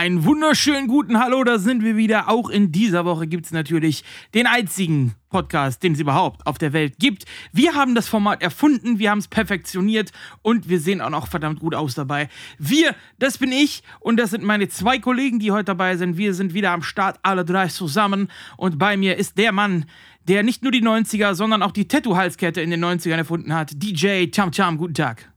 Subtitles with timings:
[0.00, 2.30] Einen wunderschönen guten Hallo, da sind wir wieder.
[2.30, 6.72] Auch in dieser Woche gibt es natürlich den einzigen Podcast, den es überhaupt auf der
[6.72, 7.26] Welt gibt.
[7.52, 10.10] Wir haben das Format erfunden, wir haben es perfektioniert
[10.40, 12.30] und wir sehen auch noch verdammt gut aus dabei.
[12.58, 16.16] Wir, das bin ich und das sind meine zwei Kollegen, die heute dabei sind.
[16.16, 19.84] Wir sind wieder am Start, alle drei zusammen und bei mir ist der Mann,
[20.26, 23.72] der nicht nur die 90er, sondern auch die Tattoo-Halskette in den 90ern erfunden hat.
[23.74, 25.30] DJ Cham Cham, guten Tag.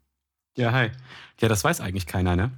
[0.56, 0.90] Ja, hi.
[1.42, 2.52] Ja, das weiß eigentlich keiner, ne?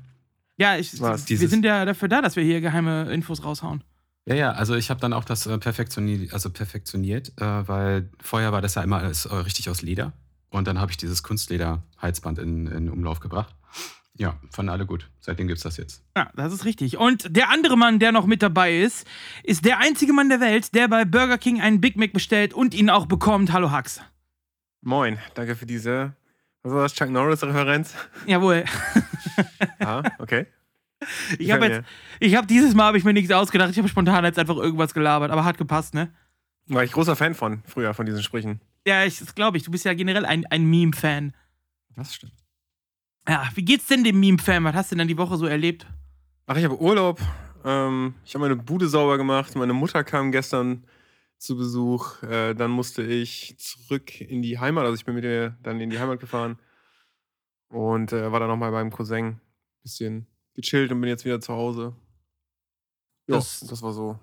[0.58, 1.28] Ja, ich, Was?
[1.30, 3.84] wir sind ja dafür da, dass wir hier geheime Infos raushauen.
[4.26, 8.52] Ja, ja, also ich habe dann auch das äh, perfektioniert, also perfektioniert äh, weil vorher
[8.52, 10.14] war das ja immer alles äh, richtig aus Leder.
[10.50, 13.54] Und dann habe ich dieses Kunstleder-Halsband in, in Umlauf gebracht.
[14.18, 15.10] Ja, fanden alle gut.
[15.20, 16.02] Seitdem gibt's das jetzt.
[16.16, 16.98] Ja, das ist richtig.
[16.98, 19.06] Und der andere Mann, der noch mit dabei ist,
[19.44, 22.74] ist der einzige Mann der Welt, der bei Burger King einen Big Mac bestellt und
[22.74, 23.52] ihn auch bekommt.
[23.52, 24.00] Hallo Hax.
[24.82, 26.14] Moin, danke für diese,
[26.66, 27.94] was war das, Chuck Norris-Referenz?
[28.26, 28.66] Jawohl.
[29.80, 30.48] Ah, okay.
[31.38, 31.86] Ich habe jetzt,
[32.20, 33.70] ich habe dieses Mal habe ich mir nichts ausgedacht.
[33.70, 36.12] Ich habe spontan jetzt einfach irgendwas gelabert, aber hat gepasst, ne?
[36.68, 38.60] War ich großer Fan von, früher, von diesen Sprüchen.
[38.88, 39.64] Ja, ich, das glaube ich.
[39.64, 41.34] Du bist ja generell ein, ein Meme-Fan.
[41.96, 42.34] Das stimmt.
[43.28, 44.64] Ja, wie geht's denn dem Meme-Fan?
[44.64, 45.86] Was hast du denn die Woche so erlebt?
[46.48, 47.20] Ach, ich habe Urlaub.
[47.64, 49.56] Ähm, ich habe meine Bude sauber gemacht.
[49.56, 50.86] Meine Mutter kam gestern
[51.38, 52.24] zu Besuch.
[52.24, 54.86] Äh, dann musste ich zurück in die Heimat.
[54.86, 56.60] Also ich bin mit ihr dann in die Heimat gefahren.
[57.70, 59.40] Und äh, war dann noch mal beim Cousin.
[59.84, 61.96] Bisschen gechillt und bin jetzt wieder zu Hause.
[63.28, 64.18] Ja, Das- das, war so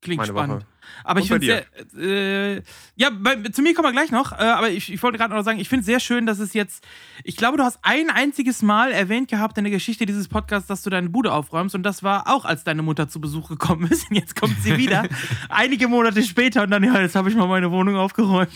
[0.00, 0.62] Klingt meine spannend.
[0.62, 0.66] Woche.
[1.04, 2.62] Aber ich Und bei finde sehr, äh,
[2.96, 5.42] ja, bei, zu mir kommen wir gleich noch, äh, aber ich, ich wollte gerade noch
[5.42, 6.86] sagen, ich finde es sehr schön, dass es jetzt,
[7.24, 10.82] ich glaube, du hast ein einziges Mal erwähnt gehabt in der Geschichte dieses Podcasts, dass
[10.82, 14.08] du deine Bude aufräumst und das war auch, als deine Mutter zu Besuch gekommen ist
[14.10, 15.04] und jetzt kommt sie wieder,
[15.48, 18.52] einige Monate später und dann, ja, jetzt habe ich mal meine Wohnung aufgeräumt.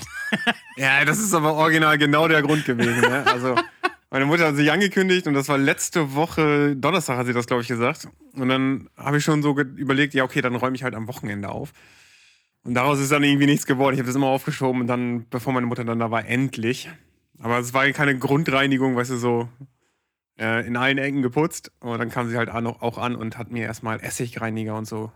[0.77, 3.01] Ja, das ist aber original genau der Grund gewesen.
[3.01, 3.25] Ne?
[3.27, 3.55] Also,
[4.13, 7.63] meine Mutter hat sich angekündigt und das war letzte Woche, Donnerstag hat sie das, glaube
[7.63, 8.09] ich, gesagt.
[8.35, 11.49] Und dann habe ich schon so überlegt, ja, okay, dann räume ich halt am Wochenende
[11.49, 11.73] auf.
[12.63, 13.95] Und daraus ist dann irgendwie nichts geworden.
[13.95, 16.91] Ich habe das immer aufgeschoben und dann, bevor meine Mutter dann da war, endlich.
[17.39, 19.49] Aber es war keine Grundreinigung, weißt du, so
[20.39, 21.73] äh, in allen Ecken geputzt.
[21.81, 25.11] Und dann kam sie halt auch an und hat mir erstmal Essigreiniger und so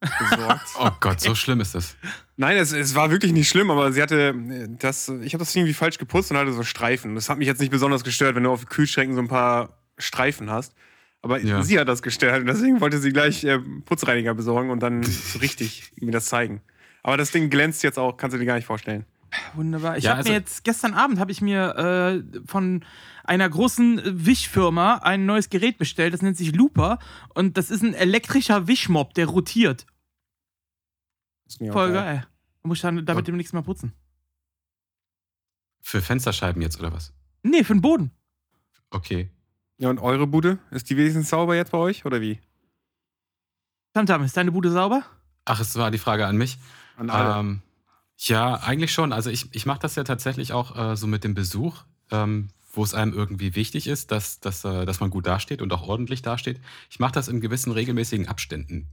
[0.00, 0.66] besorgt.
[0.78, 1.96] Oh Gott, so schlimm ist das.
[2.36, 4.34] Nein, es, es war wirklich nicht schlimm, aber sie hatte
[4.78, 7.14] das, ich habe das irgendwie falsch geputzt und hatte so Streifen.
[7.16, 10.50] Das hat mich jetzt nicht besonders gestört, wenn du auf Kühlschränken so ein paar Streifen
[10.50, 10.74] hast.
[11.20, 11.62] Aber Ja.
[11.62, 15.38] sie hat das gestört und deswegen wollte sie gleich äh, Putzreiniger besorgen und dann so
[15.40, 16.60] richtig mir das zeigen.
[17.02, 19.04] Aber das Ding glänzt jetzt auch, kannst du dir gar nicht vorstellen.
[19.54, 19.96] Wunderbar.
[19.98, 22.84] Ich Ja, habe also- mir jetzt, gestern Abend habe ich mir äh, von
[23.24, 26.98] einer großen äh, Wischfirma ein neues Gerät bestellt, das nennt sich Looper
[27.34, 29.86] und das ist ein elektrischer Wischmob, der rotiert.
[31.46, 32.26] Ist mir auch Voll geil.
[32.62, 33.26] Du musst dann damit Ja.
[33.32, 33.92] demnächst mal putzen.
[35.80, 37.12] Für Fensterscheiben jetzt oder was?
[37.42, 38.10] Nee, für den Boden.
[38.90, 39.30] Okay.
[39.78, 40.58] Ja, und eure Bude?
[40.70, 42.40] Ist die wenigstens sauber jetzt bei euch oder wie?
[43.94, 45.04] Tamtam, ist deine Bude sauber?
[45.44, 46.58] Ach, es war die Frage an mich.
[46.96, 47.40] An alle.
[47.40, 47.62] Ähm,
[48.18, 49.12] ja, eigentlich schon.
[49.12, 52.82] Also ich, ich mache das ja tatsächlich auch äh, so mit dem Besuch, ähm, wo
[52.82, 56.22] es einem irgendwie wichtig ist, dass, dass, äh, dass man gut dasteht und auch ordentlich
[56.22, 56.60] dasteht.
[56.90, 58.88] Ich mache das in gewissen regelmäßigen Abständen,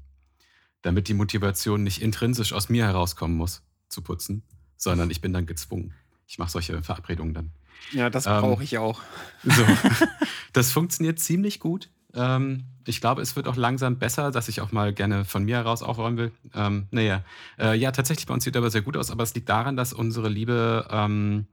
[0.84, 4.44] damit die Motivation nicht intrinsisch aus mir herauskommen muss, zu putzen,
[4.78, 5.94] sondern ich bin dann gezwungen.
[6.28, 7.52] Ich mache solche Verabredungen dann.
[7.92, 9.02] ja, das ähm, brauche ich auch.
[9.44, 9.66] So.
[10.54, 11.90] das funktioniert ziemlich gut.
[12.16, 15.58] Ähm, ich glaube, es wird auch langsam besser, dass ich auch mal gerne von mir
[15.58, 16.32] heraus aufräumen will.
[16.54, 17.24] Ähm, naja,
[17.60, 19.94] äh, ja, tatsächlich bei uns sieht aber sehr gut aus, aber es liegt daran, dass
[19.94, 21.48] unsere liebe ähm,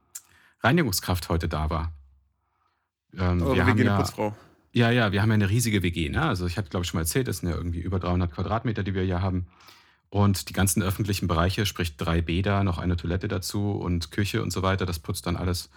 [0.61, 1.93] Reinigungskraft heute da war.
[3.17, 4.37] Ähm, Eure wir haben ja, Putzfrau.
[4.73, 6.09] ja, ja, wir haben ja eine riesige WG.
[6.09, 6.23] Ne?
[6.23, 8.83] Also ich hatte, glaube ich, schon mal erzählt, das sind ja irgendwie über 300 Quadratmeter,
[8.83, 9.47] die wir hier haben.
[10.11, 14.51] Und die ganzen öffentlichen Bereiche, sprich drei Bäder, noch eine Toilette dazu und Küche und
[14.51, 15.71] so weiter, das putzt dann alles.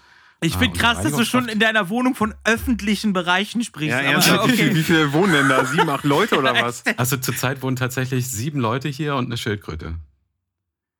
[0.45, 3.91] Ich Ah, finde krass, dass du schon in deiner Wohnung von öffentlichen Bereichen sprichst.
[3.91, 4.75] Ja, aber ernsthaft, wie, viel, okay.
[4.75, 5.65] wie viele wohnen denn da?
[5.65, 6.83] Sieben, acht Leute oder was?
[6.97, 9.95] Also zurzeit wohnen tatsächlich sieben Leute hier und eine Schildkröte.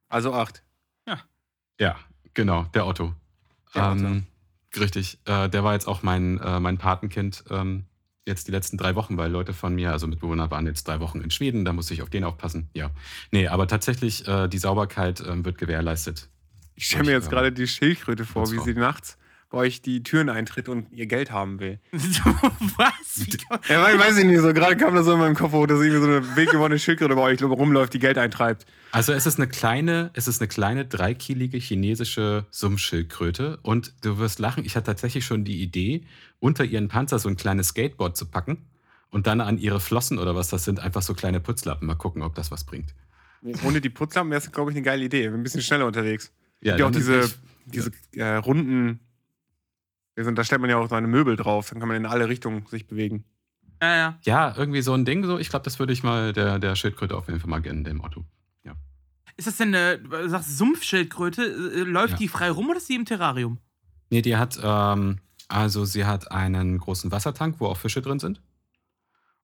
[0.10, 0.62] Also acht.
[1.80, 1.98] Ja,
[2.34, 3.14] genau, der Otto.
[3.74, 4.06] Der Otto.
[4.06, 4.24] ähm,
[4.80, 5.20] richtig.
[5.26, 7.84] Äh, der war jetzt auch mein, äh, mein Patenkind ähm,
[8.26, 11.20] jetzt die letzten drei Wochen, weil Leute von mir, also Mitbewohner, waren jetzt drei Wochen
[11.20, 12.70] in Schweden, da musste ich auf den aufpassen.
[12.74, 12.92] Ja.
[13.32, 16.30] Nee, aber tatsächlich, äh, die Sauberkeit ähm, wird gewährleistet.
[16.76, 17.32] Ich stelle mir jetzt Ja.
[17.32, 19.18] gerade die Schildkröte vor, wie sie nachts
[19.56, 21.80] euch die Türen eintritt und ihr Geld haben will.
[21.92, 23.26] Was?
[23.70, 25.82] Ja, weiß, weiß ich nicht, so gerade kam das so in meinem Kopf hoch, dass
[25.82, 28.66] irgendwie so eine wild gewordene Schildkröte bei euch rumläuft, die Geld eintreibt.
[28.92, 34.40] Also es ist eine kleine, es ist eine kleine dreikielige chinesische Summschildkröte und du wirst
[34.40, 36.06] lachen, ich hatte tatsächlich schon die Idee,
[36.40, 38.68] unter ihren Panzer so ein kleines Skateboard zu packen
[39.10, 41.88] und dann an ihre Flossen oder was das sind, einfach so kleine Putzlappen.
[41.88, 42.94] Mal gucken, ob das was bringt.
[43.64, 45.24] Ohne die Putzlampen wäre es, glaube ich, eine geile Idee.
[45.24, 46.32] Wir sind ein bisschen schneller unterwegs.
[46.62, 47.32] Ja, Ja, auch diese,
[47.66, 49.00] diese äh, runden,
[50.16, 52.88] da stellt man ja auch seine Möbel drauf, dann kann man in alle Richtungen sich
[52.88, 53.26] bewegen.
[53.82, 54.20] Ja, ja.
[54.24, 55.26] Ja, irgendwie so ein Ding.
[55.26, 57.84] So, ich glaube, das würde ich mal der, der Schildkröte auf jeden Fall mal gönnen,
[57.84, 58.24] dem Otto.
[59.38, 61.44] Ist das denn eine, du sagst Sumpfschildkröte?
[61.44, 62.18] Äh, Läuft Ja.
[62.20, 63.58] die frei rum oder ist die im Terrarium?
[64.10, 65.18] Nee, die hat, ähm,
[65.50, 68.42] also sie hat einen großen Wassertank, wo auch Fische drin sind.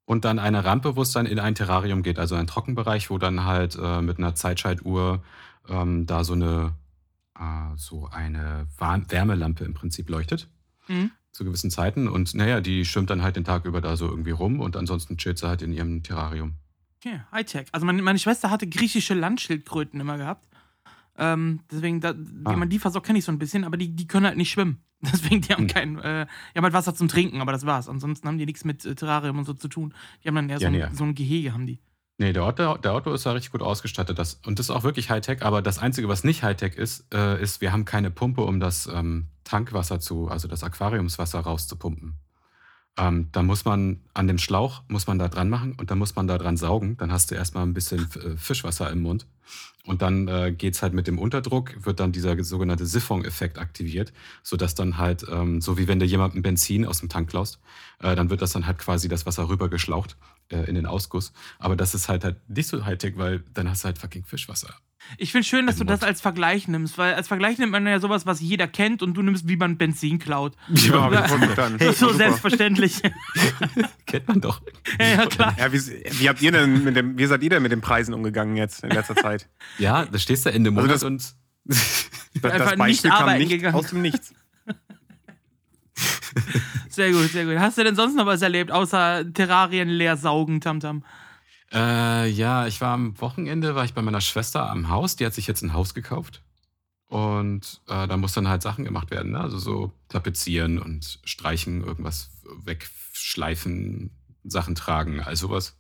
[0.06, 3.18] Und dann eine Rampe, wo es dann in ein Terrarium geht, also ein Trockenbereich, wo
[3.18, 5.24] dann halt äh, mit einer Zeitschaltuhr
[5.68, 6.74] ähm, da so eine,
[7.38, 10.48] äh, so eine Wa- Wärmelampe im Prinzip leuchtet.
[10.92, 11.12] Mhm.
[11.32, 12.08] Zu gewissen Zeiten.
[12.10, 15.18] Und naja, die schwimmt dann halt den Tag über da so irgendwie rum und ansonsten
[15.18, 16.56] chillt sie halt in ihrem Terrarium.
[17.04, 17.68] Okay, Hightech.
[17.72, 20.48] Also meine, meine Schwester hatte griechische Landschildkröten immer gehabt.
[21.18, 22.56] Ähm, deswegen, da, wie Ah.
[22.58, 24.84] man die versorgt, kenne ich so ein bisschen, aber die, die können halt nicht schwimmen.
[25.02, 25.68] Deswegen, die haben Hm.
[25.68, 27.90] kein, äh, die haben halt Wasser zum Trinken, aber das war's.
[27.90, 29.94] Ansonsten haben die nichts mit äh, Terrarium und so zu tun.
[30.24, 30.96] Die haben dann eher so, Ja, ein, nee.
[30.96, 31.80] so ein Gehege, haben die.
[32.18, 34.20] Nee, der Otto, der Otto ist da richtig gut ausgestattet.
[34.20, 35.42] Das, und das ist auch wirklich Hightech.
[35.42, 38.88] Aber das Einzige, was nicht Hightech ist, äh, ist, wir haben keine Pumpe, um das
[38.88, 42.14] ähm, Tankwasser zu, also das Aquariumswasser rauszupumpen.
[42.98, 46.16] Ähm, da muss man an dem Schlauch, muss man da dran machen und dann muss
[46.16, 46.98] man da dran saugen.
[46.98, 49.26] Dann hast du erstmal ein bisschen äh, Fischwasser im Mund.
[49.86, 54.14] Und dann äh, geht es halt mit dem Unterdruck, wird dann dieser sogenannte Siphon-Effekt aktiviert,
[54.44, 57.60] sodass dann halt, ähm, so wie wenn du jemandem Benzin aus dem Tank klaust,
[58.00, 60.18] äh, dann wird das dann halt quasi das Wasser rübergeschlaucht
[60.52, 61.34] äh, in den Ausguss.
[61.60, 64.74] Aber das ist halt, halt nicht so Hightech, weil dann hast du halt fucking Fischwasser.
[65.18, 67.86] Ich finde schön, dass du Im das als Vergleich nimmst, weil als Vergleich nimmt man
[67.88, 70.56] ja sowas, was jeder kennt und du nimmst, wie man Benzin klaut.
[70.70, 71.22] Ja, Ja.
[71.22, 72.18] Das ist so Super.
[72.18, 73.02] selbstverständlich.
[74.06, 74.62] Kennt man doch.
[75.00, 75.56] ja, klar.
[75.58, 78.14] Ja, wie, wie habt ihr denn mit dem, wie seid ihr denn mit den Preisen
[78.14, 79.50] umgegangen jetzt in letzter Zeit?
[79.80, 81.34] Ja, da stehst du Ende Also Monat das- und
[81.66, 82.10] Das,
[82.42, 83.76] das Beispiel nicht kam nicht gegangen.
[83.76, 84.34] aus dem Nichts.
[86.92, 87.58] Sehr gut, sehr gut.
[87.60, 91.04] Hast du denn sonst noch was erlebt, außer Terrarien leer saugen, Tamtam?
[91.72, 95.16] Äh, ja, ich war am Wochenende, war ich bei meiner Schwester am Haus.
[95.16, 96.42] Die hat sich jetzt ein Haus gekauft.
[97.08, 99.32] Und äh, da muss dann halt Sachen gemacht werden.
[99.32, 99.40] Ne?
[99.40, 102.32] Also so tapezieren und streichen, irgendwas
[102.64, 104.12] wegschleifen,
[104.44, 105.78] Sachen tragen, all sowas.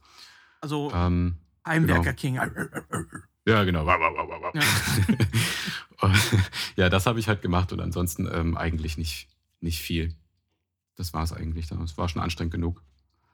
[0.61, 2.35] Also Ähm, Heimwerker King.
[3.45, 3.85] ja, genau.
[3.85, 4.61] Ja.
[6.75, 9.27] Ja, das habe ich halt gemacht und ansonsten ähm, eigentlich nicht,
[9.59, 10.15] nicht viel.
[11.01, 11.65] Das war es eigentlich.
[11.65, 11.81] dann.
[11.81, 12.83] Es war schon anstrengend genug.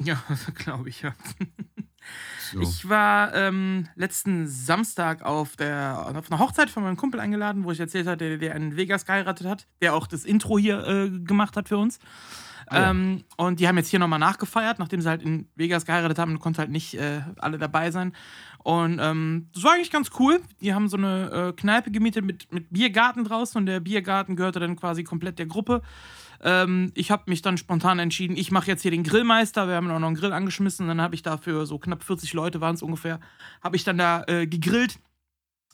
[0.01, 0.23] Ja,
[0.55, 1.13] glaube ich, ja.
[2.53, 2.61] So.
[2.61, 7.71] Ich war ähm, letzten Samstag auf, der, auf einer Hochzeit von meinem Kumpel eingeladen, wo
[7.71, 11.09] ich erzählt hatte, der, der in Vegas geheiratet hat, der auch das Intro hier äh,
[11.09, 11.99] gemacht hat für uns.
[12.71, 12.91] Ja.
[12.91, 16.39] ähm, und die haben jetzt hier nochmal nachgefeiert, nachdem sie halt in Vegas geheiratet haben,
[16.39, 18.13] konnten halt nicht äh, alle dabei sein.
[18.63, 20.41] Und ähm, das war eigentlich ganz cool.
[20.59, 24.59] Die haben so eine äh, Kneipe gemietet mit, mit Biergarten draußen und der Biergarten gehörte
[24.59, 25.81] dann quasi komplett der Gruppe.
[26.43, 29.67] Ähm, ich habe mich dann spontan entschieden, ich mache jetzt hier den Grillmeister.
[29.67, 30.87] Wir haben auch noch einen Grill angeschmissen.
[30.87, 33.19] Dann habe ich dafür so knapp 40 Leute waren es ungefähr,
[33.63, 34.99] habe ich dann da äh, gegrillt.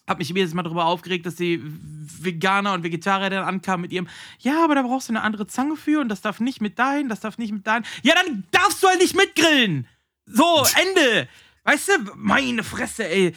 [0.07, 4.07] Hab mich jedes Mal darüber aufgeregt, dass die Veganer und Vegetarier dann ankamen mit ihrem,
[4.39, 7.07] ja, aber da brauchst du eine andere Zange für und das darf nicht mit dahin,
[7.07, 7.83] das darf nicht mit dahin.
[8.01, 9.87] Ja, dann darfst du halt nicht mitgrillen.
[10.25, 10.43] So,
[10.87, 11.29] Ende.
[11.63, 13.33] Weißt du, meine Fresse, ey.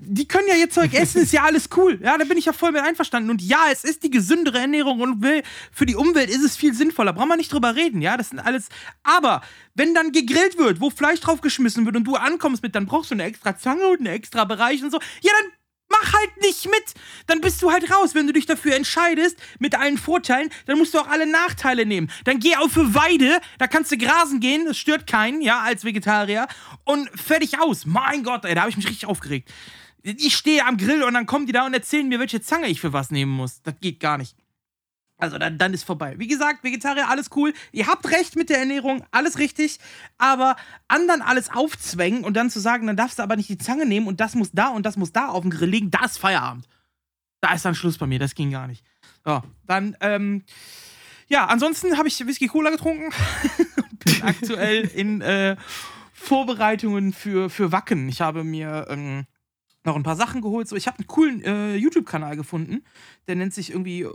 [0.00, 1.98] Die können ja ihr Zeug essen, ist ja alles cool.
[2.00, 3.30] Ja, da bin ich ja voll mit einverstanden.
[3.30, 5.42] Und ja, es ist die gesündere Ernährung und will,
[5.72, 7.12] für die Umwelt ist es viel sinnvoller.
[7.12, 8.68] Brauchen wir nicht drüber reden, ja, das sind alles.
[9.02, 9.42] Aber
[9.74, 13.16] wenn dann gegrillt wird, wo Fleisch draufgeschmissen wird und du ankommst mit, dann brauchst du
[13.16, 15.00] eine extra Zange und einen extra Bereich und so.
[15.20, 15.50] Ja, dann
[15.88, 16.94] mach halt nicht mit.
[17.26, 18.14] Dann bist du halt raus.
[18.14, 22.10] Wenn du dich dafür entscheidest, mit allen Vorteilen, dann musst du auch alle Nachteile nehmen.
[22.24, 25.84] Dann geh auf für Weide, da kannst du grasen gehen, das stört keinen, ja, als
[25.84, 26.46] Vegetarier.
[26.84, 27.86] Und fertig aus.
[27.86, 29.50] Mein Gott, ey, da habe ich mich richtig aufgeregt.
[30.02, 32.80] Ich stehe am Grill und dann kommen die da und erzählen mir, welche Zange ich
[32.80, 33.62] für was nehmen muss.
[33.62, 34.36] Das geht gar nicht.
[35.18, 36.14] Also dann, dann ist vorbei.
[36.18, 37.52] Wie gesagt, Vegetarier, alles cool.
[37.72, 39.78] Ihr habt recht mit der Ernährung, alles richtig.
[40.16, 40.56] Aber
[40.86, 44.06] anderen alles aufzwängen und dann zu sagen, dann darfst du aber nicht die Zange nehmen
[44.06, 46.68] und das muss da und das muss da auf dem Grill liegen, da ist Feierabend.
[47.40, 48.84] Da ist dann Schluss bei mir, das ging gar nicht.
[49.24, 50.44] So, dann, ähm,
[51.28, 53.12] ja, ansonsten habe ich Whisky Cola getrunken
[54.04, 55.56] bin aktuell in äh,
[56.12, 58.08] Vorbereitungen für, für Wacken.
[58.08, 59.26] Ich habe mir ähm,
[59.84, 60.68] noch ein paar Sachen geholt.
[60.68, 62.84] So, ich habe einen coolen äh, YouTube-Kanal gefunden,
[63.26, 64.06] der nennt sich irgendwie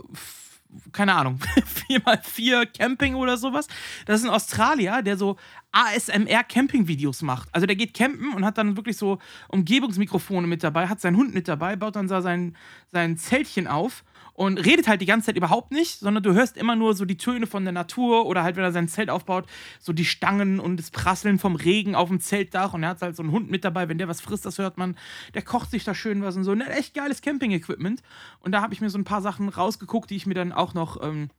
[0.92, 1.38] keine Ahnung,
[1.88, 3.66] 4x4 Camping oder sowas.
[4.06, 5.36] Das ist ein Australier, der so
[5.72, 7.48] ASMR-Camping-Videos macht.
[7.52, 11.34] Also der geht campen und hat dann wirklich so Umgebungsmikrofone mit dabei, hat seinen Hund
[11.34, 12.56] mit dabei, baut dann da sein,
[12.92, 14.04] sein Zeltchen auf
[14.34, 17.16] und redet halt die ganze Zeit überhaupt nicht, sondern du hörst immer nur so die
[17.16, 19.46] Töne von der Natur oder halt, wenn er sein Zelt aufbaut,
[19.80, 23.16] so die Stangen und das Prasseln vom Regen auf dem Zeltdach und er hat halt
[23.16, 24.96] so einen Hund mit dabei, wenn der was frisst, das hört man,
[25.34, 26.52] der kocht sich da schön was und so.
[26.54, 28.02] Hat echt geiles Camping-Equipment
[28.40, 30.74] und da habe ich mir so ein paar Sachen rausgeguckt, die ich mir dann auch
[30.74, 31.30] noch ähm,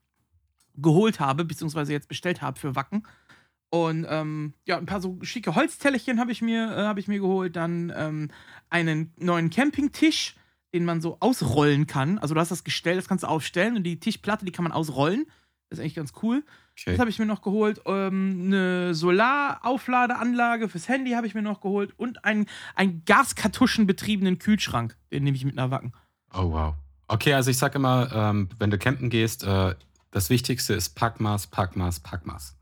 [0.77, 3.03] geholt habe, beziehungsweise jetzt bestellt habe für Wacken.
[3.69, 7.19] Und ähm, ja, ein paar so schicke Holztellerchen habe ich, mir, äh, hab ich mir
[7.19, 7.55] geholt.
[7.55, 8.29] Dann ähm,
[8.69, 10.35] einen neuen Campingtisch,
[10.75, 12.19] den man so ausrollen kann.
[12.19, 14.73] Also du hast das Gestell, das kannst du aufstellen und die Tischplatte, die kann man
[14.73, 15.25] ausrollen.
[15.69, 16.43] Das ist eigentlich ganz cool.
[16.73, 16.91] Okay.
[16.91, 17.81] Das habe ich mir noch geholt.
[17.85, 24.97] Ähm, eine Solaraufladeanlage fürs Handy habe ich mir noch geholt und einen, einen gaskartuschenbetriebenen Kühlschrank.
[25.11, 25.93] Den nehme ich mit nach Wacken.
[26.33, 26.75] Oh, wow.
[27.07, 29.75] Okay, also ich sage immer, ähm, wenn du campen gehst, äh,
[30.11, 32.57] das Wichtigste ist Packmaß, Packmaß, Packmaß.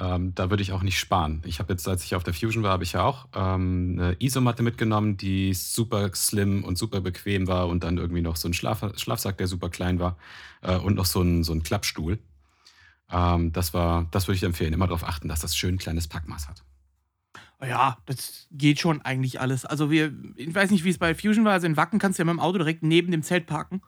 [0.00, 1.42] Ähm, da würde ich auch nicht sparen.
[1.44, 4.16] Ich habe jetzt, als ich auf der Fusion war, habe ich ja auch ähm, eine
[4.18, 8.54] Isomatte mitgenommen, die super slim und super bequem war und dann irgendwie noch so ein
[8.54, 10.16] Schlaf Schlafsack, der super klein war
[10.62, 12.18] äh, und noch so ein, so ein Klappstuhl.
[13.12, 14.72] Ähm, das war, das würde ich empfehlen.
[14.72, 16.64] Immer darauf achten, dass das schön kleines Packmaß hat.
[17.62, 19.66] Ja, das geht schon eigentlich alles.
[19.66, 21.52] Also wir, ich weiß nicht, wie es bei Fusion war.
[21.52, 23.82] Also in Wacken kannst du ja mit dem Auto direkt neben dem Zelt parken.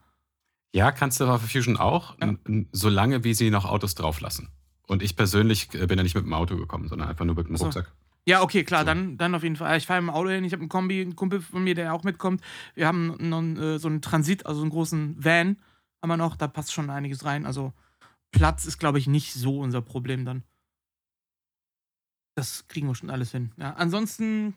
[0.74, 2.34] Ja, kannst du auf Fusion auch, ja.
[2.72, 4.50] solange wie sie noch Autos drauflassen.
[4.92, 7.48] Und ich persönlich äh, bin ja nicht mit dem Auto gekommen, sondern einfach nur mit
[7.48, 7.90] dem Rucksack.
[8.26, 8.86] Ja, okay, klar, so.
[8.86, 9.76] dann, dann auf jeden Fall.
[9.78, 12.04] Ich fahre im Auto hin, ich habe einen Kombi, einen Kumpel von mir, der auch
[12.04, 12.40] mitkommt.
[12.74, 15.56] Wir haben noch äh, so einen Transit, also einen großen Van
[16.02, 17.46] haben wir noch, da passt schon einiges rein.
[17.46, 17.72] Also
[18.32, 20.42] Platz ist, glaube ich, nicht so unser Problem dann.
[22.34, 23.52] Das kriegen wir schon alles hin.
[23.56, 24.56] Ja, ansonsten,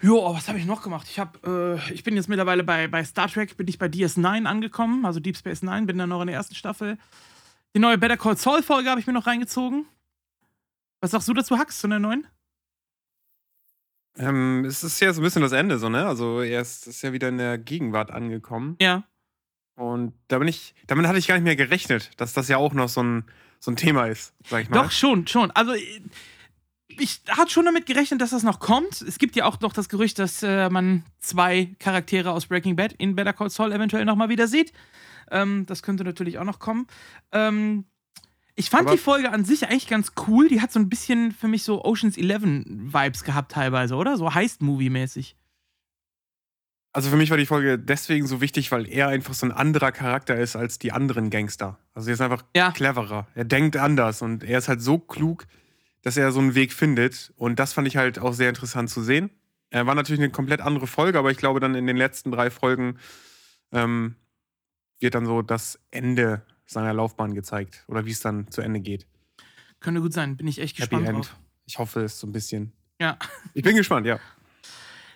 [0.00, 1.06] jo, was habe ich noch gemacht?
[1.10, 4.46] Ich habe, äh, ich bin jetzt mittlerweile bei, bei Star Trek, bin ich bei DS9
[4.46, 6.96] angekommen, also Deep Space Nine, bin dann noch in der ersten Staffel.
[7.74, 9.86] Die neue Better Call Saul Folge habe ich mir noch reingezogen.
[11.00, 12.26] Was sagst du dazu, Hax, zu der neuen?
[14.16, 16.04] Ähm, es ist ja so ein bisschen das Ende, so, ne?
[16.04, 18.76] Also, er ist, ist ja wieder in der Gegenwart angekommen.
[18.80, 19.04] Ja.
[19.76, 22.74] Und da bin ich, damit hatte ich gar nicht mehr gerechnet, dass das ja auch
[22.74, 23.24] noch so ein,
[23.60, 24.82] so ein Thema ist, sag ich mal.
[24.82, 25.50] Doch, schon, schon.
[25.52, 25.72] Also,
[26.88, 29.00] ich hatte schon damit gerechnet, dass das noch kommt.
[29.00, 32.94] Es gibt ja auch noch das Gerücht, dass äh, man zwei Charaktere aus Breaking Bad
[32.94, 34.72] in Better Call Saul eventuell nochmal wieder sieht.
[35.30, 36.86] Ähm, das könnte natürlich auch noch kommen.
[37.32, 37.84] Ähm,
[38.56, 40.48] ich fand Aber die Folge an sich eigentlich ganz cool.
[40.48, 44.16] Die hat so ein bisschen für mich so Oceans 11 Vibes gehabt teilweise, oder?
[44.16, 45.36] So Heist-Movie-mäßig.
[46.92, 49.92] Also für mich war die Folge deswegen so wichtig, weil er einfach so ein anderer
[49.92, 51.78] Charakter ist als die anderen Gangster.
[51.94, 52.72] Also er ist einfach ja.
[52.72, 53.28] cleverer.
[53.34, 55.46] Er denkt anders und er ist halt so klug,
[56.02, 57.32] dass er so einen Weg findet.
[57.36, 59.30] Und das fand ich halt auch sehr interessant zu sehen.
[59.70, 62.50] Er war natürlich eine komplett andere Folge, aber ich glaube dann in den letzten drei
[62.50, 62.98] Folgen
[63.72, 64.16] ähm,
[65.00, 69.06] wird dann so das Ende seiner Laufbahn gezeigt oder wie es dann zu Ende geht.
[69.80, 71.06] Könnte gut sein, bin ich echt gespannt.
[71.06, 71.26] Happy End.
[71.26, 71.36] Drauf.
[71.66, 72.72] Ich hoffe es so ein bisschen.
[73.00, 73.18] Ja.
[73.54, 74.18] Ich bin gespannt, ja.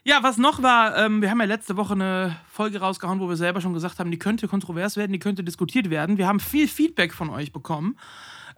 [0.07, 3.37] Ja, was noch war, ähm, wir haben ja letzte Woche eine Folge rausgehauen, wo wir
[3.37, 6.19] selber schon gesagt haben, die könnte kontrovers werden, die könnte diskutiert werden.
[6.19, 7.99] Wir haben viel Feedback von euch bekommen.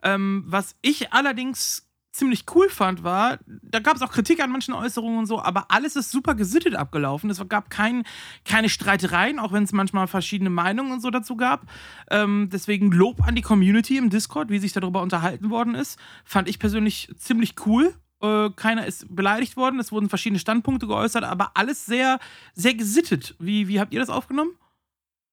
[0.02, 4.74] Ähm, was ich allerdings ziemlich cool fand, war, da gab es auch Kritik an manchen
[4.74, 7.30] Äußerungen und so, aber alles ist super gesittet abgelaufen.
[7.30, 8.04] Es gab kein,
[8.44, 11.66] keine Streitereien, auch wenn es manchmal verschiedene Meinungen und so dazu gab.
[12.10, 15.98] Ähm, deswegen Lob an die Community im Discord, wie sich darüber unterhalten worden ist.
[16.24, 17.94] Fand ich persönlich ziemlich cool.
[18.20, 22.18] Äh, keiner ist beleidigt worden, es wurden verschiedene Standpunkte geäußert, aber alles sehr,
[22.54, 23.34] sehr gesittet.
[23.38, 24.52] Wie, wie habt ihr das aufgenommen?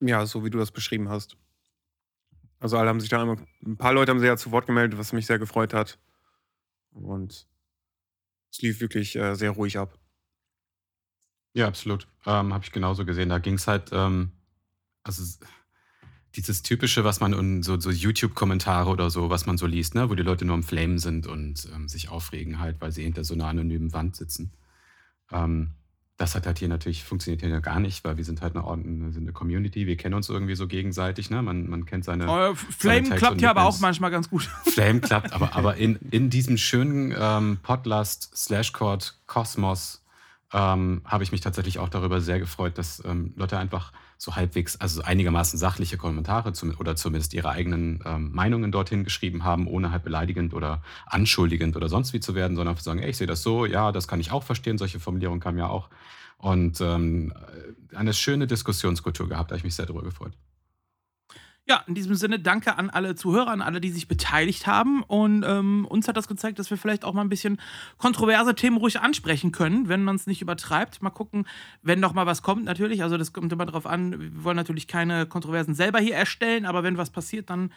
[0.01, 1.37] Ja, so wie du das beschrieben hast.
[2.59, 4.97] Also alle haben sich da immer, ein paar Leute haben sich ja zu Wort gemeldet,
[4.99, 5.97] was mich sehr gefreut hat.
[6.93, 7.47] Und
[8.51, 9.97] es lief wirklich äh, sehr ruhig ab.
[11.53, 12.07] Ja, absolut.
[12.25, 13.29] Ähm, Habe ich genauso gesehen.
[13.29, 14.31] Da ging es halt, ähm,
[15.03, 15.23] also
[16.35, 20.09] dieses typische, was man in so, so YouTube-Kommentare oder so, was man so liest, ne,
[20.09, 23.23] wo die Leute nur im Flamen sind und ähm, sich aufregen halt, weil sie hinter
[23.23, 24.51] so einer anonymen Wand sitzen.
[25.31, 25.75] Ähm,
[26.23, 29.13] das hat halt hier natürlich, funktioniert hier gar nicht, weil wir sind halt eine, eine,
[29.15, 31.41] eine Community, wir kennen uns irgendwie so gegenseitig, ne?
[31.41, 32.27] Man, man kennt seine.
[32.29, 34.43] Oh, Flame seine klappt ja aber auch manchmal ganz gut.
[34.63, 40.02] Flame klappt, aber, aber in, in diesem schönen ähm, Podlast, Slashcord, Kosmos
[40.53, 44.79] ähm, habe ich mich tatsächlich auch darüber sehr gefreut, dass ähm, Leute einfach so halbwegs,
[44.79, 49.91] also einigermaßen sachliche Kommentare zum, oder zumindest ihre eigenen ähm, Meinungen dorthin geschrieben haben, ohne
[49.91, 53.27] halt beleidigend oder anschuldigend oder sonst wie zu werden, sondern einfach sagen, ey, ich sehe
[53.27, 55.89] das so, ja, das kann ich auch verstehen, solche Formulierungen kamen ja auch.
[56.37, 57.33] Und ähm,
[57.95, 60.33] eine schöne Diskussionskultur gehabt, da habe ich mich sehr darüber gefreut.
[61.65, 65.01] Ja, in diesem Sinne danke an alle Zuhörer, an alle, die sich beteiligt haben.
[65.01, 67.61] Und ähm, uns hat das gezeigt, dass wir vielleicht auch mal ein bisschen
[67.97, 71.01] kontroverse Themen ruhig ansprechen können, wenn man es nicht übertreibt.
[71.01, 71.47] Mal gucken,
[71.81, 73.01] wenn noch mal was kommt natürlich.
[73.01, 74.19] Also das kommt immer darauf an.
[74.19, 77.71] Wir wollen natürlich keine Kontroversen selber hier erstellen, aber wenn was passiert, dann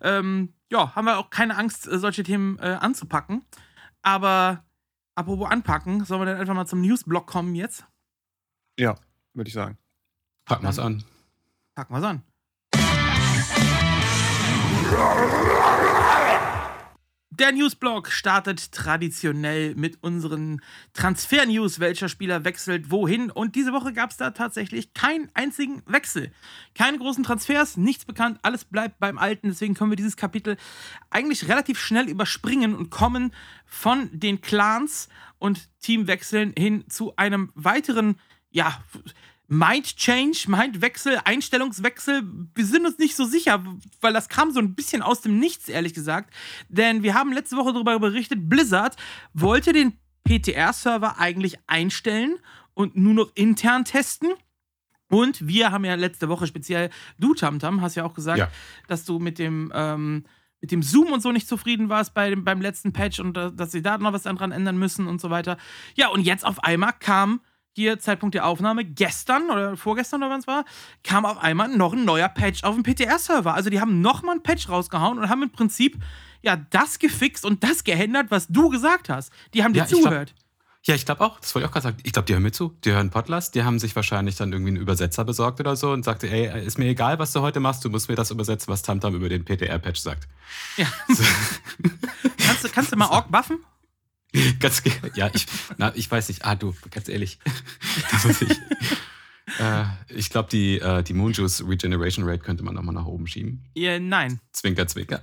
[0.00, 3.44] ähm, ja, haben wir auch keine Angst, äh, solche Themen äh, anzupacken.
[4.00, 4.64] Aber
[5.14, 7.84] apropos anpacken, sollen wir dann einfach mal zum Newsblock kommen jetzt?
[8.78, 8.94] Ja,
[9.34, 9.76] würde ich sagen.
[10.46, 11.04] Packen wir es an.
[11.74, 12.22] Packen wir es an.
[17.38, 20.62] Der Newsblog startet traditionell mit unseren
[20.94, 21.80] Transfer-News.
[21.80, 23.30] Welcher Spieler wechselt wohin?
[23.30, 26.32] Und diese Woche gab es da tatsächlich keinen einzigen Wechsel.
[26.74, 29.48] Keine großen Transfers, nichts bekannt, alles bleibt beim Alten.
[29.48, 30.56] Deswegen können wir dieses Kapitel
[31.10, 33.32] eigentlich relativ schnell überspringen und kommen
[33.66, 38.18] von den Clans und Teamwechseln hin zu einem weiteren,
[38.50, 38.82] ja,
[39.48, 42.22] Mind-Change, Mind-Wechsel, Einstellungswechsel.
[42.54, 43.62] Wir sind uns nicht so sicher,
[44.00, 46.32] weil das kam so ein bisschen aus dem Nichts, ehrlich gesagt.
[46.68, 48.96] Denn wir haben letzte Woche darüber berichtet, Blizzard
[49.34, 49.92] wollte den
[50.26, 52.36] PTR-Server eigentlich einstellen
[52.74, 54.30] und nur noch intern testen.
[55.08, 58.50] Und wir haben ja letzte Woche speziell, du Tamtam, hast ja auch gesagt, Ja.
[58.88, 60.24] dass du mit dem, ähm,
[60.60, 63.52] mit dem Zoom und so nicht zufrieden warst bei dem, beim letzten Patch und äh,
[63.52, 65.58] dass sie da noch was dran ändern müssen und so weiter.
[65.94, 67.40] Ja, und jetzt auf einmal kam
[67.76, 70.64] hier Zeitpunkt der Aufnahme, gestern oder vorgestern oder wann es war,
[71.04, 73.52] kam auf einmal noch ein neuer Patch auf dem PTR-Server.
[73.52, 75.98] Also die haben nochmal einen Patch rausgehauen und haben im Prinzip
[76.40, 79.30] ja das gefixt und das geändert, was du gesagt hast.
[79.52, 80.34] Die haben dir Ja, zugehört.
[80.86, 81.38] Ja, ich glaube auch.
[81.38, 81.96] Das wollte ich auch gerade sagen.
[82.04, 82.74] Ich glaube, die hören mir zu.
[82.84, 83.54] Die hören Podlast.
[83.56, 86.78] Die haben sich wahrscheinlich dann irgendwie einen Übersetzer besorgt oder so und sagte, ey, ist
[86.78, 87.84] mir egal, was du heute machst.
[87.84, 90.28] Du musst mir das übersetzen, was Tamtam über den PTR-Patch sagt.
[90.76, 90.86] Ja.
[92.38, 93.58] kannst, du, kannst du mal Ork buffen?
[94.60, 94.82] Ganz,
[95.14, 96.44] ja, ich, na, ich weiß nicht.
[96.44, 97.38] Ah, du, ganz ehrlich.
[98.40, 99.60] Ich.
[99.60, 103.64] Äh, ich glaube, die, äh, die Moonjuice Regeneration Rate könnte man nochmal nach oben schieben.
[103.74, 104.40] Ja, nein.
[104.52, 105.22] Zwinker, zwinker.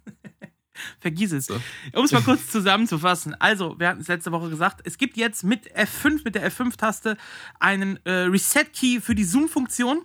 [1.00, 1.46] Vergiss es.
[1.46, 1.58] So.
[1.94, 3.34] Um es mal kurz zusammenzufassen.
[3.40, 7.16] Also, wir hatten es letzte Woche gesagt, es gibt jetzt mit F5, mit der F5-Taste,
[7.58, 10.04] einen äh, Reset-Key für die Zoom-Funktion,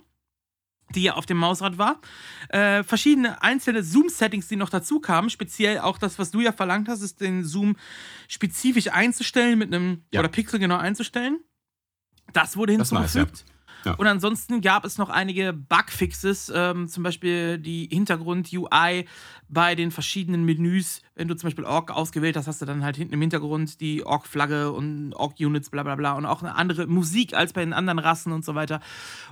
[0.94, 2.00] die ja auf dem Mausrad war.
[2.48, 5.28] Äh, verschiedene einzelne Zoom-Settings, die noch dazu kamen.
[5.30, 7.76] Speziell auch das, was du ja verlangt hast, ist den Zoom
[8.28, 10.20] spezifisch einzustellen, mit einem, Ja.
[10.20, 11.38] oder Pixel genau einzustellen.
[12.32, 13.44] Das wurde Das hinzugefügt.
[13.48, 13.54] ja.
[13.84, 13.94] Ja.
[13.94, 19.06] Und ansonsten gab es noch einige Bugfixes, ähm, zum Beispiel die Hintergrund-UI
[19.48, 21.00] bei den verschiedenen Menüs.
[21.14, 24.04] Wenn du zum Beispiel Org ausgewählt hast, hast du dann halt hinten im Hintergrund die
[24.04, 26.12] Org-Flagge und Org-Units, bla bla bla.
[26.12, 28.80] Und auch eine andere Musik als bei den anderen Rassen und so weiter.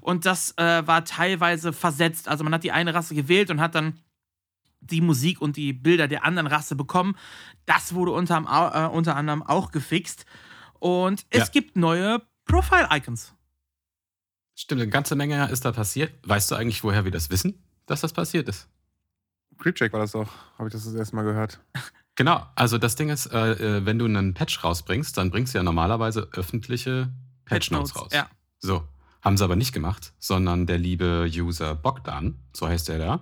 [0.01, 2.29] Und das äh, war teilweise versetzt.
[2.29, 3.99] Also man hat die eine Rasse gewählt und hat dann
[4.81, 7.17] die Musik und die Bilder der anderen Rasse bekommen.
[7.65, 10.25] Das wurde unter, äh, unter anderem auch gefixt.
[10.79, 11.47] Und es Ja.
[11.53, 13.35] gibt neue Profile-Icons.
[14.57, 16.13] Stimmt, eine ganze Menge ist da passiert.
[16.27, 18.69] Weißt du eigentlich, woher wir das wissen, dass das passiert ist?
[19.59, 21.61] Creepcheck war das doch, habe ich das das erste Mal gehört.
[22.19, 25.59] Genau, also das Ding ist, äh, äh, wenn du einen Patch rausbringst, dann bringst du
[25.59, 27.13] ja normalerweise öffentliche
[27.45, 28.11] Patch Notes raus.
[28.11, 28.31] Ja.
[28.59, 28.89] So,
[29.21, 33.21] haben sie aber nicht gemacht, sondern der liebe User Bogdan, so heißt er da,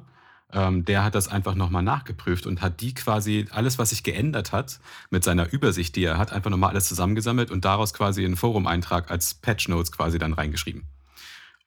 [0.52, 4.52] ähm, der hat das einfach nochmal nachgeprüft und hat die quasi, alles, was sich geändert
[4.52, 4.78] hat,
[5.10, 9.10] mit seiner Übersicht, die er hat, einfach nochmal alles zusammengesammelt und daraus quasi einen Forum-Eintrag
[9.10, 10.84] als Patch Notes quasi dann reingeschrieben.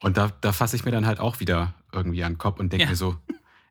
[0.02, 2.72] Und da, da fasse ich mir dann halt auch wieder irgendwie an den Kopf und
[2.72, 2.90] denke Ja.
[2.90, 3.18] mir so,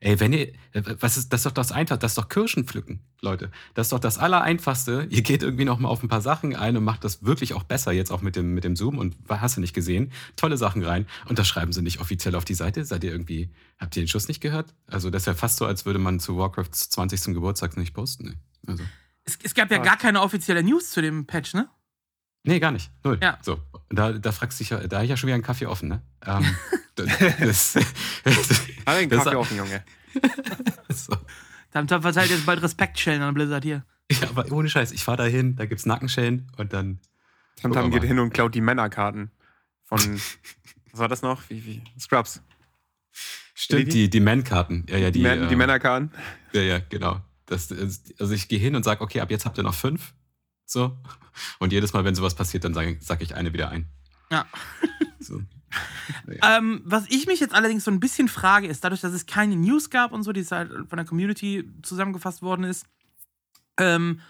[0.01, 2.65] ey, wenn ihr, äh, was ist, das ist doch das Einfachste, das ist doch Kirschen
[2.65, 3.51] pflücken, Leute.
[3.75, 5.07] Das ist doch das Allereinfachste.
[5.11, 7.62] Ihr geht irgendwie noch mal auf ein paar Sachen ein und macht das wirklich auch
[7.62, 10.83] besser, jetzt auch mit dem, mit dem Zoom und hast du nicht gesehen, tolle Sachen
[10.85, 11.07] rein.
[11.27, 12.85] Und das schreiben sie nicht offiziell auf die Seite.
[12.85, 14.75] Seid ihr irgendwie, habt ihr den Schuss nicht gehört?
[14.87, 17.35] Also das ist ja fast so, als würde man zu Warcrafts 20.
[17.35, 18.25] Geburtstag nicht posten.
[18.27, 18.35] Ne?
[18.67, 18.85] Also,
[19.25, 21.69] Es, es gab ja gar keine offizielle News zu dem Patch, ne?
[22.45, 22.91] nee, gar nicht.
[23.05, 23.19] Null.
[23.23, 23.39] Ja.
[23.43, 23.59] So,
[23.90, 25.88] da, da fragst du dich ja, da habe ich ja schon wieder einen Kaffee offen,
[25.88, 26.03] ne?
[26.25, 26.44] Ähm,
[26.96, 27.85] das, den
[28.25, 29.85] Das- Kaffee offen, Junge.
[30.88, 31.16] so.
[31.72, 33.85] Tamtam verteilt jetzt bald Respektschellen an Blizzard hier.
[34.11, 37.01] Ja, aber ohne Scheiß, ich fahre da hin, da gibt's Nackenschellen und dann.
[37.61, 39.31] Tamtam geht hin und klaut die Männerkarten
[39.85, 39.99] von,
[40.92, 41.42] was war das noch?
[41.51, 41.83] Wie, wie?
[41.99, 42.42] Scrubs.
[43.55, 44.85] Stimmt, die, die Man-Karten.
[44.88, 46.11] Ja, ja, die, Die, Män- die äh, Männerkarten.
[46.53, 47.20] Ja, ja, genau.
[47.46, 50.12] Das, also ich gehe hin und sage, okay, ab jetzt habt ihr noch fünf.
[50.66, 50.96] So.
[51.59, 53.87] Und jedes Mal, wenn sowas passiert, dann sage sag ich eine wieder ein.
[54.31, 54.46] Ja.
[55.20, 55.40] So.
[56.42, 59.57] Ähm, was ich mich jetzt allerdings so ein bisschen frage, ist, dadurch, dass es keine
[59.57, 62.87] News gab und so, die halt von der Community zusammengefasst worden ist,
[63.76, 64.20] ähm,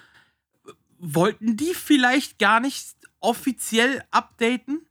[0.99, 4.87] wollten die vielleicht gar nicht offiziell updaten?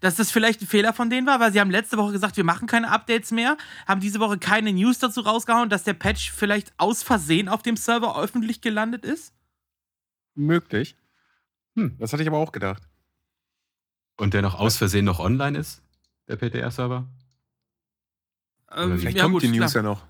[0.00, 2.44] Dass das vielleicht ein Fehler von denen war, weil sie haben letzte Woche gesagt, wir
[2.44, 3.56] machen keine Updates mehr,
[3.88, 7.76] haben diese Woche keine News dazu rausgehauen, dass der Patch vielleicht aus Versehen auf dem
[7.76, 9.32] Server öffentlich gelandet ist?
[10.40, 10.96] Möglich.
[11.76, 11.96] Hm.
[11.98, 12.82] Das hatte ich aber auch gedacht.
[14.16, 15.82] Und der noch aus Versehen noch online ist,
[16.28, 17.08] der PTR-Server?
[18.72, 19.84] Ähm, Vielleicht ja, kommt gut, die News klar.
[19.84, 20.06] ja noch.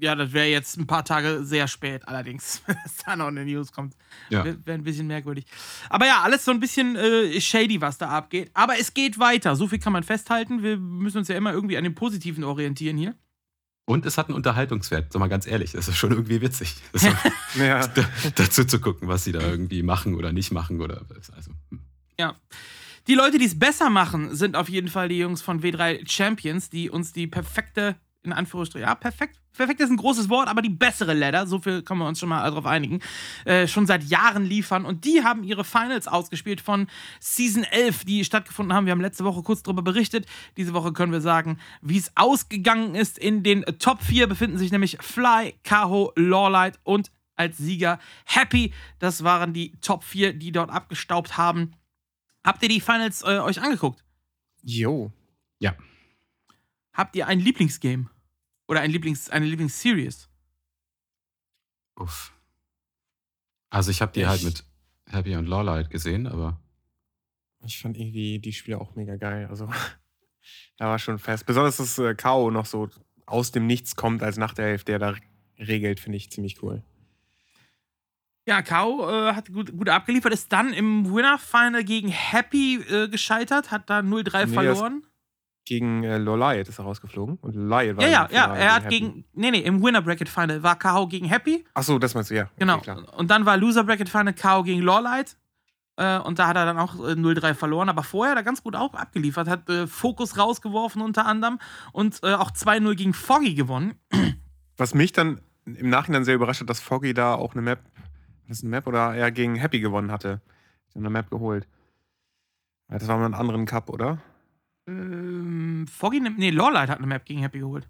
[0.00, 3.44] Ja, das wäre jetzt ein paar Tage sehr spät, allerdings, wenn es da noch eine
[3.44, 3.94] News kommt.
[4.30, 4.44] Ja.
[4.44, 5.46] Wäre wär ein bisschen merkwürdig.
[5.88, 8.50] Aber ja, alles so ein bisschen äh, shady, was da abgeht.
[8.54, 9.56] Aber es geht weiter.
[9.56, 10.62] So viel kann man festhalten.
[10.62, 13.14] Wir müssen uns ja immer irgendwie an dem Positiven orientieren hier.
[13.86, 16.74] Und es hat einen Unterhaltungswert, sag mal ganz ehrlich, das ist schon irgendwie witzig.
[16.92, 17.04] Ist
[17.54, 17.86] Ja.
[17.94, 21.50] da, dazu zu gucken, was sie da irgendwie machen oder nicht machen oder also.
[21.70, 21.80] hm.
[22.18, 22.36] Ja.
[23.06, 26.70] Die Leute, die es besser machen, sind auf jeden Fall die Jungs von W3 Champions,
[26.70, 30.70] die uns die perfekte, in Anführungsstrichen, ja, perfekt, perfekt ist ein großes Wort, aber die
[30.70, 33.00] bessere Ladder, so viel können wir uns schon mal darauf einigen,
[33.44, 34.84] äh, schon seit Jahren liefern.
[34.84, 36.88] Und die haben ihre Finals ausgespielt von
[37.20, 38.86] Season 11, die stattgefunden haben.
[38.86, 40.26] Wir haben letzte Woche kurz darüber berichtet.
[40.56, 43.18] Diese Woche können wir sagen, wie es ausgegangen ist.
[43.18, 48.72] In den Top 4 befinden sich nämlich Fly, Kaho, Lawlight und als Sieger Happy.
[48.98, 51.72] Das waren die Top 4, die dort abgestaubt haben.
[52.44, 54.04] Habt ihr die Finals äh, euch angeguckt?
[54.62, 55.12] Jo.
[55.58, 55.74] Ja.
[56.92, 58.08] Habt ihr ein Lieblingsgame?
[58.68, 60.28] Oder ein Lieblings, eine Lieblingsseries?
[61.96, 62.32] Uff.
[63.70, 64.64] Also ich habe die Ich- halt mit
[65.06, 66.60] Happy und Lawlight gesehen, aber
[67.66, 69.46] Ich fand irgendwie die Spiele auch mega geil.
[69.48, 69.66] Also,
[70.76, 71.46] da war schon fest.
[71.46, 72.50] Besonders, dass äh, K.O.
[72.50, 72.88] noch so
[73.26, 75.14] aus dem Nichts kommt als nach der Hälfte, der da
[75.58, 76.82] regelt, finde ich ziemlich cool.
[78.46, 83.70] Ja, Kao äh, hat gut, gut abgeliefert, ist dann im Winner-Final gegen Happy äh, gescheitert,
[83.70, 85.06] hat da 0-3 Nee, das- verloren.
[85.64, 87.38] Gegen äh, Loliot ist er rausgeflogen.
[87.40, 89.00] Und Loliot war Ja, ja, ja, er hat Happy.
[89.00, 92.50] gegen, nee, nee, im Winner-Bracket-Final war Kao gegen Happy, Achso, das meinst du, ja.
[92.58, 92.76] genau.
[92.76, 95.36] Okay, und dann war Loser-Bracket-Final Kao gegen Lawlight.
[95.96, 98.62] Äh, und da hat er dann auch äh, 0-3 verloren, aber vorher hat er ganz
[98.62, 101.60] gut auch abgeliefert, hat äh, Fokus rausgeworfen unter anderem
[101.92, 103.94] und äh, auch 2-0 gegen Foggy gewonnen.
[104.76, 107.78] Was mich dann im Nachhinein sehr überrascht hat, dass Foggy da auch eine Map,
[108.48, 110.40] das ist eine Map oder er gegen Happy gewonnen hatte.
[110.96, 111.66] Eine Map geholt.
[112.88, 114.18] Das war mal einen anderen Cup, oder?
[114.86, 117.88] Ähm, Foggy, nimmt- nee, Lawlight hat eine Map gegen Happy geholt.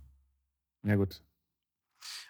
[0.84, 1.22] Ja, gut.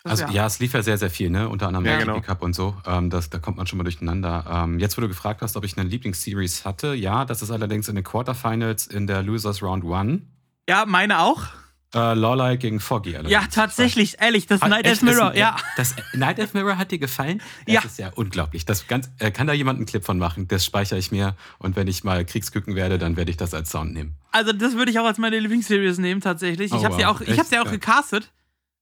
[0.05, 0.47] Das Also ja.
[0.47, 1.49] es lief ja sehr, sehr viel, ne?
[1.49, 2.21] Unter anderem Ja, genau.
[2.21, 2.77] Cup und so.
[2.87, 4.45] Ähm, das, da kommt man schon mal durcheinander.
[4.49, 7.89] Ähm, jetzt, wo du gefragt hast, ob ich eine Lieblingsseries hatte, ja, das ist allerdings
[7.89, 10.21] in den Quarterfinals in der Losers Round 1.
[10.69, 11.47] ja, meine auch.
[11.95, 13.11] Äh, Lawlight gegen Foggy.
[13.15, 13.33] allerdings.
[13.33, 15.57] Ja, tatsächlich, ehrlich, das Hat- Night Elf Mirror, das, ja.
[15.77, 17.41] Das Night Elf Mirror hat dir gefallen?
[17.67, 17.81] Das Ja.
[17.85, 18.65] ist ja unglaublich.
[18.65, 20.49] Das ganz, äh, kann da jemand einen Clip von machen?
[20.49, 23.71] Das speichere ich mir und wenn ich mal Kriegsküken werde, dann werde ich das als
[23.71, 24.17] Sound nehmen.
[24.33, 26.73] Also, das würde ich auch als meine Lieblingsseries nehmen, tatsächlich.
[26.73, 27.17] Ich Oh, habe ja wow.
[27.17, 27.75] auch, ich hab's ja auch Echt?
[27.81, 28.33] gecastet,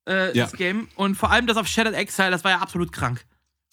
[0.08, 0.44] äh, Ja.
[0.44, 0.88] das Game.
[0.96, 3.24] Und vor allem das auf Shattered Exile, das war ja absolut krank.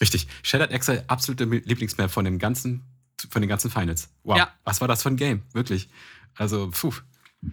[0.01, 0.27] Richtig.
[0.43, 2.83] Shattered Exile, absolute Lieblingsmap von dem ganzen,
[3.29, 4.09] von den ganzen Finals.
[4.23, 4.37] Wow.
[4.37, 4.49] Ja.
[4.65, 5.43] Was war das für ein Game?
[5.53, 5.87] Wirklich.
[6.35, 6.93] Also, puh.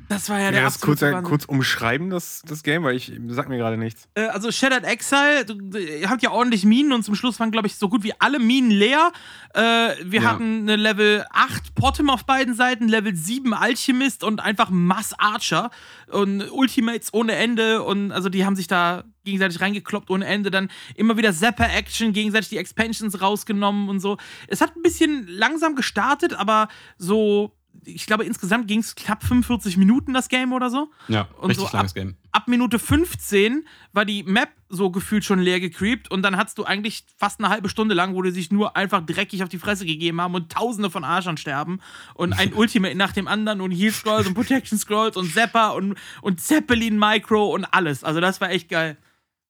[0.09, 1.22] Das war ja Ja, der das kurz, Wahnsinn.
[1.22, 4.09] kurz umschreiben, das, das Game, weil ich sagt mir gerade nichts.
[4.14, 7.68] Äh, also Shattered Exile, du- ihr habt ja ordentlich Minen und zum Schluss waren, glaube
[7.68, 9.12] ich, so gut wie alle Minen leer.
[9.55, 9.61] Äh,
[10.03, 10.31] wir Ja.
[10.33, 15.70] hatten eine Level 8 Potem auf beiden Seiten, Level 7 Alchemist und einfach Mass Archer
[16.09, 20.68] und Ultimates ohne Ende und also die haben sich da gegenseitig reingekloppt ohne Ende, dann
[20.96, 24.16] immer wieder Zapper-Action, gegenseitig die Expansions rausgenommen und so.
[24.49, 26.66] Es hat ein bisschen langsam gestartet, aber
[26.99, 27.53] so,
[27.84, 30.90] ich glaube, insgesamt ging es knapp 45 Minuten, das Game oder so.
[31.08, 32.16] Ja, Und richtig so ab- langes Game.
[32.32, 36.64] ab Minute 15 war die Map so gefühlt schon leer gecreept und dann hattest du
[36.64, 39.86] eigentlich fast eine halbe Stunde lang, wo die sich nur einfach dreckig auf die Fresse
[39.86, 41.80] gegeben haben und tausende von Arschern sterben
[42.14, 45.94] und ein Ultimate nach dem anderen und Heal Scrolls und Protection Scrolls und Zapper und,
[46.22, 48.02] und Zeppelin Micro und alles.
[48.04, 48.96] Also das war echt geil.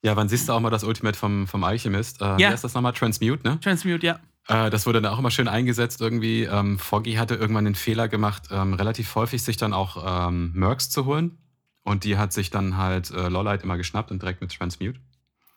[0.02, 2.20] Ja, wann siehst du auch mal das Ultimate vom, vom Alchemist?
[2.20, 2.38] Äh, Ja.
[2.38, 2.92] Wie heißt das nochmal?
[2.92, 3.58] Transmute, ne?
[3.60, 4.20] Transmute, ja.
[4.48, 6.44] Äh, das wurde dann auch immer schön eingesetzt irgendwie.
[6.44, 10.90] Ähm, Foggy hatte irgendwann den Fehler gemacht, ähm, relativ häufig sich dann auch ähm, Mercs
[10.90, 11.38] zu holen.
[11.82, 14.98] Und die hat sich dann halt äh, Lolite immer geschnappt und direkt mit Transmute.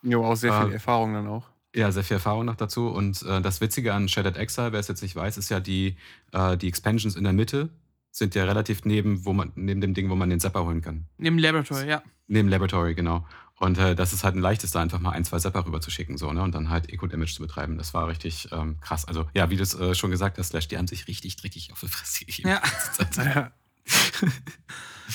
[0.02, 1.48] Jo, auch sehr viel Erfahrung dann auch.
[1.74, 2.88] Ja, sehr viel Erfahrung noch dazu.
[2.88, 5.96] Und äh, das Witzige an Shattered Exile, wer es jetzt nicht weiß, ist ja die,
[6.32, 7.70] äh, die Expansions in der Mitte
[8.12, 11.06] sind ja relativ neben, wo man, neben dem Ding, wo man den Zapper holen kann.
[11.16, 12.02] Neben Laboratory, ja.
[12.26, 13.26] Neben Laboratory, genau.
[13.60, 15.90] Und äh, das ist halt ein leichtes, da einfach mal ein, zwei Zapper rüber zu
[15.90, 16.42] schicken, so, ne?
[16.42, 17.76] Und dann halt Eco-Damage zu betreiben.
[17.76, 19.04] Das war richtig ähm, krass.
[19.04, 21.70] Also, ja, wie du es äh, schon gesagt hast, Slash, die haben sich richtig dreckig
[21.70, 22.48] auf die Fresse gegeben.
[22.48, 22.62] Ja.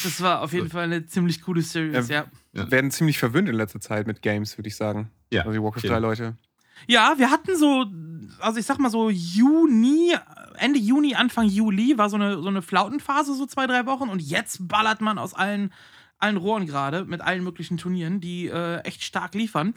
[0.04, 2.26] Das war auf jeden Fall eine ziemlich coole Series, ja.
[2.52, 2.70] Ja.
[2.70, 5.10] Werden ziemlich verwöhnt in letzter Zeit mit Games, würde ich sagen.
[5.32, 5.90] Ja, Also die Warcraft viel.
[5.90, 6.38] 3 Leute.
[6.88, 7.86] Ja, wir hatten so,
[8.42, 10.14] also ich sag mal so Juni,
[10.58, 14.10] Ende Juni, Anfang Juli war so eine, so eine Flautenphase, so zwei, drei Wochen.
[14.10, 15.72] Und jetzt ballert man aus allen,
[16.18, 19.74] allen Rohren gerade mit allen möglichen Turnieren, die äh, echt stark liefern.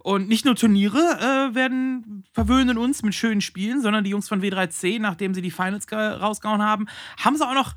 [0.00, 4.42] Und nicht nur Turniere äh, werden verwöhnen uns mit schönen Spielen, sondern die Jungs von
[4.42, 6.86] W3C, nachdem sie die Finals ge- rausgehauen haben,
[7.18, 7.74] haben sie auch noch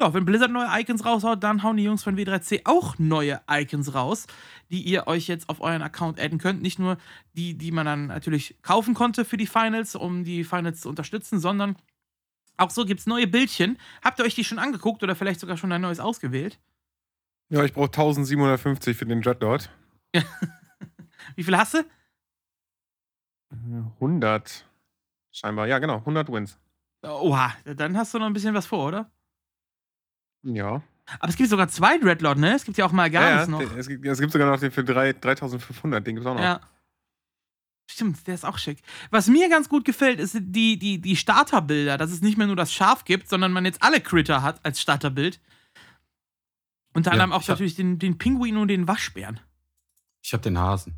[0.00, 3.94] ja, wenn Blizzard neue Icons raushaut, dann hauen die Jungs von W3C auch neue Icons
[3.94, 4.26] raus,
[4.68, 6.62] die ihr euch jetzt auf euren Account adden könnt.
[6.62, 6.98] Nicht nur
[7.34, 11.38] die, die man dann natürlich kaufen konnte für die Finals, um die Finals zu unterstützen,
[11.38, 11.76] sondern
[12.56, 13.78] auch so gibt es neue Bildchen.
[14.02, 16.58] Habt ihr euch die schon angeguckt oder vielleicht sogar schon ein neues ausgewählt?
[17.50, 19.70] Ja, ich brauche 1750 für den Dreadlord.
[21.36, 21.78] Wie viel hast du?
[21.78, 24.66] Äh, 100.
[25.30, 26.58] Scheinbar, ja, genau, 100 Wins.
[27.02, 29.10] Oha, dann hast du noch ein bisschen was vor, oder?
[30.42, 30.82] Ja.
[31.18, 32.54] Aber es gibt sogar zwei Dreadlord, ne?
[32.54, 33.60] Es gibt ja auch mal gar ja noch.
[33.76, 36.42] es, gibt, es gibt sogar noch den für 3, 3500, den gibt es auch noch.
[36.42, 36.60] Ja.
[37.86, 38.78] Stimmt, der ist auch schick.
[39.10, 42.56] Was mir ganz gut gefällt, ist die, die, die Starterbilder, dass es nicht mehr nur
[42.56, 45.38] das Schaf gibt, sondern man jetzt alle Critter hat als Starterbild.
[46.94, 49.40] Unter Ja, anderem auch ich hab- natürlich den, den Pinguin und den Waschbären.
[50.22, 50.94] Ich habe den Hasen.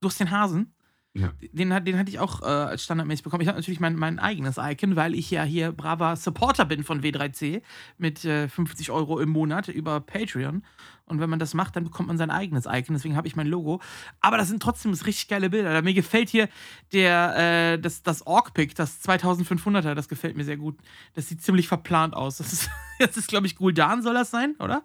[0.00, 0.74] Du hast den Hasen.
[1.16, 1.32] Ja.
[1.40, 3.40] Den, den hatte ich auch äh, als standardmäßig bekommen.
[3.40, 7.02] Ich habe natürlich mein, mein eigenes Icon, weil ich ja hier braver Supporter bin von
[7.02, 7.62] W3C
[7.98, 10.64] mit äh, 50 Euro im Monat über Patreon.
[11.04, 12.94] Und wenn man das macht, dann bekommt man sein eigenes Icon.
[12.96, 13.80] Deswegen habe ich mein Logo.
[14.20, 15.80] Aber das sind trotzdem richtig geile Bilder.
[15.82, 16.48] Mir gefällt hier
[16.92, 20.76] der, äh, das, das Orc-Pick, das 2500er, das gefällt mir sehr gut.
[21.14, 22.38] Das sieht ziemlich verplant aus.
[22.38, 24.82] Das ist, das ist glaube ich, Guldan soll das sein, oder?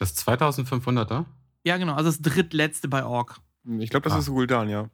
[0.00, 1.26] Das 2500er?
[1.64, 1.94] Ja, genau.
[1.94, 3.40] Also das drittletzte bei Orc.
[3.78, 4.18] Ich glaube, das Ah.
[4.18, 4.88] ist Guldan, ja.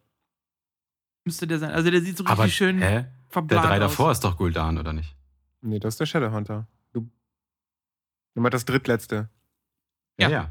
[1.25, 1.71] Müsste der sein.
[1.71, 3.07] Also der sieht so richtig Aber schön hä?
[3.35, 3.79] Der drei aus.
[3.81, 5.17] davor ist doch Guldan, oder nicht?
[5.61, 6.67] Nee, das ist der Shadowhunter.
[6.93, 7.09] Du.
[8.35, 9.29] Meinst das drittletzte.
[10.19, 10.29] Ja.
[10.29, 10.51] ja.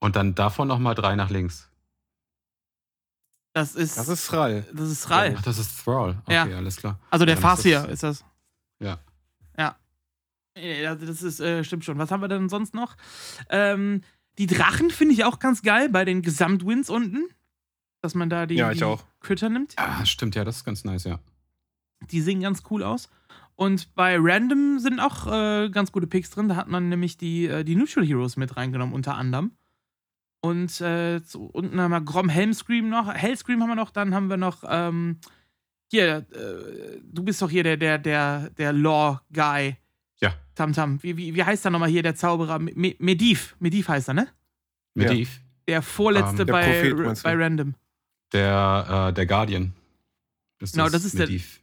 [0.00, 1.68] Und dann davon nochmal drei nach links.
[3.54, 4.66] Das ist, Das ist Thrall.
[4.72, 5.34] das ist Ral.
[5.38, 6.20] Ach, das ist Thrall.
[6.24, 6.44] Okay, Ja.
[6.56, 6.98] alles klar.
[7.10, 8.24] Also der Fass ist ist das.
[8.80, 8.88] Ja.
[8.88, 8.98] Ja.
[10.56, 11.98] Ja, das ist, äh, stimmt schon.
[11.98, 12.96] Was haben wir denn sonst noch?
[13.48, 14.02] Ähm,
[14.38, 17.24] die Drachen finde ich auch ganz geil bei den Gesamtwins unten.
[18.00, 19.04] Dass man da die, Ja, ich die auch.
[19.20, 19.74] Critter nimmt.
[19.76, 21.20] Ah, stimmt, ja, das ist ganz nice, ja.
[22.10, 23.08] Die sehen ganz cool aus.
[23.54, 26.48] Und bei Random sind auch äh, ganz gute Picks drin.
[26.48, 29.52] Da hat man nämlich die, äh, die Neutral Heroes mit reingenommen, unter anderem.
[30.40, 33.12] Und äh, so, unten haben wir Grom Helmscream noch.
[33.14, 33.90] Hellscream haben wir noch.
[33.90, 35.18] Dann haben wir noch ähm,
[35.92, 39.76] hier, äh, du bist doch hier der, der, der, der Law-Guy.
[40.22, 40.34] Ja.
[40.54, 41.02] Tamtam.
[41.02, 42.58] Wie, wie, wie heißt er nochmal hier, der Zauberer?
[42.58, 43.56] Me Mediv.
[43.58, 44.28] Mediv heißt er, ne?
[44.94, 47.74] Mediv, Der vorletzte Ähm, der bei, Prophet, bei Random.
[48.32, 49.72] der, äh, der Guardian.
[50.60, 51.60] Ist Genau, das ist der- Mediv.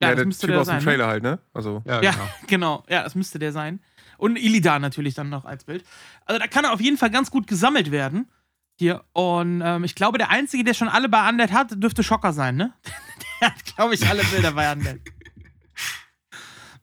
[0.00, 0.78] Ja, das der müsste Typ der aus dem sein.
[0.78, 0.84] Ne?
[0.84, 1.38] Trailer halt, ne?
[1.54, 1.82] Also.
[1.86, 2.10] Ja, Ja.
[2.12, 2.28] genau.
[2.48, 3.80] Genau, ja, das müsste der sein.
[4.18, 5.84] Und Illidan natürlich dann noch als Bild.
[6.26, 8.28] Also da kann er auf jeden Fall ganz gut gesammelt werden.
[8.78, 9.04] Hier.
[9.14, 12.56] Und ähm, ich glaube, der Einzige, der schon alle bei Undead hat, dürfte Schocker sein,
[12.56, 12.72] ne?
[13.40, 15.00] der hat, glaube ich, alle Bilder bei Undead.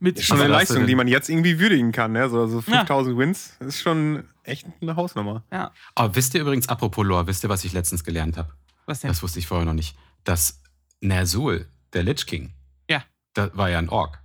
[0.04, 2.30] Mit Ist schon eine Leistung, die man jetzt irgendwie würdigen kann, ne?
[2.30, 5.44] So, also 5000 Wins ist schon echt eine Hausnummer.
[5.50, 8.52] ja, Aber wisst ihr übrigens, apropos Lore, wisst ihr, was ich letztens gelernt habe?
[8.86, 9.08] was denn?
[9.08, 9.96] Das wusste ich vorher noch nicht.
[10.26, 10.62] Dass
[11.02, 12.52] Ner'zhul, der Lich King,
[12.90, 13.02] Ja.
[13.34, 14.22] das war ja ein Ork.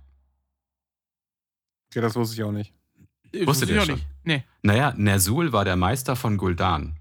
[1.93, 2.73] Ja, das wusste ich auch nicht.
[3.33, 3.95] Äh, wusstet wusste ihr schon?
[3.95, 4.07] nicht.
[4.23, 4.43] Nee.
[4.61, 6.95] Naja, Ner'zhul war der Meister von Gul'dan.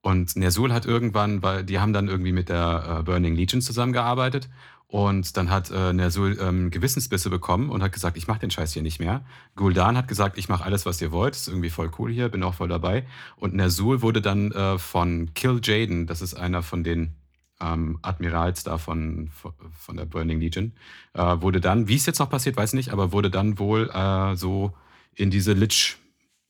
[0.00, 4.48] Und Ner'zhul hat irgendwann, weil die haben dann irgendwie mit der äh, Burning Legion zusammengearbeitet.
[4.90, 8.72] Und dann hat äh, Ner'zhul ähm, Gewissensbisse bekommen und hat gesagt, ich mache den Scheiß
[8.72, 9.22] hier nicht mehr.
[9.54, 11.36] Gul'dan hat gesagt, ich mache alles, was ihr wollt.
[11.36, 13.06] Ist irgendwie voll cool hier, bin auch voll dabei.
[13.36, 17.14] Und Ner'zhul wurde dann äh, von Kill Jaden, das ist einer von den
[17.60, 19.30] ähm, Admirals da von,
[19.78, 20.72] von der Burning Legion,
[21.12, 24.36] äh, wurde dann, wie es jetzt noch passiert, weiß nicht, aber wurde dann wohl äh,
[24.36, 24.72] so
[25.14, 25.96] in diese Lich,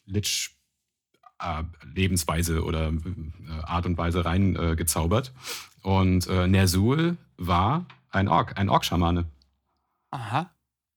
[0.06, 0.50] Lich
[1.40, 5.32] äh, Lebensweise oder äh, Art und Weise rein äh.
[5.82, 9.26] Und äh, Ner'zhul war ein Ork, ein Ork-Schamane.
[10.10, 10.50] Aha.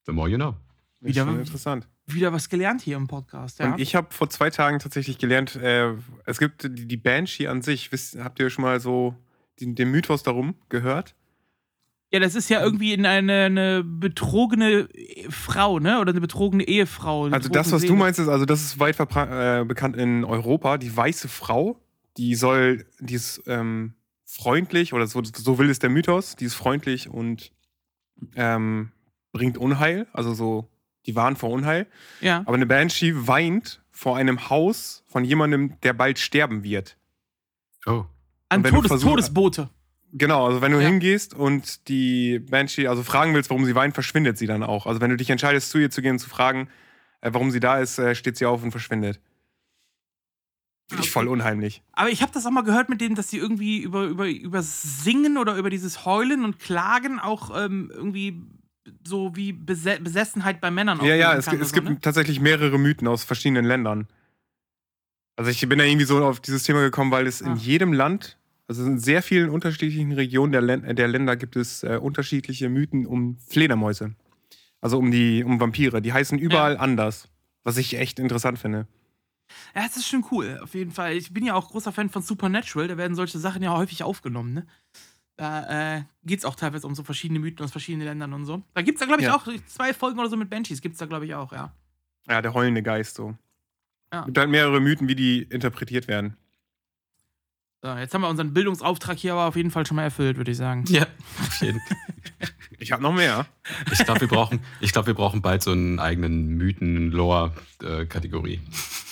[0.06, 0.56] The more you know.
[1.00, 1.88] Wieder- interessant.
[2.08, 3.74] Wieder was gelernt hier im Podcast, ja.
[3.74, 5.93] Und ich habe vor zwei Tagen tatsächlich gelernt, äh,
[6.26, 7.91] es gibt die, die Banshee an sich.
[7.91, 9.15] Wisst, habt ihr schon mal so
[9.60, 11.15] den, den Mythos darum gehört?
[12.13, 14.89] ja, das ist ja irgendwie in eine, eine betrogene
[15.30, 16.00] Frau, ne?
[16.02, 17.26] Oder eine betrogene Ehefrau.
[17.28, 18.00] eine Also das, was du Seele.
[18.00, 20.78] meinst, ist, also das ist weit äh, bekannt in Europa.
[20.78, 21.80] Die weiße Frau,
[22.17, 23.93] die soll, die ist ähm,
[24.38, 27.52] freundlich, oder so, so will es der Mythos, die ist freundlich und
[28.36, 28.91] ähm,
[29.34, 30.70] bringt Unheil, also so,
[31.06, 31.88] die warnen vor Unheil.
[32.22, 32.39] Ja.
[32.46, 36.98] Aber eine Banshee weint vor einem Haus von jemandem, der bald sterben wird.
[37.86, 38.06] Oh.
[38.50, 39.70] An du Todes versuch- Todesboote.
[40.13, 40.88] Genau, also wenn du Ja.
[40.88, 44.86] hingehst und die Banshee, also fragen willst, warum sie weint, verschwindet sie dann auch.
[44.86, 46.67] Also wenn du dich entscheidest, zu ihr zu gehen und zu fragen,
[47.22, 49.20] äh, warum sie da ist, äh, steht sie auf und verschwindet.
[50.91, 51.13] Finde ich Okay.
[51.13, 51.82] voll unheimlich.
[51.93, 54.62] Aber ich habe das auch mal gehört mit dem, dass sie irgendwie über, über, über
[54.62, 58.41] Singen oder über dieses Heulen und Klagen auch ähm, irgendwie
[59.08, 61.99] so wie Bese Besessenheit bei Männern Ja, ja, es, es oder gibt so, ne?
[62.01, 64.08] tatsächlich mehrere Mythen aus verschiedenen Ländern.
[65.38, 67.47] Also ich bin da irgendwie so auf dieses Thema gekommen, weil es Ah.
[67.51, 71.84] in jedem Land, also in sehr vielen unterschiedlichen Regionen der, Län- der Länder gibt es
[71.84, 74.15] äh, unterschiedliche Mythen um Fledermäuse.
[74.82, 76.01] Also um die um Vampire.
[76.01, 77.27] Die heißen überall anders.
[77.63, 78.88] Was ich echt interessant finde.
[79.76, 81.14] Ja, das ist schon cool, auf jeden Fall.
[81.14, 84.54] Ich bin ja auch großer Fan von Supernatural, da werden solche Sachen ja häufig aufgenommen,
[84.54, 84.68] ne?
[85.38, 88.62] Da äh, geht es auch teilweise um so verschiedene Mythen aus verschiedenen Ländern und so.
[88.74, 89.36] Da gibt es da, glaube ich, Ja.
[89.36, 91.74] auch zwei Folgen oder so mit Banshees, gibt es da, glaube ich, auch, ja.
[92.28, 93.36] Ja, der heulende Geist so.
[94.14, 94.20] Ja.
[94.20, 96.36] Es gibt halt mehrere Mythen, wie die interpretiert werden.
[97.84, 100.52] So, jetzt haben wir unseren Bildungsauftrag hier aber auf jeden Fall schon mal erfüllt, würde
[100.52, 100.86] ich sagen.
[100.88, 101.08] Ja,
[101.39, 101.82] auf jeden
[102.78, 103.48] Ich habe noch mehr.
[103.91, 108.62] Ich glaube, wir, brauchen, ich glaub, wir brauchen bald so einen eigenen Mythen-Lore-Kategorie.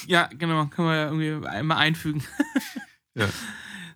[0.07, 2.23] Ja, genau, können wir ja irgendwie einmal einfügen.
[3.15, 3.27] Ja.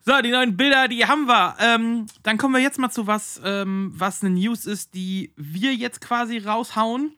[0.05, 1.55] So, die neuen Bilder, die haben wir.
[1.59, 5.73] Ähm, dann kommen wir jetzt mal zu was, ähm, was eine News ist, die wir
[5.73, 7.15] jetzt quasi raushauen.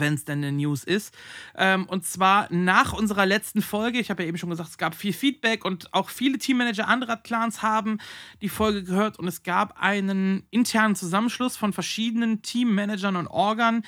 [0.00, 1.14] Wenn es denn eine News ist.
[1.56, 3.98] Ähm, und zwar nach unserer letzten Folge.
[3.98, 7.16] Ich habe ja eben schon gesagt, es gab viel Feedback und auch viele Teammanager anderer
[7.16, 7.98] Clans haben
[8.42, 13.82] die Folge gehört und es gab einen internen Zusammenschluss von verschiedenen Teammanagern und Organ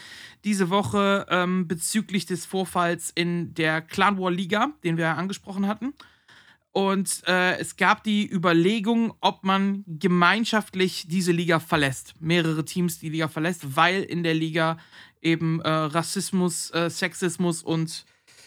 [0.45, 5.67] diese Woche ähm, bezüglich des Vorfalls in der Clan War Liga, den wir ja angesprochen
[5.67, 5.95] hatten.
[6.73, 12.15] Und äh, es gab die Überlegung, ob man gemeinschaftlich diese Liga verlässt.
[12.19, 14.79] Mehrere Teams die Liga verlässt, weil in der Liga
[15.23, 18.05] eben äh, Rassismus, äh, Sexismus und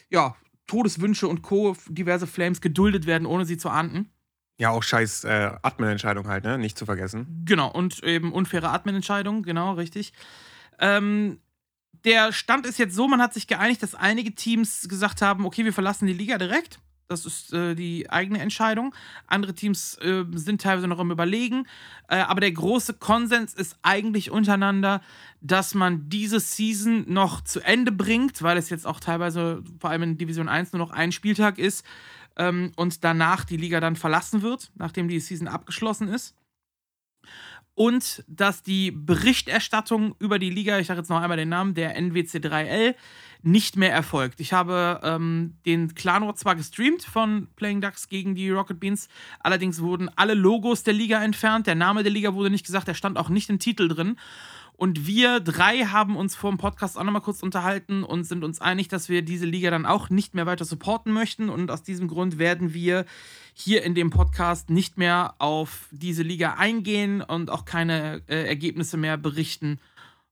[0.10, 0.36] ja,
[0.68, 1.76] Todeswünsche und Co.
[1.88, 4.10] diverse Flames geduldet werden, ohne sie zu ahnden.
[4.58, 6.58] Ja, auch scheiß äh, Admin-Entscheidung halt, ne?
[6.58, 7.44] Nicht zu vergessen.
[7.46, 10.14] Genau, und eben unfaire Admin-Entscheidungen, genau, richtig.
[10.80, 11.40] Ähm,
[12.06, 15.66] der Stand ist jetzt so, man hat sich geeinigt, dass einige Teams gesagt haben, okay,
[15.66, 16.80] wir verlassen die Liga direkt.
[17.08, 18.96] Das ist äh, die eigene Entscheidung.
[19.28, 21.68] Andere Teams äh, sind teilweise noch im Überlegen.
[22.08, 25.02] Äh, aber der große Konsens ist eigentlich untereinander,
[25.42, 30.04] dass man diese Season noch zu Ende bringt, weil es jetzt auch teilweise, vor allem
[30.04, 31.86] in Division 1, nur noch ein Spieltag ist.
[32.38, 36.36] Ähm, und danach die Liga dann verlassen wird, nachdem die Season abgeschlossen ist
[37.76, 42.00] und dass die Berichterstattung über die Liga, ich sage jetzt noch einmal den Namen, der
[42.00, 42.96] NWC3L,
[43.44, 44.40] nicht mehr erfolgt.
[44.40, 49.08] Ich habe ähm, den Clanor zwar gestreamt von Playing Ducks gegen die Rocket Beans,
[49.40, 52.96] allerdings wurden alle Logos der Liga entfernt, der Name der Liga wurde nicht gesagt, der
[52.96, 54.18] stand auch nicht im Titel drin.
[54.78, 58.60] Und wir drei haben uns vor dem Podcast auch nochmal kurz unterhalten und sind uns
[58.60, 61.50] einig, dass wir diese Liga dann auch nicht mehr weiter supporten möchten.
[61.50, 63.06] Und aus diesem Grund werden wir
[63.58, 68.98] hier in dem Podcast nicht mehr auf diese Liga eingehen und auch keine äh, Ergebnisse
[68.98, 69.80] mehr berichten.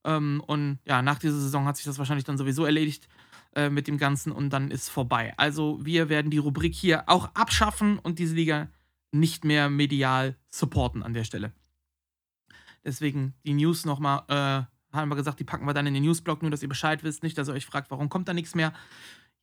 [0.03, 3.07] Ähm, und ja, nach dieser Saison hat sich das wahrscheinlich dann sowieso erledigt
[3.55, 5.33] äh, mit dem Ganzen und dann ist vorbei.
[5.37, 8.67] Also wir werden die Rubrik hier auch abschaffen und diese Liga
[9.13, 11.53] nicht mehr medial supporten an der Stelle.
[12.83, 16.41] Deswegen die News nochmal, äh, haben wir gesagt, die packen wir dann in den Newsblog,
[16.41, 18.73] nur dass ihr Bescheid wisst, nicht, dass ihr euch fragt, warum kommt da nichts mehr.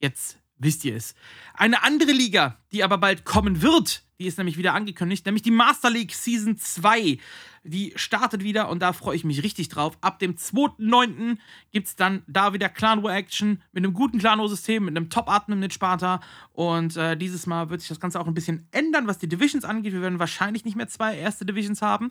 [0.00, 1.14] Jetzt wisst ihr es.
[1.54, 5.50] Eine andere Liga, die aber bald kommen wird, die ist nämlich wieder angekündigt, nämlich die
[5.50, 7.18] Master League Season 2.
[7.64, 9.96] Die startet wieder und da freue ich mich richtig drauf.
[10.02, 11.38] Ab dem 2.9.
[11.72, 15.58] gibt es dann da wieder Clan War Action mit einem guten Clan-System, mit einem Top-Admin
[15.58, 16.20] mit Sparta.
[16.52, 19.64] Und äh, dieses Mal wird sich das Ganze auch ein bisschen ändern, was die Divisions
[19.64, 19.94] angeht.
[19.94, 22.10] Wir werden wahrscheinlich nicht mehr zwei erste Divisions haben.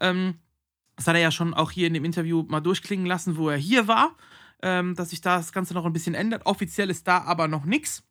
[0.00, 0.34] Ähm,
[0.96, 3.56] das hat er ja schon auch hier in dem Interview mal durchklingen lassen, wo er
[3.56, 4.16] hier war,
[4.62, 6.46] ähm, dass sich das Ganze noch ein bisschen ändert.
[6.46, 8.02] Offiziell ist da aber noch nichts.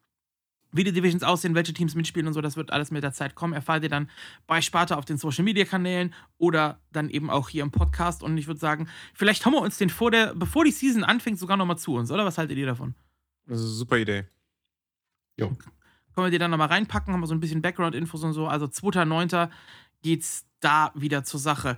[0.71, 3.34] Wie die Divisions aussehen, welche Teams mitspielen und so, das wird alles mit der Zeit
[3.34, 3.53] kommen.
[3.53, 4.10] Erfahrt ihr dann
[4.45, 8.21] bei Sparta auf den Social Media Kanälen oder dann eben auch hier im Podcast.
[8.21, 11.39] Und ich würde sagen, vielleicht haben wir uns den vor der, bevor die Season anfängt,
[11.39, 12.25] sogar nochmal zu uns, oder?
[12.25, 12.93] Was haltet ihr davon?
[13.45, 14.25] Das ist eine super Idee.
[15.38, 15.47] Jo.
[15.47, 18.47] Können wir die dann nochmal reinpacken, haben wir so ein bisschen Background-Infos und so.
[18.47, 19.49] Also 2.9.
[20.01, 21.78] geht's da wieder zur Sache.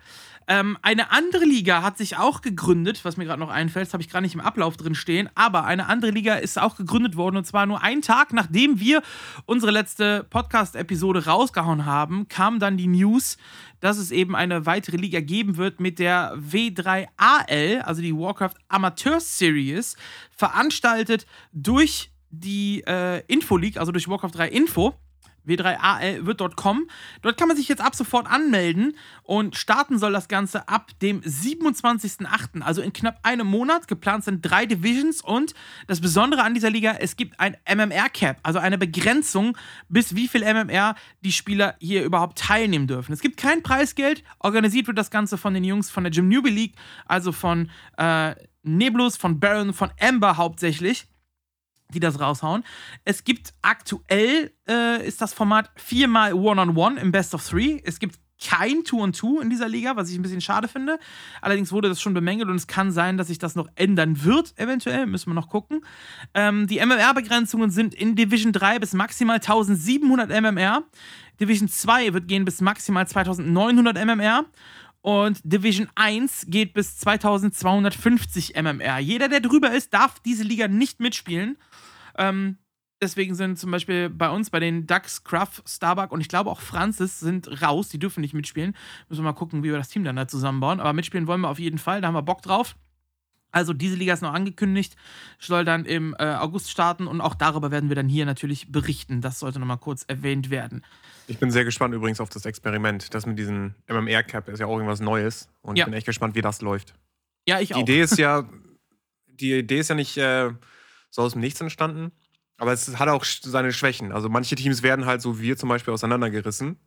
[0.49, 4.01] Ähm, eine andere Liga hat sich auch gegründet, was mir gerade noch einfällt, das habe
[4.01, 7.35] ich gerade nicht im Ablauf drin stehen, aber eine andere Liga ist auch gegründet worden
[7.35, 9.01] und zwar nur einen Tag nachdem wir
[9.45, 13.37] unsere letzte Podcast-Episode rausgehauen haben, kam dann die News,
[13.81, 19.19] dass es eben eine weitere Liga geben wird mit der W3AL, also die Warcraft Amateur
[19.19, 19.97] Series,
[20.31, 24.95] veranstaltet durch die äh, Info League, also durch Warcraft 3 Info
[25.47, 26.89] w3al wird dort kommen.
[27.21, 31.21] Dort kann man sich jetzt ab sofort anmelden und starten soll das Ganze ab dem
[31.21, 33.87] 27.08., also in knapp einem Monat.
[33.87, 35.53] Geplant sind drei Divisions und
[35.87, 39.57] das Besondere an dieser Liga, es gibt ein MMR-Cap, also eine Begrenzung,
[39.89, 43.13] bis wie viel MMR die Spieler hier überhaupt teilnehmen dürfen.
[43.13, 46.49] Es gibt kein Preisgeld, organisiert wird das Ganze von den Jungs von der Jim Newbie
[46.49, 51.07] League, also von äh, Neblus, von Baron, von Amber hauptsächlich
[51.93, 52.63] die das raushauen.
[53.05, 57.81] Es gibt aktuell, äh, ist das Format viermal One-on-One im Best of Three.
[57.83, 60.99] Es gibt kein Two-on-Two in dieser Liga, was ich ein bisschen schade finde.
[61.41, 64.53] Allerdings wurde das schon bemängelt und es kann sein, dass sich das noch ändern wird,
[64.57, 65.07] eventuell.
[65.07, 65.81] Müssen wir noch gucken.
[66.33, 70.83] Ähm, die MMR-Begrenzungen sind in Division 3 bis maximal 1700 MMR.
[71.39, 74.45] Division 2 wird gehen bis maximal 2900 MMR.
[75.01, 78.99] Und Division 1 geht bis 2250 MMR.
[78.99, 81.57] Jeder, der drüber ist, darf diese Liga nicht mitspielen.
[82.17, 82.57] Ähm,
[83.01, 86.61] deswegen sind zum Beispiel bei uns, bei den Ducks, Cruff, Starbuck und ich glaube auch
[86.61, 87.89] Francis sind raus.
[87.89, 88.75] Die dürfen nicht mitspielen.
[89.09, 90.79] Müssen wir mal gucken, wie wir das Team dann da zusammenbauen.
[90.79, 92.01] Aber mitspielen wollen wir auf jeden Fall.
[92.01, 92.75] Da haben wir Bock drauf.
[93.49, 94.97] Also diese Liga ist noch angekündigt,
[95.39, 99.21] soll dann im äh, August starten und auch darüber werden wir dann hier natürlich berichten.
[99.21, 100.83] Das sollte nochmal kurz erwähnt werden.
[101.27, 103.13] Ich bin sehr gespannt übrigens auf das Experiment.
[103.13, 105.83] Das mit diesem MMR-Cap ist ja auch irgendwas Neues und Ja.
[105.83, 106.93] ich bin echt gespannt, wie das läuft.
[107.47, 107.79] Ja, ich Die auch.
[107.79, 108.43] Idee ist ja,
[109.27, 110.51] die Idee ist ja nicht äh,
[111.17, 112.11] so aus dem Nichts entstanden,
[112.57, 114.11] aber es hat auch seine Schwächen.
[114.11, 116.77] Also manche Teams werden halt so wie wir zum Beispiel auseinandergerissen.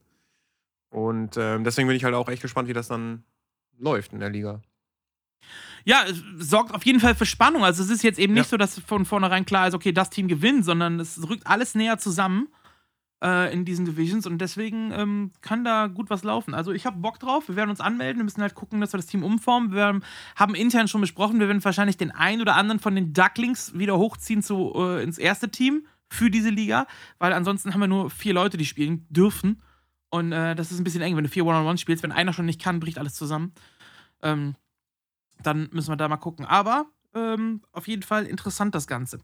[0.89, 3.25] Und ähm, deswegen bin ich halt auch echt gespannt, wie das dann
[3.79, 4.63] läuft in der Liga.
[5.85, 7.65] Ja, es sorgt auf jeden Fall für Spannung.
[7.65, 8.51] Also es ist jetzt eben nicht Ja.
[8.51, 11.99] so, dass von vornherein klar ist, okay, das Team gewinnt, sondern es rückt alles näher
[11.99, 12.49] zusammen
[13.23, 16.55] äh, in diesen Divisions und deswegen ähm, kann da gut was laufen.
[16.55, 18.99] Also ich habe Bock drauf, wir werden uns anmelden, wir müssen halt gucken, dass wir
[18.99, 19.73] das Team umformen.
[19.73, 20.01] Wir
[20.37, 23.99] haben- intern schon besprochen, wir werden wahrscheinlich den einen oder anderen von den Ducklings wieder
[23.99, 26.87] hochziehen zu, äh, ins erste Team für diese Liga,
[27.19, 29.63] weil ansonsten haben wir nur vier Leute, die spielen dürfen.
[30.09, 32.03] Und äh, das ist ein bisschen eng, wenn du vier One-on-One spielst.
[32.03, 33.53] Wenn einer schon nicht kann, bricht alles zusammen.
[34.23, 34.57] Ähm,
[35.43, 36.47] dann müssen wir da mal gucken.
[36.47, 39.21] Aber ähm, auf jeden Fall interessant das Ganze.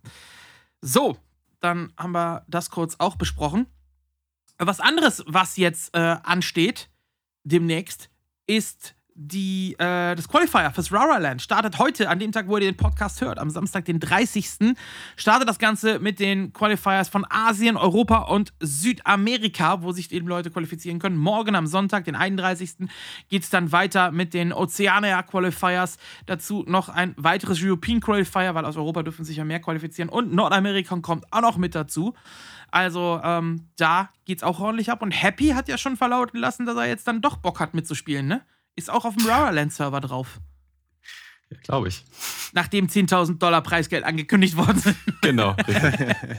[0.80, 1.16] So,
[1.60, 3.66] dann haben wir das kurz auch besprochen.
[4.58, 6.88] Was anderes, was jetzt äh, ansteht,
[7.44, 8.08] demnächst,
[8.46, 11.40] ist die, äh, das Qualifier fürs Rara-Land.
[11.40, 14.76] Startet heute, an dem Tag, wo ihr den Podcast hört, am Samstag, den 30.
[15.16, 20.50] Startet das Ganze mit den Qualifiers von Asien, Europa und Südamerika, wo sich eben Leute
[20.50, 21.16] qualifizieren können.
[21.16, 22.88] Morgen am Sonntag, den 31.
[23.28, 25.96] geht es dann weiter mit den Oceania Qualifiers.
[26.26, 30.10] Dazu noch ein weiteres European Qualifier, weil aus Europa dürfen sich ja mehr qualifizieren.
[30.10, 32.14] Und Nordamerika kommt auch noch mit dazu.
[32.70, 35.02] Also ähm, da geht's auch ordentlich ab.
[35.02, 38.26] Und Happy hat ja schon verlauten lassen, dass er jetzt dann doch Bock hat mitzuspielen,
[38.26, 38.42] ne?
[38.74, 40.40] Ist auch auf dem Rara-Land-Server drauf.
[41.50, 42.04] Ja, Glaube ich.
[42.52, 44.96] Nachdem 10.000 Dollar Preisgeld angekündigt worden sind.
[45.22, 45.56] Genau.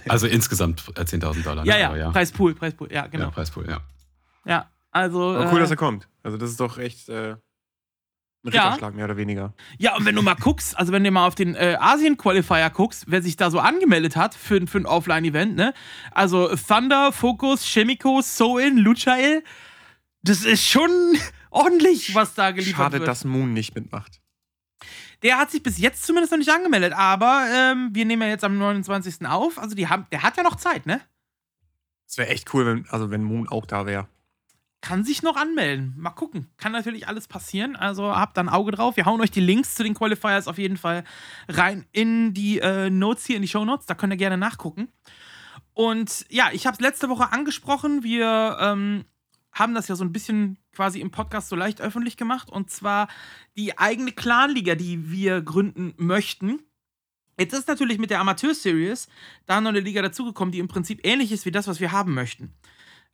[0.08, 1.64] also insgesamt äh, 10.000 Dollar.
[1.66, 1.70] ne?
[1.70, 2.12] ja, ja, ja.
[2.12, 3.32] Preispool, Preispool, ja, Ja, genau.
[3.32, 3.82] Preispool, ja.
[4.46, 5.36] Ja, also.
[5.36, 6.08] Aber cool, äh, dass er kommt.
[6.24, 7.36] Also das ist doch echt äh,
[8.48, 8.64] ein Ja.
[8.70, 9.54] Ritterschlag, mehr oder weniger.
[9.78, 13.06] Ja, und wenn du mal guckst, also wenn du mal auf den äh, Asien-Qualifier guckst,
[13.08, 15.74] wer sich da so angemeldet hat für, für ein Offline-Event, ne?
[16.12, 19.43] Also Thunder, Focus, Chemico, Soin, Luchael,
[20.24, 20.89] das ist schon
[21.50, 23.08] ordentlich, was da geliefert Schade, wird.
[23.08, 24.20] dass Moon nicht mitmacht.
[25.24, 28.43] Der hat sich bis jetzt zumindest noch nicht angemeldet, aber ähm, wir nehmen ja jetzt
[28.43, 29.26] am 29.
[29.26, 29.58] auf.
[29.58, 31.02] Also die haben, der hat ja noch Zeit, ne?
[32.08, 34.08] Es wäre echt cool, wenn, also wenn Moon auch da wäre.
[34.82, 35.96] Kann sich noch anmelden.
[35.98, 36.50] Mal gucken.
[36.58, 37.76] Kann natürlich alles passieren.
[37.76, 38.96] Also habt da ein Auge drauf.
[38.96, 41.04] Wir hauen euch die Links zu den Qualifiers auf jeden Fall
[41.50, 43.88] rein in die äh, Notes hier, in die Show Notes.
[43.88, 44.90] Da könnt ihr gerne nachgucken.
[45.74, 48.04] Und ja, ich habe es letzte Woche angesprochen.
[48.04, 49.06] Wir ähm,
[49.52, 52.50] haben das ja so ein bisschen quasi im Podcast so leicht öffentlich gemacht.
[52.50, 53.08] Und zwar
[53.58, 56.62] die eigene Clanliga, die wir gründen möchten.
[57.40, 59.08] Jetzt ist natürlich mit der Amateur-Series
[59.46, 62.14] da noch eine Liga dazugekommen, die im Prinzip ähnlich ist wie das, was wir haben
[62.14, 62.56] möchten.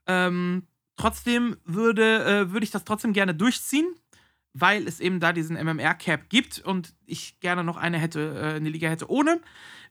[0.07, 3.87] Ähm, trotzdem würde, äh, würde ich das trotzdem gerne durchziehen,
[4.53, 8.69] weil es eben da diesen MMR-Cap gibt und ich gerne noch eine hätte, äh, eine
[8.69, 9.41] Liga hätte ohne.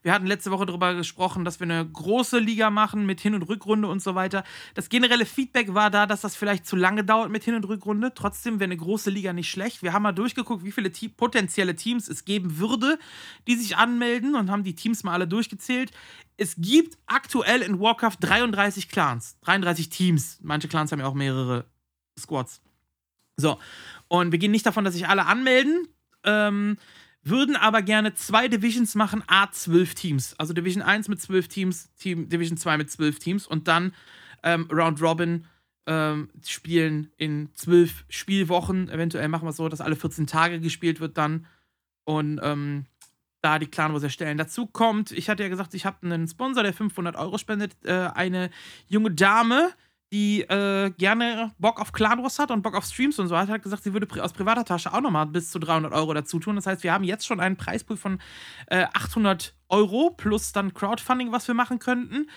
[0.03, 3.43] Wir hatten letzte Woche darüber gesprochen, dass wir eine große Liga machen mit Hin- und
[3.43, 4.43] Rückrunde und so weiter.
[4.73, 8.13] Das generelle Feedback war da, dass das vielleicht zu lange dauert mit Hin- und Rückrunde.
[8.13, 9.81] Trotzdem wäre eine große Liga nicht schlecht.
[9.81, 12.99] Wir haben mal durchgeguckt, wie viele Te potenzielle Teams es geben würde,
[13.47, 15.91] die sich anmelden und haben die Teams mal alle durchgezählt.
[16.35, 20.39] Es gibt aktuell in Warcraft 33 Clans, 33 Teams.
[20.41, 21.65] Manche Clans haben ja auch mehrere
[22.19, 22.61] Squads.
[23.37, 23.59] So,
[24.07, 25.87] und wir gehen nicht davon, dass sich alle anmelden.
[26.23, 26.77] Ähm,
[27.23, 30.35] würden aber gerne zwei Divisions machen, A12 Teams.
[30.37, 33.93] Also Division 1 mit 12 Teams, Team, Division 2 mit 12 Teams und dann
[34.43, 35.45] ähm, Round Robin
[35.85, 38.89] ähm, spielen in 12 Spielwochen.
[38.89, 41.45] Eventuell machen wir es so, dass alle 14 Tage gespielt wird dann.
[42.03, 42.85] Und ähm,
[43.41, 44.37] da die Clan-Wars erstellen.
[44.37, 47.75] Dazu kommt, ich hatte ja gesagt, ich habe einen Sponsor, der 500 Euro spendet.
[47.83, 48.49] Äh, eine
[48.87, 49.71] junge Dame,
[50.13, 53.49] die äh, gerne Bock auf Clan Wars hat und Bock auf Streams und so hat,
[53.49, 56.55] hat gesagt, sie würde aus privater Tasche auch nochmal bis zu 300 Euro dazu tun.
[56.55, 58.19] Das heißt, wir haben jetzt schon einen Preispool von
[58.67, 62.29] äh, 800 Euro plus dann Crowdfunding, was wir machen könnten.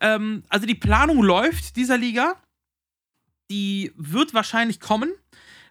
[0.00, 2.36] Ähm, also die Planung läuft dieser Liga.
[3.50, 5.10] Die wird wahrscheinlich kommen.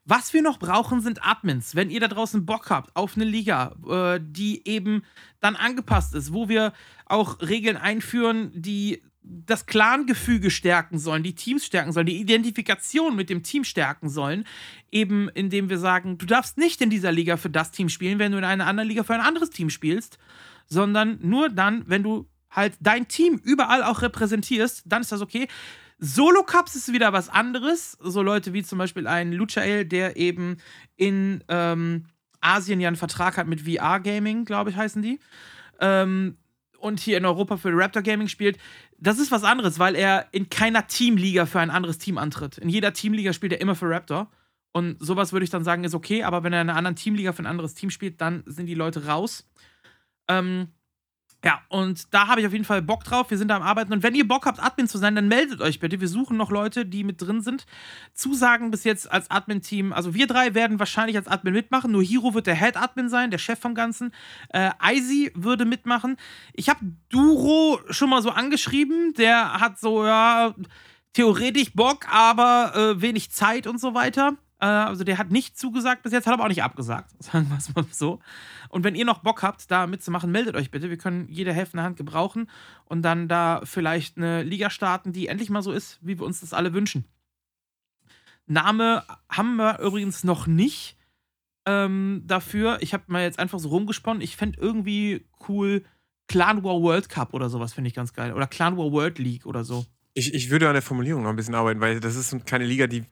[0.03, 1.73] Was wir noch brauchen, sind Admins.
[1.73, 5.03] Wenn ihr da draußen Bock habt auf eine Liga, äh, die eben
[5.39, 6.73] dann angepasst ist, wo wir
[7.05, 13.29] auch Regeln einführen, die das Clan-Gefüge stärken sollen, die Teams stärken sollen, die Identifikation mit
[13.29, 14.45] dem Team stärken sollen,
[14.91, 18.31] eben indem wir sagen, du darfst nicht in dieser Liga für das Team spielen, wenn
[18.31, 20.19] du in einer anderen Liga für ein anderes Team spielst,
[20.67, 25.47] sondern nur dann, wenn du halt dein Team überall auch repräsentierst, dann ist das okay.
[25.97, 27.97] Solo-Cups ist wieder was anderes.
[28.01, 30.57] So Leute wie zum Beispiel ein Luchael, der eben
[30.97, 32.05] in ähm,
[32.41, 35.19] Asien ja einen Vertrag hat mit VR Gaming, glaube ich, heißen die.
[35.79, 36.37] Ähm,
[36.79, 38.57] und hier in Europa für Raptor Gaming spielt.
[38.97, 42.57] Das ist was anderes, weil er in keiner Teamliga für ein anderes Team antritt.
[42.57, 44.29] In jeder Teamliga spielt er immer für Raptor.
[44.71, 47.31] Und sowas würde ich dann sagen, ist okay, aber wenn er in einer anderen Teamliga
[47.31, 49.49] für ein anderes Team spielt, dann sind die Leute raus.
[50.27, 50.67] Ähm,
[51.45, 53.29] ja, und da habe ich auf jeden Fall Bock drauf.
[53.29, 53.93] Wir sind da am Arbeiten.
[53.93, 56.01] Und wenn ihr Bock habt, Admin zu sein, dann meldet euch bitte.
[56.01, 57.67] Wir suchen noch Leute, die mit drin sind.
[58.15, 59.93] Zusagen bis jetzt als Admin-Team.
[59.93, 61.91] Also wir drei werden wahrscheinlich als Admin mitmachen.
[61.91, 64.11] Nur Hiro wird der Head-Admin sein, der Chef vom Ganzen.
[64.49, 66.17] Äh, Icy würde mitmachen.
[66.53, 66.79] Ich habe
[67.09, 69.13] Duro schon mal so angeschrieben.
[69.13, 70.55] Der hat so, ja,
[71.13, 74.35] theoretisch Bock, aber äh, wenig Zeit und so weiter.
[74.59, 77.57] Äh, also der hat nicht zugesagt bis jetzt, hat aber auch nicht abgesagt, sagen wir
[77.57, 78.19] es mal so.
[78.69, 80.89] Und wenn ihr noch Bock habt, da mitzumachen, meldet euch bitte.
[80.89, 82.49] Wir können jede Hälfte Hand gebrauchen
[82.85, 86.41] und dann da vielleicht eine Liga starten, die endlich mal so ist, wie wir uns
[86.41, 87.05] das alle wünschen.
[88.47, 90.97] Name haben wir übrigens noch nicht
[91.65, 92.77] ähm, dafür.
[92.81, 94.21] Ich habe mal jetzt einfach so rumgesponnen.
[94.21, 95.83] Ich fände irgendwie cool
[96.27, 98.33] Clan War World Cup oder sowas, finde ich ganz geil.
[98.33, 99.85] Oder Clan War World League oder so.
[100.13, 102.87] Ich, ich würde an der Formulierung noch ein bisschen arbeiten, weil das ist keine Liga,
[102.87, 103.03] die,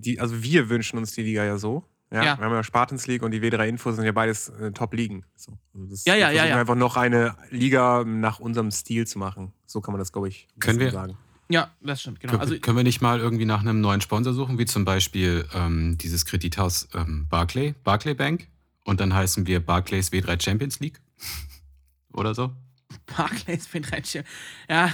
[0.00, 1.84] die also wir wünschen uns die Liga ja so.
[2.10, 2.38] Ja, Ja.
[2.38, 5.24] Wir haben ja Spartans League und die W3 Info sind ja beides äh, Top-Ligen.
[5.36, 6.60] So, also das, Ja, ja, wir ja, versuchen ja.
[6.60, 9.52] einfach noch eine Liga nach unserem Stil zu machen.
[9.66, 11.16] So kann man das, glaube ich, Können wir- sagen.
[11.48, 12.32] Ja, das stimmt, genau.
[12.32, 15.46] Können, Also, können wir nicht mal irgendwie nach einem neuen Sponsor suchen, wie zum Beispiel
[15.54, 18.48] ähm, dieses Kredithaus ähm, Barclay, Barclay Bank?
[18.84, 21.00] Und dann heißen wir Barclays W3 Champions League?
[22.14, 22.52] Oder so?
[23.06, 24.24] Barclays Pinreitchen.
[24.68, 24.92] Ja.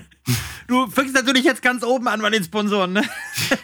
[0.66, 3.02] du fängst natürlich jetzt ganz oben an bei den Sponsoren, ne?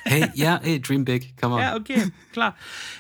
[0.05, 1.61] Hey, ja, hey, Dream Big, come on.
[1.61, 2.57] Ja, okay, klar.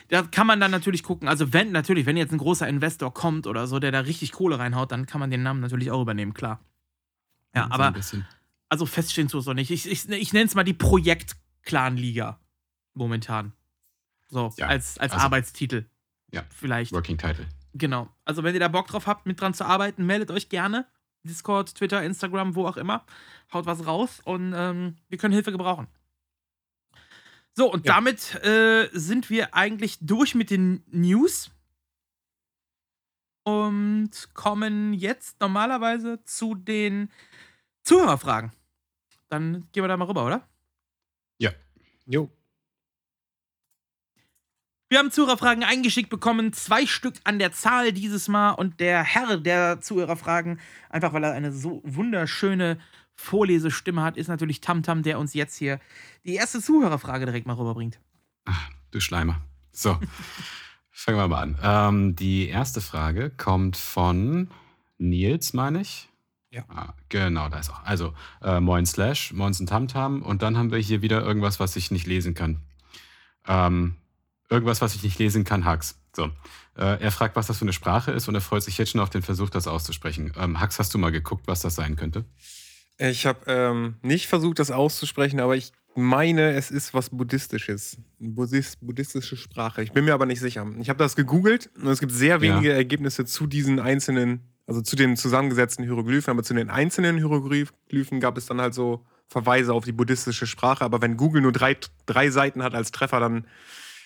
[0.09, 1.28] Da kann man dann natürlich gucken.
[1.28, 4.59] Also, wenn natürlich, wenn jetzt ein großer Investor kommt oder so, der da richtig Kohle
[4.59, 6.61] reinhaut, dann kann man den Namen natürlich auch übernehmen, klar.
[7.55, 8.26] Ja, So aber ein bisschen.
[8.68, 9.70] also feststehen tut es noch nicht.
[9.70, 12.41] Ich, ich, ich nenne es mal die Projekt-Clan-Liga
[12.95, 13.53] momentan.
[14.28, 15.85] So, Ja, als, als also- Arbeitstitel.
[16.32, 16.43] Ja.
[16.51, 16.91] Vielleicht.
[16.93, 17.47] Working Title.
[17.74, 18.08] Genau.
[18.24, 20.86] Also, wenn ihr da Bock drauf habt, mit dran zu arbeiten, meldet euch gerne.
[21.24, 23.04] Discord, Twitter, Instagram, wo auch immer.
[23.52, 25.88] Haut was raus und ähm, wir können Hilfe gebrauchen.
[27.54, 27.94] So, und Ja.
[27.94, 31.50] damit äh, sind wir eigentlich durch mit den News.
[33.46, 37.10] Und kommen jetzt normalerweise zu den
[37.82, 38.52] Zuhörerfragen.
[39.28, 40.48] Dann gehen wir da mal rüber, oder?
[42.06, 42.30] Jo.
[44.91, 48.51] Wir haben Zuhörerfragen eingeschickt bekommen, zwei Stück an der Zahl dieses Mal.
[48.51, 50.61] Und der Herr der Zuhörerfragen,
[50.91, 52.78] einfach weil er eine so wunderschöne
[53.16, 55.80] Vorlesestimme hat, ist natürlich Tamtam, der uns jetzt hier
[56.24, 57.99] die erste Zuhörerfrage direkt mal rüberbringt.
[58.91, 59.41] Du Schleimer.
[59.72, 59.99] So,
[60.91, 61.59] fangen wir mal an.
[61.62, 64.51] Ähm, die erste Frage kommt von
[64.99, 66.09] Nils, meine ich.
[66.51, 66.64] Ja.
[66.68, 67.82] Ah, genau, da ist auch.
[67.85, 70.22] Also, äh, moin Slash, moinsen Tamtam.
[70.22, 72.61] Und dann haben wir hier wieder irgendwas, was ich nicht lesen kann.
[73.49, 73.97] Ähm,
[74.51, 75.99] irgendwas, was ich nicht lesen kann, Hax.
[76.14, 76.30] So.
[76.76, 79.01] Äh, er fragt, was das für eine Sprache ist und er freut sich jetzt schon
[79.01, 80.32] auf den Versuch, das auszusprechen.
[80.38, 82.24] Ähm, Hax, hast du mal geguckt, was das sein könnte?
[82.99, 87.97] Ich habe ähm, nicht versucht, das auszusprechen, aber ich meine, es ist was Buddhistisches.
[88.20, 89.82] Eine Buddhist buddhistische Sprache.
[89.82, 90.66] Ich bin mir aber nicht sicher.
[90.80, 94.97] Ich habe das gegoogelt und es gibt sehr wenige Ergebnisse zu diesen einzelnen, also zu
[94.97, 99.84] den zusammengesetzten Hieroglyphen, aber zu den einzelnen Hieroglyphen gab es dann halt so Verweise auf
[99.84, 100.84] die buddhistische Sprache.
[100.84, 101.76] Aber wenn Google nur drei,
[102.07, 103.47] drei Seiten hat als Treffer, dann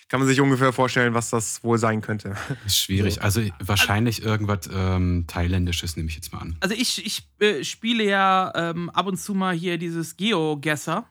[0.09, 2.35] kann man sich ungefähr vorstellen, was das wohl sein könnte.
[2.65, 3.21] Ist schwierig.
[3.21, 6.57] Also wahrscheinlich irgendwas ähm, Thailändisches, nehme ich jetzt mal an.
[6.59, 11.05] Also ich, ich äh, spiele ja ähm, ab und zu mal hier dieses GeoGuessr.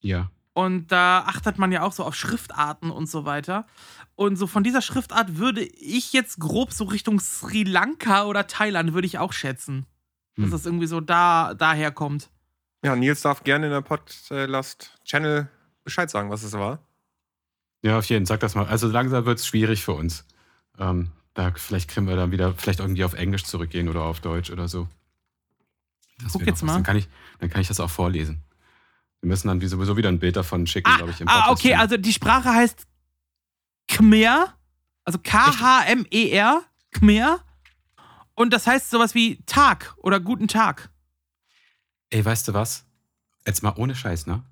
[0.00, 0.30] Ja.
[0.52, 3.66] Und da achtet man ja auch so auf Schriftarten und so weiter.
[4.14, 8.94] Und so von dieser Schriftart würde ich jetzt grob so Richtung Sri Lanka oder Thailand
[8.94, 9.86] würde ich auch schätzen.
[10.36, 10.50] Dass Hm.
[10.52, 12.30] das irgendwie so da, daher kommt.
[12.84, 15.48] Ja, Nils darf gerne in der Podcast-Channel
[15.82, 16.78] Bescheid sagen, was es war.
[17.86, 18.66] Ja, auf jeden Fall, sag das mal.
[18.66, 20.24] Also langsam wird es schwierig für uns.
[20.76, 24.50] Ähm, da vielleicht können wir dann wieder vielleicht irgendwie auf Englisch zurückgehen oder auf Deutsch
[24.50, 24.88] oder so.
[26.20, 26.74] Das Guck jetzt mal.
[26.74, 27.08] Dann kann, ich,
[27.38, 28.42] dann kann ich das auch vorlesen.
[29.20, 31.46] Wir müssen dann wie sowieso wieder ein Bild davon schicken, Ah, glaube ich, im ah,
[31.46, 31.60] Podcast.
[31.60, 32.88] okay, also die Sprache heißt
[33.86, 34.52] Khmer.
[35.04, 36.62] Also K-H-M-E-R.
[36.90, 37.38] Khmer.
[38.34, 40.90] Und das heißt sowas wie Tag oder guten Tag.
[42.10, 42.84] Ey, weißt du was?
[43.46, 44.42] Jetzt mal ohne Scheiß, ne?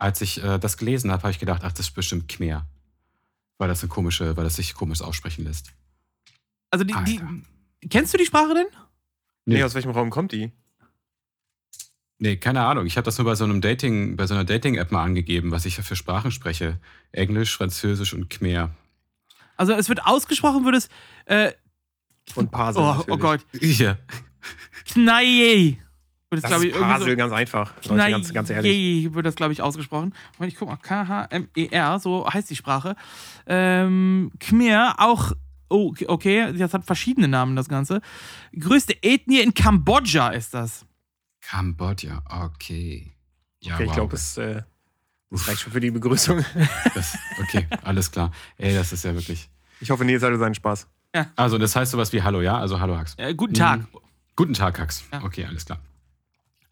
[0.00, 2.66] Als ich äh, das gelesen habe, habe ich gedacht, ach, das ist bestimmt Khmer.
[3.58, 5.72] Weil das eine komische, weil das sich komisch aussprechen lässt.
[6.70, 7.20] Also die, die
[7.88, 8.66] kennst du die Sprache denn?
[9.44, 9.56] Nee.
[9.56, 10.50] Nee, aus welchem Raum kommt die?
[12.18, 12.86] Nee, keine Ahnung.
[12.86, 15.64] Ich habe das nur bei so einem Dating, bei so einer Dating-App mal angegeben, was
[15.64, 16.78] ich für Sprachen spreche.
[17.12, 18.70] Englisch, Französisch und Khmer.
[19.56, 20.88] Also es wird ausgesprochen, würde es
[21.26, 21.52] äh,
[22.34, 22.82] Und Pasel.
[22.82, 23.96] oh, oh Gott, Ja.
[24.86, 25.78] Knaye.
[26.30, 27.74] Wird Das glaub ist Pasel, ganz einfach.
[27.88, 28.70] Leute, ganz, ganz ehrlich.
[28.72, 30.14] Knaye wird das, glaube ich, ausgesprochen.
[30.38, 32.94] Moment, ich guck mal, K-H-M-E-R, so heißt die Sprache.
[33.46, 35.32] Ähm, Khmer, auch,
[35.68, 38.00] oh, okay, das hat verschiedene Namen, das Ganze.
[38.56, 40.86] Größte Ethnie in Kambodscha ist das.
[41.40, 43.12] Kambodscha, okay.
[43.60, 43.96] Ja, Okay, ich wow.
[43.96, 44.62] glaube, das, äh,
[45.30, 46.44] das reicht schon für die Begrüßung.
[46.94, 48.30] das, okay, alles klar.
[48.56, 49.50] Ey, das ist ja wirklich.
[49.80, 50.86] Ich hoffe, Nils hatte seinen Spaß.
[51.34, 52.56] Also, das heißt sowas wie Hallo, ja?
[52.56, 53.14] Also, Hallo, Hax.
[53.16, 53.80] Äh, guten Tag.
[54.36, 55.02] Guten Tag, Hax.
[55.12, 55.24] Ja.
[55.24, 55.80] Okay, alles klar.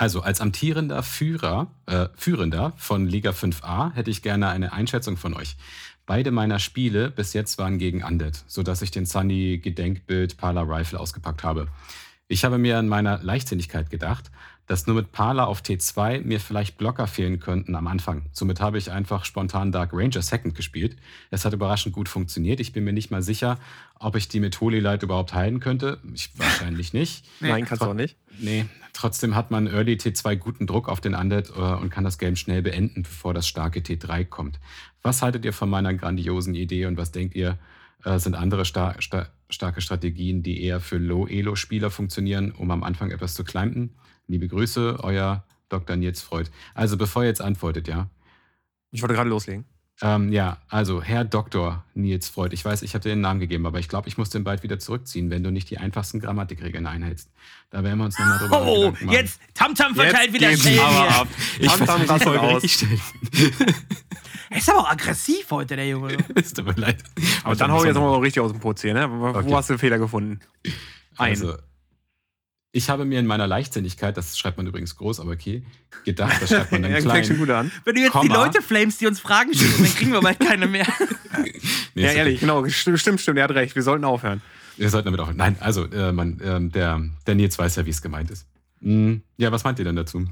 [0.01, 5.35] Also, als amtierender Führer, äh, Führender von Liga 5a hätte ich gerne eine Einschätzung von
[5.35, 5.57] euch.
[6.07, 11.01] Beide meiner Spiele bis jetzt waren gegen Undead, sodass ich den Sunny Gedenkbild Parla Rifle
[11.01, 11.67] ausgepackt habe.
[12.29, 14.31] Ich habe mir in meiner Leichtsinnigkeit gedacht,
[14.69, 18.27] dass nur mit Pala auf T2 mir vielleicht Blocker fehlen könnten am Anfang.
[18.33, 20.97] Somit habe ich einfach spontan Dark Ranger Second gespielt.
[21.31, 22.61] Es hat überraschend gut funktioniert.
[22.61, 23.59] Ich bin mir nicht mal sicher,
[23.99, 25.99] ob ich die mit Holy Light überhaupt heilen könnte.
[26.15, 27.25] Ich, wahrscheinlich nicht.
[27.41, 27.49] Nee.
[27.49, 28.17] Nein, kannst du auch nicht.
[28.39, 32.19] Nee, trotzdem hat man Early T2 guten Druck auf den Undead äh, und kann das
[32.19, 34.61] Game schnell beenden, bevor das starke T3 kommt.
[35.03, 37.59] Was haltet ihr von meiner grandiosen Idee und was denkt ihr,
[38.05, 43.11] äh, sind andere star star starke Strategien, die eher für Low-Elo-Spieler funktionieren, um am Anfang
[43.11, 43.95] etwas zu climben?
[44.29, 45.97] Liebe Grüße, euer Dr.
[45.97, 46.51] Nils Freud.
[46.75, 48.09] Also bevor ihr jetzt antwortet, ja.
[48.91, 49.65] Ich wollte gerade loslegen.
[50.01, 51.85] Ähm, ja, also Herr Dr.
[51.95, 52.55] Nils Freud.
[52.55, 54.63] Ich weiß, ich habe dir den Namen gegeben, aber ich glaube, ich muss den bald
[54.63, 57.31] wieder zurückziehen, wenn du nicht die einfachsten Grammatikregeln einhältst.
[57.71, 61.27] Da werden wir uns nochmal drüber Oh, jetzt Tamtam verteilt wieder Stellen hier.
[61.59, 62.63] Ich Tamtam rastet aus.
[64.51, 66.17] Er ist aber auch aggressiv heute, der Junge.
[66.35, 66.97] ist tut mir leid.
[67.41, 69.07] Aber, aber dann hau ich jetzt mal richtig aus dem Putz hier, ne?
[69.11, 69.53] Wo okay.
[69.53, 70.41] hast du den Fehler gefunden?
[71.19, 71.33] Ein.
[71.33, 71.55] Also,
[72.71, 75.63] ich habe mir in meiner Leichtsinnigkeit, das schreibt man übrigens groß, aber okay,
[76.05, 77.25] gedacht, das schreibt man dann ja, klein.
[77.25, 77.71] Schon gut an.
[77.85, 78.25] Wenn du jetzt Komma.
[78.25, 80.87] die Leute flamest, die uns Fragen stellen, dann kriegen wir bald keine mehr.
[81.95, 82.47] nee, ja, ehrlich, okay.
[82.47, 84.43] genau, stimmt, stimmt, er hat recht, wir sollten aufhören.
[84.77, 85.39] Wir sollten damit aufhören.
[85.39, 88.47] Nein, also, äh, man, äh, der, der Nils weiß ja, wie es gemeint ist.
[88.81, 90.29] Hm, ja, was meint ihr denn dazu?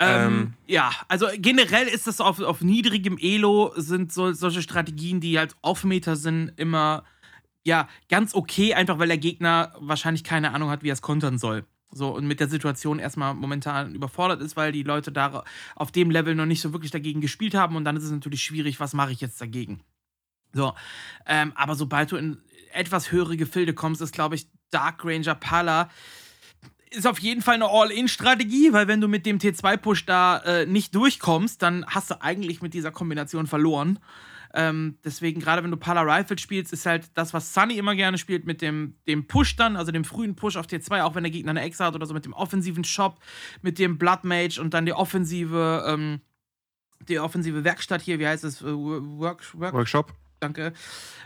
[0.00, 5.20] Ähm, ähm, ja, also generell ist das auf, auf niedrigem Elo sind so, solche Strategien,
[5.20, 7.04] die halt Off-Meter sind, immer
[7.64, 11.38] ja, ganz okay, einfach weil der Gegner wahrscheinlich keine Ahnung hat, wie er es kontern
[11.38, 11.64] soll.
[11.90, 15.44] So, und mit der Situation erstmal momentan überfordert ist, weil die Leute da
[15.76, 18.42] auf dem Level noch nicht so wirklich dagegen gespielt haben und dann ist es natürlich
[18.42, 19.80] schwierig, was mache ich jetzt dagegen.
[20.52, 20.74] So,
[21.26, 22.38] ähm, aber sobald du in
[22.72, 25.88] etwas höhere Gefilde kommst, ist, glaube ich, Dark Ranger Pala
[26.90, 30.94] ist auf jeden Fall eine All-In-Strategie, weil wenn du mit dem T2-Push da äh, nicht
[30.94, 33.98] durchkommst, dann hast du eigentlich mit dieser Kombination verloren.
[34.56, 38.18] Ähm, deswegen, gerade wenn du Pala Rifle spielst, ist halt das, was Sunny immer gerne
[38.18, 41.32] spielt, mit dem, dem Push dann, also dem frühen Push auf T2, auch wenn der
[41.32, 43.18] Gegner eine Ex hat oder so, mit dem offensiven Shop,
[43.62, 46.20] mit dem Blood Mage und dann die offensive, ähm,
[47.08, 48.62] die offensive Werkstatt hier, wie heißt es?
[48.62, 50.12] Äh, Work, Work, Workshop.
[50.38, 50.72] Danke.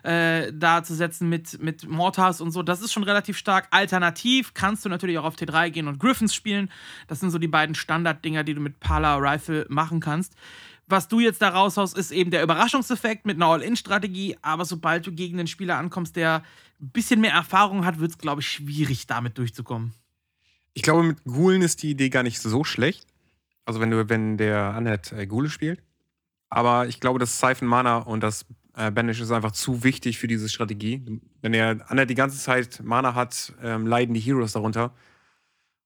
[0.04, 2.62] Äh, da zu setzen mit, mit Mortars und so.
[2.62, 3.66] Das ist schon relativ stark.
[3.72, 6.70] Alternativ kannst du natürlich auch auf T3 gehen und Griffins spielen.
[7.08, 10.34] Das sind so die beiden Standarddinger, die du mit Pala Rifle machen kannst
[10.88, 14.36] was du jetzt da raushaust, ist eben der Überraschungseffekt mit einer All-In-Strategie.
[14.42, 16.42] Aber sobald du gegen einen Spieler ankommst, der
[16.80, 19.92] ein bisschen mehr Erfahrung hat, wird es, glaube ich, schwierig, damit durchzukommen.
[20.74, 23.06] Ich glaube, mit Gulen ist die Idee gar nicht so schlecht.
[23.64, 25.82] Also, wenn du, wenn der Annette äh, Gule spielt.
[26.48, 30.28] Aber ich glaube, das Siphon Mana und das äh, Banish ist einfach zu wichtig für
[30.28, 31.20] diese Strategie.
[31.42, 34.94] Wenn der Annette die ganze Zeit Mana hat, ähm, leiden die Heroes darunter.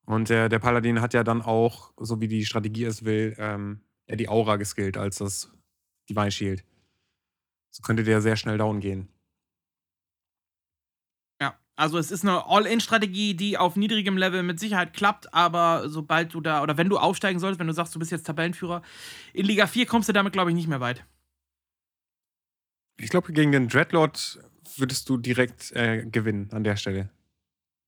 [0.05, 3.81] Und der, der Paladin hat ja dann auch, so wie die Strategie es will, ähm,
[4.13, 5.51] eher die Aura geskillt als das
[6.09, 6.65] Divine Shield.
[7.75, 9.09] So könnte der sehr schnell down gehen.
[11.41, 16.35] Ja, also es ist eine All-In-Strategie, die auf niedrigem Level mit Sicherheit klappt, aber sobald
[16.35, 18.83] du da, oder wenn du aufsteigen solltest, wenn du sagst, du bist jetzt Tabellenführer,
[19.33, 21.07] in Liga 4 kommst du damit, glaube ich, nicht mehr weit.
[22.99, 24.41] Ich glaube, gegen den Dreadlord
[24.77, 27.09] würdest du direkt äh, gewinnen an der Stelle.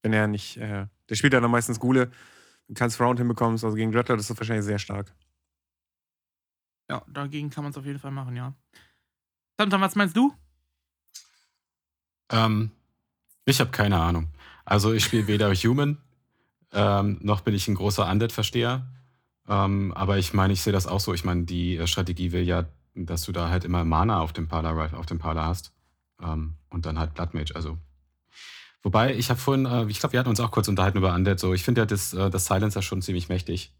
[0.02, 2.10] Wenn er nicht, äh, der spielt dann meistens Gule,
[2.68, 5.14] du kannst Round hinbekommst, also gegen Dreadlord ist das wahrscheinlich sehr stark.
[6.88, 8.54] Ja, dagegen kann man es auf jeden Fall machen, ja.
[9.58, 10.34] Samson, was meinst du?
[12.30, 12.70] Ähm,
[13.44, 14.28] ich habe keine Ahnung.
[14.64, 15.98] Also ich spiele weder Human,
[16.72, 18.86] ähm, noch bin ich ein großer Undead-Versteher.
[19.48, 21.14] Ähm, aber ich meine, ich sehe das auch so.
[21.14, 24.48] Ich meine, die äh, Strategie will ja, dass du da halt immer Mana auf dem
[24.48, 25.72] Pala, auf dem Pala hast.
[26.20, 27.54] Ähm, und dann halt Blood Mage.
[27.54, 27.78] Also.
[28.82, 31.38] Wobei, ich habe vorhin, äh, ich glaube, wir hatten uns auch kurz unterhalten über Undead.
[31.38, 33.72] So, ich finde ja das, äh, das Silencer schon ziemlich mächtig.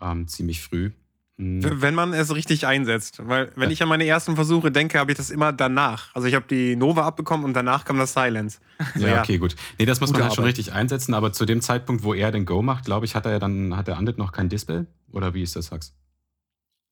[0.00, 0.92] Ähm, ziemlich früh.
[1.38, 1.80] Mhm.
[1.80, 3.20] Wenn man es richtig einsetzt.
[3.26, 3.72] Weil, wenn ja.
[3.72, 6.14] ich an meine ersten Versuche denke, habe ich das immer danach.
[6.14, 8.58] Also, ich habe die Nova abbekommen und danach kam das Silence.
[8.94, 9.54] Also, ja, okay, gut.
[9.78, 10.36] Nee, das muss man halt Arbeit.
[10.36, 11.14] schon richtig einsetzen.
[11.14, 13.76] Aber zu dem Zeitpunkt, wo er den Go macht, glaube ich, hat er ja dann,
[13.76, 14.86] hat der Undead noch kein Dispel?
[15.12, 15.94] Oder wie ist das, Sax?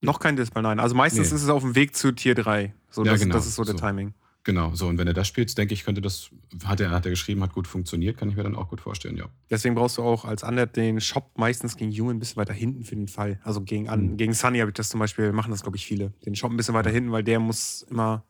[0.00, 0.78] Noch kein Dispel, nein.
[0.78, 1.36] Also, meistens nee.
[1.36, 2.72] ist es auf dem Weg zu Tier 3.
[2.90, 3.34] So, ja, das, genau.
[3.34, 3.72] das ist so, so.
[3.72, 4.14] der Timing.
[4.42, 4.86] Genau, so.
[4.88, 6.30] Und wenn er das spielt, denke ich, könnte das,
[6.64, 9.16] hat er, hat er geschrieben, hat gut funktioniert, kann ich mir dann auch gut vorstellen,
[9.16, 9.26] ja.
[9.50, 12.84] Deswegen brauchst du auch als Undead den Shop meistens gegen Human ein bisschen weiter hinten
[12.84, 13.38] für den Fall.
[13.44, 14.16] Also gegen, mhm.
[14.16, 16.12] gegen Sunny habe ich das zum Beispiel, machen das, glaube ich, viele.
[16.24, 18.24] Den Shop ein bisschen weiter hinten, weil der muss immer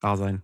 [0.00, 0.42] da sein.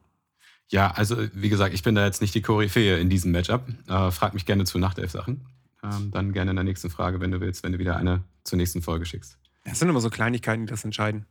[0.69, 3.69] Ja, also wie gesagt, ich bin da jetzt nicht die Koryphäe in diesem Matchup.
[3.89, 5.47] Äh, frag mich gerne zu Nachtelf-Sachen.
[5.83, 8.57] Ähm, dann gerne in der nächsten Frage, wenn du willst, wenn du wieder eine zur
[8.57, 9.39] nächsten Folge schickst.
[9.65, 11.27] Das sind immer so Kleinigkeiten, die das entscheiden.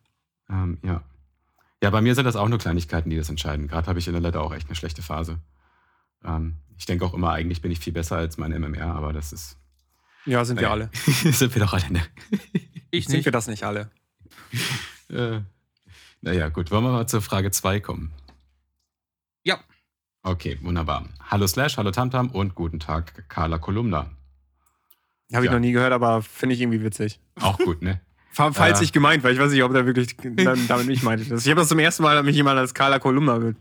[0.50, 1.04] Ähm, ja.
[1.86, 3.68] Ja, bei mir sind das auch nur Kleinigkeiten, die das entscheiden.
[3.68, 5.38] Gerade habe ich in der Letter auch echt eine schlechte Phase.
[6.24, 9.32] Ähm, ich denke auch immer, eigentlich bin ich viel besser als mein MMR, aber das
[9.32, 9.60] ist.
[10.26, 10.90] Ja, sind wir alle.
[11.06, 12.02] sind wir doch alle, ne?
[12.90, 13.92] Ich Sind wir das nicht alle?
[15.10, 15.42] äh,
[16.22, 16.72] naja, gut.
[16.72, 18.12] Wollen wir mal zur Frage 2 kommen?
[19.44, 19.60] Ja.
[20.24, 21.08] Okay, wunderbar.
[21.30, 24.10] Hallo Slash, hallo Tamtam und guten Tag, Carla Kolumna.
[25.32, 25.52] Habe ich Ja.
[25.52, 27.20] noch nie gehört, aber finde ich irgendwie witzig.
[27.40, 28.02] Auch gut, ne?
[28.36, 28.82] Fa- Falls Äh.
[28.82, 30.18] nicht gemeint, weil ich weiß nicht, ob der wirklich
[30.68, 31.24] damit mich meinte.
[31.34, 33.56] Ich habe das zum ersten Mal, hat mich jemand als Carla Kolumna be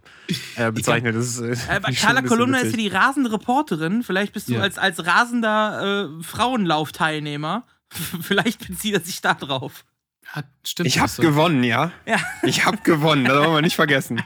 [0.57, 1.15] äh, bezeichnet.
[1.15, 4.03] Das ist, äh, Äh, ich Carla Kolumna ist hier die rasende Reporterin.
[4.03, 4.63] Vielleicht bist du Ja.
[4.63, 7.65] als, als rasender äh, Frauenlaufteilnehmer.
[8.21, 9.85] Vielleicht bezieht er sich da drauf.
[10.35, 10.89] Ja, stimmt.
[10.89, 11.93] Ich habe das, gewonnen, ja.
[12.07, 12.17] Ja.
[12.43, 14.23] Ich habe gewonnen, das wollen wir nicht vergessen.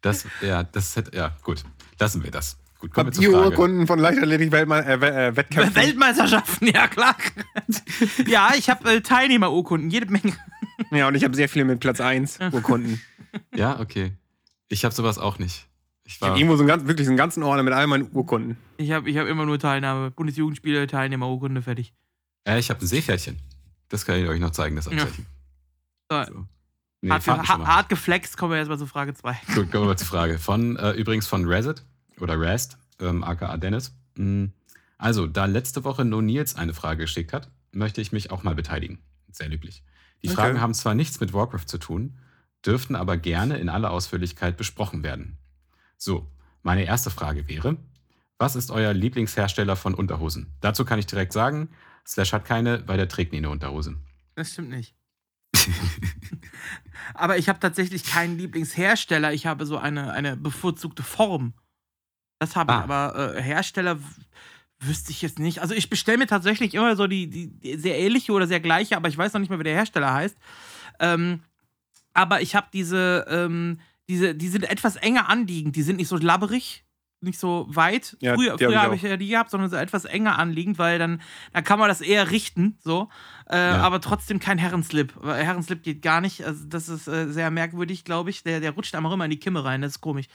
[0.00, 1.64] das, ja, das hätte, ja, gut.
[1.98, 2.56] Lassen wir das.
[2.84, 3.44] Gut, kommen wir Habt zur.
[3.46, 4.86] Urkunden von Leichtathletik-Wettkämpfen?
[4.92, 5.74] Äh, We- äh, Wettkämpfen?
[5.74, 7.16] Weltmeisterschaften, ja klar.
[8.26, 10.34] ja, ich habe äh, Teilnehmerurkunden, jede Menge.
[10.90, 13.00] Ja, und ich habe sehr viele mit Platz 1 Urkunden.
[13.54, 14.12] Ja, okay.
[14.68, 15.66] Ich habe sowas auch nicht.
[16.04, 18.10] Ich Ich habe irgendwo so einen, ganz, wirklich so einen ganzen Ordner mit all meinen
[18.12, 18.58] Urkunden.
[18.76, 20.10] Ich habe ich hab immer nur Teilnahme.
[20.10, 21.94] Bundesjugendspiele, Teilnehmerurkunde, fertig.
[22.46, 23.38] äh, ich habe ein Seepferdchen.
[23.88, 25.24] Das kann ich euch noch zeigen, das Abzeichen.
[26.10, 26.22] So.
[26.24, 26.44] So.
[27.00, 29.32] Nee, hart, hart geflext, kommen wir erstmal zu Frage 2.
[29.54, 30.38] Gut, kommen wir mal zur Frage.
[30.38, 31.76] Von, äh, übrigens von Reset
[32.20, 33.96] oder Rast, ähm, aka Dennis.
[34.16, 34.46] Mm,
[34.96, 38.54] Also, da letzte Woche No Nils eine Frage geschickt hat, möchte ich mich auch mal
[38.54, 39.02] beteiligen.
[39.30, 39.82] Sehr löblich.
[40.22, 40.36] Die Okay.
[40.36, 42.16] Fragen haben zwar nichts mit Warcraft zu tun,
[42.64, 45.36] dürften aber gerne in aller Ausführlichkeit besprochen werden.
[45.98, 46.30] So,
[46.62, 47.76] meine erste Frage wäre,
[48.38, 50.52] was ist euer Lieblingshersteller von Unterhosen?
[50.60, 51.68] Dazu kann ich direkt sagen,
[52.06, 53.96] Slash hat keine, weil der trägt nie eine Unterhose.
[54.34, 54.94] Das stimmt nicht.
[57.14, 59.32] Aber ich habe tatsächlich keinen Lieblingshersteller.
[59.32, 61.54] Ich habe so eine, eine bevorzugte Form.
[62.44, 62.82] Das habe ich, Ah.
[62.82, 63.98] aber äh, Hersteller
[64.80, 65.60] wüsste ich jetzt nicht.
[65.60, 68.96] Also ich bestelle mir tatsächlich immer so die, die, die sehr ähnliche oder sehr gleiche,
[68.96, 70.36] aber ich weiß noch nicht mal, wie der Hersteller heißt.
[71.00, 71.40] Ähm,
[72.12, 75.74] aber ich habe diese, ähm, diese, die sind etwas enger anliegend.
[75.76, 76.84] Die sind nicht so labberig,
[77.20, 78.16] nicht so weit.
[78.20, 81.22] Ja, früher habe ich ja die gehabt, sondern so etwas enger anliegend, weil dann,
[81.54, 83.08] dann kann man das eher richten, so.
[83.46, 85.14] Äh, Aber trotzdem kein Herrenslip.
[85.24, 86.44] Herrenslip geht gar nicht.
[86.44, 88.42] Also das ist äh, sehr merkwürdig, glaube ich.
[88.42, 89.80] Der, der rutscht einfach immer in die Kimme rein.
[89.80, 90.26] Das ist komisch.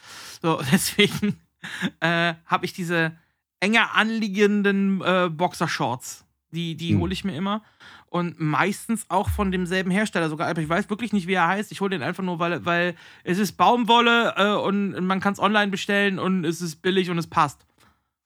[0.42, 1.40] So, deswegen
[2.00, 3.12] äh, habe ich diese
[3.60, 6.24] enger anliegenden äh, Boxershorts.
[6.52, 7.00] Die, die Hm.
[7.00, 7.62] hole ich mir immer.
[8.06, 10.48] Und meistens auch von demselben Hersteller sogar.
[10.48, 11.70] Aber ich weiß wirklich nicht, wie er heißt.
[11.70, 15.38] Ich hole den einfach nur, weil, weil es ist Baumwolle äh, und man kann es
[15.38, 17.64] online bestellen und es ist billig und es passt.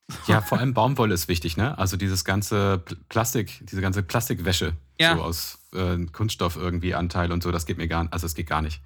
[0.27, 1.77] Ja, vor allem Baumwolle ist wichtig, ne?
[1.79, 5.15] Also dieses ganze Pl- Plastik, diese ganze Plastikwäsche, Ja.
[5.15, 8.35] so aus äh, Kunststoff irgendwie Anteil und so, das geht mir gar nicht, also es
[8.35, 8.81] geht gar nicht.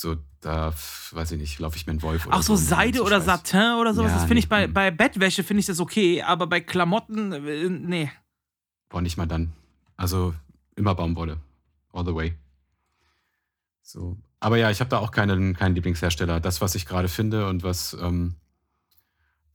[0.00, 0.72] So, da,
[1.12, 2.64] weiß ich nicht, laufe ich mir einen Wolf oder Auch so so.
[2.64, 3.26] Seide oder Scheiß.
[3.26, 4.72] Satin oder sowas, Ja, das finde ich nee, bei, mm.
[4.72, 8.10] bei Bettwäsche finde ich das okay, aber bei Klamotten, äh, nee.
[8.88, 9.52] Boah, nicht mal dann.
[9.98, 10.34] Also
[10.74, 11.36] immer Baumwolle.
[11.92, 12.34] All the way.
[13.82, 14.16] So.
[14.40, 16.40] Aber ja, ich habe da auch keinen, keinen Lieblingshersteller.
[16.40, 18.36] Das, was ich gerade finde und was, ähm,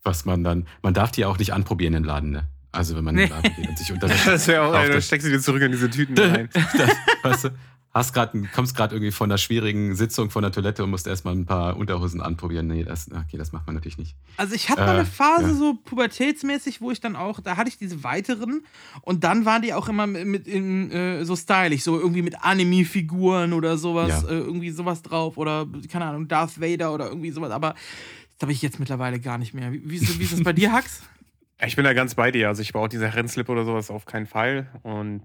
[0.04, 2.48] was man dann, man darf die auch nicht anprobieren im Laden, ne?
[2.72, 3.24] Also wenn man Nee.
[3.24, 5.40] in den Laden geht und sich Unterwäsche Das wäre auch, ey, dann steckst du dir
[5.42, 6.50] zurück in diese Tüten rein.
[6.54, 6.92] das,
[7.24, 7.50] weißt du,
[7.96, 11.34] hast grad, kommst gerade irgendwie von einer schwierigen Sitzung von der Toilette und musst erstmal
[11.34, 12.68] ein paar Unterhosen anprobieren.
[12.68, 14.16] Nee, das, okay, das macht man natürlich nicht.
[14.38, 15.54] Also ich hatte Äh, mal eine Phase ja.
[15.54, 18.64] so pubertätsmäßig, wo ich dann auch, da hatte ich diese weiteren
[19.02, 22.44] und dann waren die auch immer mit, mit in, äh, so stylisch, so irgendwie mit
[22.44, 24.30] Anime-Figuren oder sowas, Ja.
[24.30, 27.76] äh, irgendwie sowas drauf oder keine Ahnung, Darth Vader oder irgendwie sowas, aber
[28.38, 29.72] das habe ich jetzt mittlerweile gar nicht mehr.
[29.72, 31.02] Wie, wie, ist, wie ist das bei dir, Hax?
[31.66, 32.50] Ich bin da ganz bei dir.
[32.50, 34.68] Also ich brauche diese Herrenslip oder sowas auf keinen Fall.
[34.84, 35.22] Und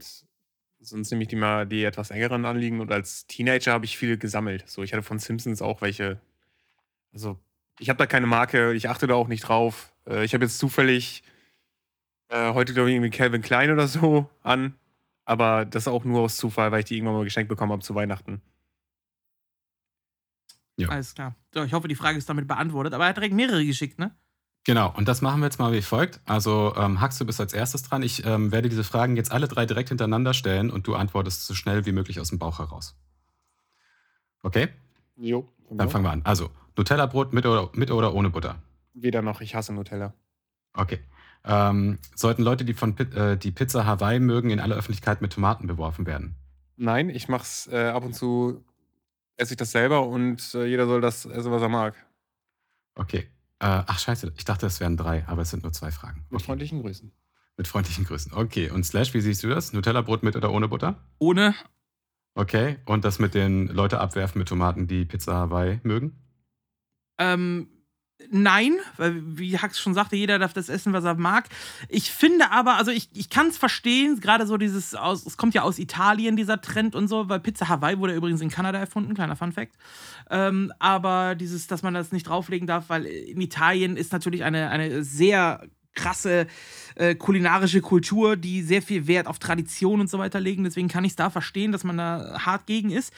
[0.80, 2.80] sonst nehme ich die mal die etwas engeren anliegen.
[2.80, 4.68] Und als Teenager habe ich viele gesammelt.
[4.68, 6.20] So, ich hatte von Simpsons auch welche.
[7.12, 7.38] Also,
[7.78, 9.92] ich habe da keine Marke, ich achte da auch nicht drauf.
[10.06, 11.22] Äh, ich habe jetzt zufällig
[12.28, 14.74] äh, heute, glaube ich, irgendwie Calvin Klein oder so an.
[15.24, 17.94] Aber das auch nur aus Zufall, weil ich die irgendwann mal geschenkt bekommen habe zu
[17.94, 18.42] Weihnachten.
[20.76, 20.88] Ja.
[20.88, 21.36] Alles klar.
[21.52, 24.16] So, ich hoffe, die Frage ist damit beantwortet, aber er hat direkt mehrere geschickt, ne?
[24.64, 26.20] Genau, und das machen wir jetzt mal wie folgt.
[26.26, 28.02] Also, ähm, Hax, du bist als erstes dran.
[28.02, 31.54] Ich ähm, werde diese Fragen jetzt alle drei direkt hintereinander stellen und du antwortest so
[31.54, 32.94] schnell wie möglich aus dem Bauch heraus.
[34.42, 34.68] Okay?
[35.16, 35.48] Jo.
[35.70, 36.22] Dann fangen wir an.
[36.24, 38.56] Also, Nutella-Brot mit oder, mit oder ohne Butter?
[38.92, 40.12] Weder noch, ich hasse Nutella.
[40.74, 41.00] Okay.
[41.44, 45.66] Ähm, sollten Leute, die, von, äh, die Pizza Hawaii mögen, in aller Öffentlichkeit mit Tomaten
[45.66, 46.36] beworfen werden?
[46.76, 48.62] Nein, ich mach's äh, ab und zu,
[49.36, 51.94] esse ich das selber und äh, jeder soll das essen, was er mag.
[52.94, 53.28] Okay.
[53.60, 54.32] Äh, ach, scheiße.
[54.36, 56.24] Ich dachte, es wären drei, aber es sind nur zwei Fragen.
[56.30, 56.44] Mit Okay.
[56.46, 57.12] freundlichen Grüßen.
[57.56, 58.32] Mit freundlichen Grüßen.
[58.32, 58.70] Okay.
[58.70, 59.72] Und Slash, wie siehst du das?
[59.72, 60.96] Nutella-Brot mit oder ohne Butter?
[61.18, 61.54] Ohne.
[62.34, 62.78] Okay.
[62.86, 66.16] Und das mit den Leute abwerfen mit Tomaten, die Pizza Hawaii mögen?
[67.18, 67.68] Ähm,
[68.30, 71.48] nein, weil wie Hax schon sagte, jeder darf das essen, was er mag.
[71.88, 75.54] Ich finde aber, also ich, ich kann es verstehen, gerade so dieses, aus, es kommt
[75.54, 79.14] ja aus Italien, dieser Trend und so, weil Pizza Hawaii wurde übrigens in Kanada erfunden,
[79.14, 79.76] kleiner Fun Fact.
[80.30, 84.70] Ähm, aber dieses, dass man das nicht drauflegen darf, weil in Italien ist natürlich eine,
[84.70, 85.62] eine sehr
[85.94, 86.46] krasse
[86.94, 90.64] äh, kulinarische Kultur, die sehr viel Wert auf Tradition und so weiter legen.
[90.64, 93.12] Deswegen kann ich es da verstehen, dass man da hart gegen ist.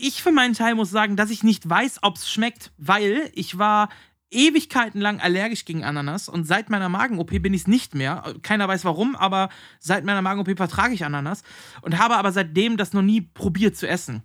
[0.00, 3.58] Ich für meinen Teil muss sagen, dass ich nicht weiß, ob es schmeckt, weil ich
[3.58, 3.88] war
[4.30, 8.34] Ewigkeiten lang allergisch gegen Ananas und seit meiner Magen-OP bin ich es nicht mehr.
[8.42, 9.48] Keiner weiß warum, aber
[9.78, 11.42] seit meiner Magen-OP vertrage ich Ananas
[11.82, 14.22] und habe aber seitdem das noch nie probiert zu essen.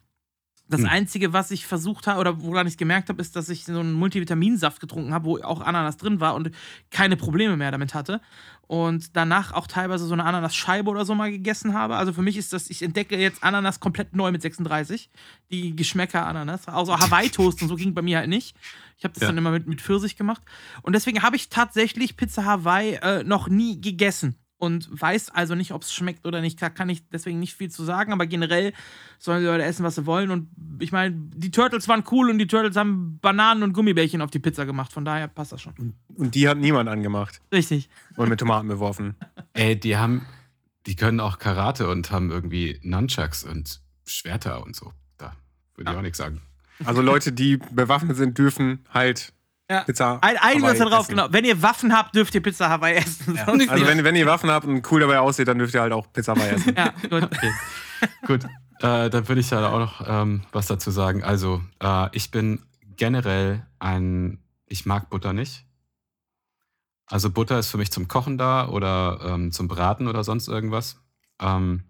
[0.69, 0.87] Das Hm.
[0.87, 3.93] Einzige, was ich versucht habe oder woran ich gemerkt habe, ist, dass ich so einen
[3.93, 6.51] Multivitaminsaft getrunken habe, wo auch Ananas drin war und
[6.91, 8.21] keine Probleme mehr damit hatte.
[8.67, 11.95] Und danach auch teilweise so eine Ananas-Scheibe oder so mal gegessen habe.
[11.95, 15.09] Also für mich ist das, ich entdecke jetzt Ananas komplett neu mit 36.
[15.51, 16.67] Die Geschmäcker Ananas.
[16.67, 18.55] Also Hawaii-Toast und so ging bei mir halt nicht.
[18.97, 19.29] Ich habe das Ja.
[19.29, 20.43] dann immer mit, mit Pfirsich gemacht.
[20.83, 24.35] Und deswegen habe ich tatsächlich Pizza Hawaii äh, noch nie gegessen.
[24.59, 26.61] Und weiß also nicht, ob es schmeckt oder nicht.
[26.61, 28.11] Da kann ich deswegen nicht viel zu sagen.
[28.11, 28.73] Aber generell
[29.17, 30.31] sollen die Leute essen, was sie wollen.
[30.31, 30.49] Und
[30.79, 34.39] ich meine, die Turtles waren cool und die Turtles haben Bananen und Gummibärchen auf die
[34.39, 34.91] Pizza gemacht.
[34.91, 35.95] Von daher passt das schon.
[36.13, 37.89] Und die hat niemand angemacht Richtig.
[38.17, 39.15] und mit Tomaten beworfen.
[39.53, 40.25] Ey, die haben,
[40.87, 44.91] die können auch Karate und haben irgendwie Nunchucks und Schwerter und so.
[45.17, 45.37] Da
[45.75, 46.41] würde ich auch nichts sagen.
[46.83, 49.31] Also Leute, die bewaffnet sind, dürfen halt
[49.69, 49.81] Ja.
[49.83, 50.17] Pizza.
[50.21, 51.27] Ein, einigen wir uns darauf, genau.
[51.29, 53.37] Wenn ihr Waffen habt, dürft ihr Pizza Hawaii essen.
[53.45, 55.93] Sonst Also wenn, wenn ihr Waffen habt und cool dabei aussieht, dann dürft ihr halt
[55.93, 56.75] auch Pizza Hawaii essen.
[56.77, 57.29] ja, gut.
[58.25, 58.45] Gut,
[58.79, 61.23] äh, dann würde ich da auch noch ähm, was dazu sagen.
[61.23, 62.63] Also, äh, ich bin
[62.97, 65.65] generell ein, ich mag Butter nicht.
[67.05, 70.97] Also Butter ist für mich zum Kochen da oder ähm, zum Braten oder sonst irgendwas.
[71.41, 71.83] Ähm,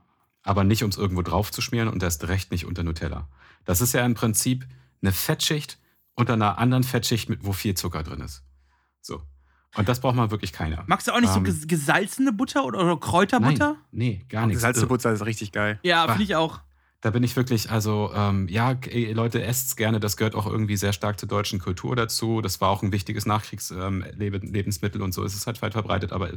[0.43, 3.27] aber nicht, um es irgendwo drauf zu schmieren und erst recht nicht unter Nutella.
[3.65, 4.65] Das ist ja im Prinzip
[5.01, 5.77] eine Fettschicht
[6.19, 8.43] unter einer anderen Fettschicht, mit, wo viel Zucker drin ist.
[9.01, 9.21] So.
[9.75, 10.83] Und das braucht man wirklich keiner.
[10.87, 13.67] Magst du auch nicht so Ähm, ges- gesalzene Butter oder, oder Kräuterbutter?
[13.73, 14.57] Nein, nee, gar nichts.
[14.61, 15.79] Gesalzte Also- Butter ist richtig geil.
[15.83, 16.13] Ja, Bah.
[16.13, 16.59] finde ich auch.
[17.01, 20.01] Da bin ich wirklich, also ähm, ja, ey, Leute, esst's gerne.
[20.01, 22.41] Das gehört auch irgendwie sehr stark zur deutschen Kultur dazu.
[22.41, 26.11] Das war auch ein wichtiges Nachkriegslebensmittel und so ist es halt weit verbreitet.
[26.11, 26.29] Aber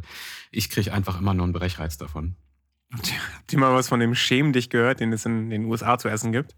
[0.51, 2.37] ich kriege einfach immer nur einen Brechreiz davon.
[2.93, 6.09] Habt ihr mal was von dem Schäm dich gehört, den es in den USA zu
[6.09, 6.55] essen gibt?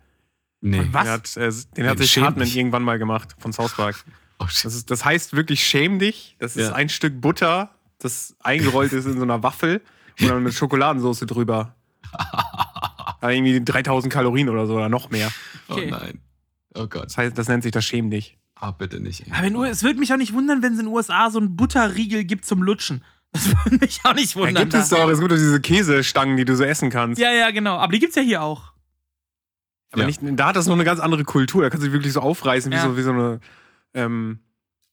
[0.67, 0.79] Nee.
[0.81, 1.05] Und was?
[1.05, 2.57] Den hat, äh, den hat sich Hartman dich.
[2.57, 3.97] irgendwann mal gemacht von South Park.
[4.41, 4.47] Oh.
[4.47, 6.35] Das, ist, das heißt wirklich Schäm dich.
[6.41, 6.75] Das ist Ja.
[6.75, 9.81] ein Stück Butter, das eingerollt ist in so einer Waffel
[10.21, 11.77] und dann mit Schokoladensauce drüber.
[12.13, 15.31] Hat irgendwie 3000 Kalorien oder so oder noch mehr.
[15.69, 15.87] Okay.
[15.87, 16.21] oh nein.
[16.75, 17.05] Oh Gott.
[17.07, 18.37] Das heißt, das nennt sich das Schäm dich.
[18.57, 19.21] Ah, bitte nicht.
[19.21, 19.33] ey.
[19.33, 21.55] Aber in, es würde mich auch nicht wundern, wenn es in den USA so einen
[21.55, 23.05] Butterriegel gibt zum Lutschen.
[23.33, 24.65] Das würde mich auch nicht Da wundern.
[24.69, 27.21] gibt es doch, es gibt doch diese Käsestangen, die du so essen kannst.
[27.21, 27.77] ja, ja, genau.
[27.77, 28.73] Aber die gibt es ja hier auch.
[29.95, 30.07] Aber Ja.
[30.09, 31.63] nicht, da hat das noch eine ganz andere Kultur.
[31.63, 32.83] Da kannst du dich wirklich so aufreißen, wie, Ja.
[32.83, 33.41] so, wie so eine
[33.95, 34.41] ähm,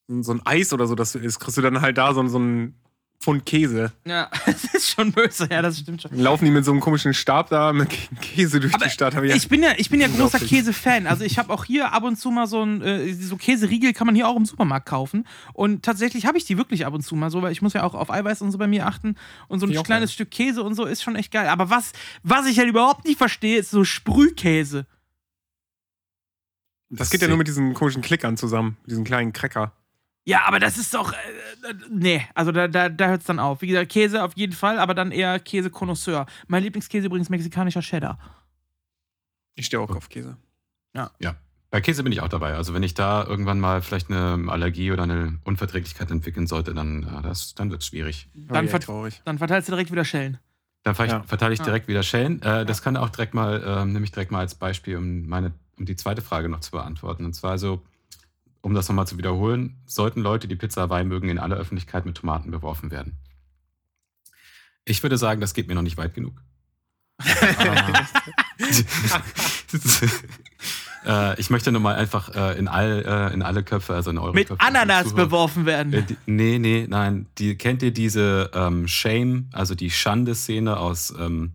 [0.08, 1.40] so ein Eis oder so, das du isst.
[1.40, 2.76] Kriegst du dann halt da so, so einen
[3.22, 3.92] Pfund Käse.
[4.06, 5.48] Ja, das ist schon böse.
[5.50, 6.18] Ja, das stimmt schon.
[6.18, 9.14] Laufen die mit so einem komischen Stab da mit Käse durch Aber die Stadt.
[9.24, 10.40] Ich Ich bin ja, ich bin ja großer.
[10.40, 11.06] Käse-Fan.
[11.06, 14.08] Also ich habe auch hier ab und zu mal so ein, äh, so Käseriegel kann
[14.08, 15.28] man hier auch im Supermarkt kaufen.
[15.54, 17.84] Und tatsächlich habe ich die wirklich ab und zu mal so, weil ich muss ja
[17.84, 19.16] auch auf Eiweiß und so bei mir achten.
[19.48, 20.12] Und so ein ich kleines.
[20.12, 21.48] Stück Käse und so ist schon echt geil.
[21.48, 21.92] Aber was,
[22.24, 24.88] was ich halt überhaupt nicht verstehe, ist so Sprühkäse.
[26.90, 29.74] das geht ja nur mit diesen komischen Klickern zusammen, diesen kleinen Cracker.
[30.24, 31.14] Ja, aber das ist doch.
[31.14, 31.16] Äh,
[31.70, 33.62] äh, nee, also da, da, da hört es dann auf.
[33.62, 36.26] Wie gesagt, Käse auf jeden Fall, aber dann eher Käse-Konnoisseur.
[36.48, 38.20] Mein Lieblingskäse übrigens mexikanischer Cheddar.
[39.56, 40.38] Ich stehe auch auf Käse.
[40.96, 41.12] Ja.
[41.70, 42.54] Bei Käse bin ich auch dabei.
[42.56, 47.04] Also wenn ich da irgendwann mal vielleicht eine Allergie oder eine Unverträglichkeit entwickeln sollte, dann,
[47.04, 48.28] äh, das, dann wird es schwierig.
[48.34, 49.22] Dann ja, vert- traurig.
[49.24, 50.38] Dann verteilst du direkt wieder Schellen.
[50.84, 51.24] Dann ver Ja.
[51.24, 51.66] verteile ich Ja.
[51.66, 52.42] direkt wieder Schellen.
[52.42, 55.54] Äh, Das kann auch direkt mal, ähm, nehme ich direkt mal als Beispiel, um, meine,
[55.80, 57.24] um die zweite Frage noch zu beantworten.
[57.24, 57.82] Und zwar so,
[58.62, 62.16] um das nochmal zu wiederholen, sollten Leute, die Pizza Hawaii mögen, in aller Öffentlichkeit mit
[62.16, 63.18] Tomaten beworfen werden?
[64.86, 66.42] Ich würde sagen, das geht mir noch nicht weit genug.
[71.06, 74.18] äh, ich möchte nur mal einfach äh, in, all, äh, in alle Köpfe, also in
[74.18, 74.66] eure Mit Köpfe.
[74.66, 75.94] Ananas beworfen werden.
[75.94, 77.28] äh, die, nee, nee, nein.
[77.38, 81.54] Die, kennt ihr diese ähm, Shame, also die Schande-Szene aus, ähm,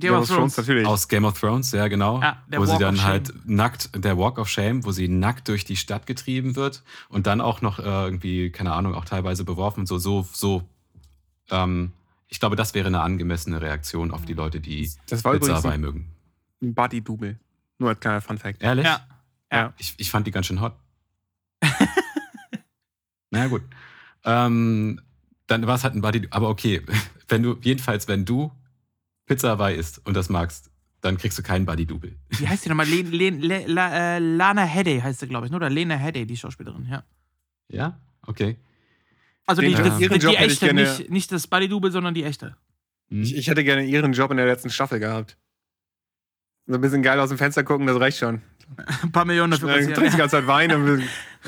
[0.00, 0.56] Game of Thrones.
[0.56, 0.86] natürlich.
[0.86, 2.20] aus Game of Thrones, ja genau.
[2.20, 5.08] Ja, der wo sie Walk dann of halt nackt, der Walk of Shame, wo sie
[5.08, 9.04] nackt durch die Stadt getrieben wird und dann auch noch äh, irgendwie, keine Ahnung, auch
[9.04, 9.86] teilweise beworfen.
[9.86, 10.68] So, so, so.
[11.50, 11.92] Ähm,
[12.28, 15.80] ich glaube, das wäre eine angemessene Reaktion auf die Leute, die Das war Pizza ein,
[15.80, 16.10] mögen.
[16.60, 17.38] ein Buddy-Double.
[17.78, 18.62] Nur als kleiner Fun-Fact.
[18.62, 18.86] Ehrlich?
[18.86, 19.06] Ja.
[19.52, 19.72] Ja.
[19.78, 20.74] Ich, ich fand die ganz schön hot.
[23.30, 23.62] Na gut.
[24.24, 25.00] Ähm,
[25.46, 26.26] dann war es halt ein Buddy.
[26.30, 26.82] Aber okay,
[27.28, 28.50] wenn du, jedenfalls, wenn du
[29.26, 30.70] Pizza Hawaii isst und das magst,
[31.00, 32.16] dann kriegst du keinen Buddy-Double.
[32.30, 32.86] Wie heißt die nochmal?
[32.86, 35.56] Len, Len, Le, La, äh, Lana Headey heißt sie, glaube ich, ne?
[35.56, 37.04] oder Lena Headey, die Schauspielerin, ja.
[37.68, 38.00] Ja?
[38.26, 38.56] Okay.
[39.46, 41.90] Also die, Den- das, ihren die Job hätte ich echte, gerne- nicht, nicht das Buddy-Double,
[41.92, 42.56] sondern die echte.
[43.10, 43.22] Hm?
[43.22, 45.36] Ich, ich hätte gerne ihren Job in der letzten Staffel gehabt.
[46.66, 48.40] So ein bisschen geil aus dem Fenster gucken, das reicht schon.
[49.02, 50.16] Ein paar Millionen dafür Du trinkst die passieren.
[50.18, 51.02] ganze Zeit Wein und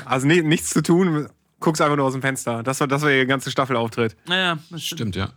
[0.05, 1.27] also ni- nichts zu tun,
[1.59, 2.61] guckst einfach nur aus dem Fenster.
[2.61, 4.15] Das war, das war ihr ganze Staffelauftritt.
[4.27, 4.99] Naja, das stimmt.
[4.99, 5.33] Stimmt, ja.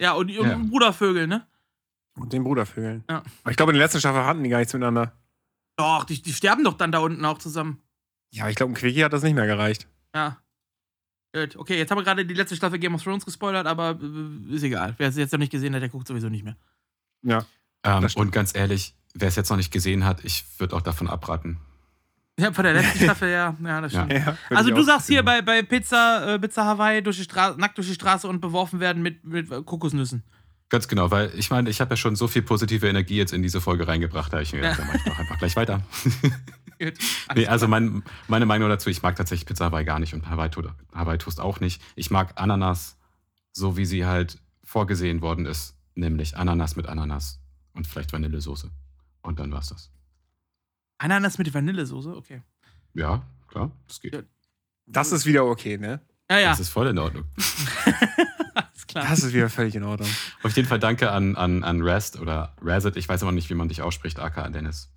[0.00, 0.56] Ja, und, und Ja.
[0.56, 1.46] Brudervögel, ne?
[2.14, 3.04] Und den Brudervögeln.
[3.08, 3.22] Ja.
[3.42, 5.12] Aber ich glaube, in der letzten Staffel hatten die gar nichts miteinander.
[5.76, 7.82] Doch, die, die sterben doch dann da unten auch zusammen.
[8.30, 9.86] Ja, ich glaube, ein Quickie hat das nicht mehr gereicht.
[10.14, 10.38] Ja.
[11.34, 14.54] Gut, Okay, jetzt haben wir gerade die letzte Staffel Game of Thrones gespoilert, aber äh,
[14.54, 14.94] ist egal.
[14.96, 16.56] Wer es jetzt noch nicht gesehen hat, der guckt sowieso nicht mehr.
[17.22, 17.44] Ja.
[17.82, 21.08] Ähm, und ganz ehrlich, wer es jetzt noch nicht gesehen hat, ich würde auch davon
[21.08, 21.58] abraten.
[22.38, 24.12] Ja, von der letzten Staffel, ja, ja, das stimmt.
[24.12, 27.78] ja Also du sagst hier bei, bei Pizza, äh, Pizza Hawaii durch die Straße, nackt
[27.78, 30.22] durch die Straße und beworfen werden mit, mit äh, Kokosnüssen.
[30.68, 33.40] Ganz genau, weil ich meine, ich habe ja schon so viel positive Energie jetzt in
[33.42, 34.84] diese Folge reingebracht, da ich mir gedacht, Ja.
[34.84, 35.80] dann mache ich doch einfach gleich weiter.
[36.78, 36.94] Gut.
[37.34, 40.50] Nee, also mein, meine Meinung dazu, ich mag tatsächlich Pizza Hawaii gar nicht und Hawaii,
[40.50, 41.80] To- Hawaii Toast auch nicht.
[41.94, 42.98] Ich mag Ananas,
[43.52, 47.40] so wie sie halt vorgesehen worden ist, nämlich Ananas mit Ananas
[47.72, 48.70] und vielleicht Vanillesoße.
[49.22, 49.90] Und dann war's das.
[50.98, 52.42] Ananas mit Vanillesoße, okay.
[52.94, 54.14] Ja, klar, das geht.
[54.14, 54.22] Ja.
[54.86, 56.00] Das ist wieder okay, ne?
[56.30, 57.24] Ja, ja, Das ist voll in Ordnung.
[58.54, 59.06] alles klar.
[59.08, 60.08] Das ist wieder völlig in Ordnung.
[60.42, 63.54] Auf jeden Fall danke an, an, an Rest oder Razet, ich weiß immer nicht, wie
[63.54, 64.90] man dich ausspricht, aka Dennis.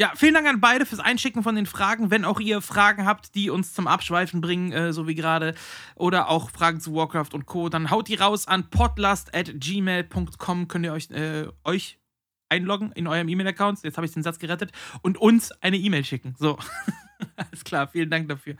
[0.00, 2.10] Ja, vielen Dank an beide fürs Einschicken von den Fragen.
[2.10, 5.54] Wenn auch ihr Fragen habt, die uns zum Abschweifen bringen, äh, so wie gerade,
[5.94, 10.66] oder auch Fragen zu Warcraft und Co., dann haut die raus an podlast.gmail.com.
[10.66, 12.00] Könnt ihr euch, äh, euch
[12.48, 13.82] einloggen in eurem E-Mail-Account.
[13.82, 14.72] Jetzt habe ich den Satz gerettet.
[15.02, 16.34] Und uns eine E-Mail schicken.
[16.38, 16.58] So.
[17.36, 18.56] Alles klar, vielen Dank dafür.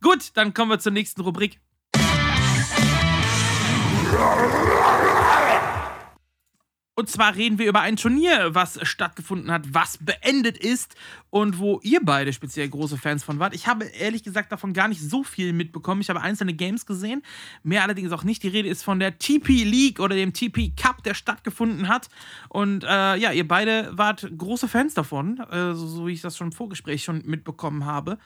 [0.00, 1.60] Gut, dann kommen wir zur nächsten Rubrik.
[6.96, 10.94] Und zwar reden wir über ein Turnier, was stattgefunden hat, was beendet ist
[11.30, 13.52] und wo ihr beide speziell große Fans von wart.
[13.52, 16.00] Ich habe ehrlich gesagt davon gar nicht so viel mitbekommen.
[16.02, 17.22] Ich habe einzelne Games gesehen,
[17.64, 18.44] mehr allerdings auch nicht.
[18.44, 22.08] Die Rede ist von der TP League oder dem TP Cup, der stattgefunden hat.
[22.48, 26.36] Und äh, ja, ihr beide wart große Fans davon, äh, so, so wie ich das
[26.36, 28.18] schon im Vorgespräch schon mitbekommen habe.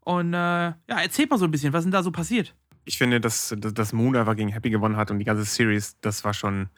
[0.00, 2.56] Und äh, ja, erzählt mal so ein bisschen, was denn da so passiert?
[2.86, 5.96] Ich finde, dass, dass dass Moon einfach gegen Happy gewonnen hat und die ganze Series,
[6.00, 6.68] das war schon.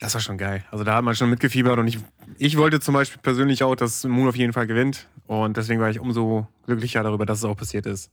[0.00, 0.64] Das war schon geil.
[0.70, 1.98] Also da hat man schon mitgefiebert und ich,
[2.38, 5.06] ich wollte zum Beispiel persönlich auch, dass Moon auf jeden Fall gewinnt.
[5.26, 8.10] Und deswegen war ich umso glücklicher darüber, dass es auch passiert ist.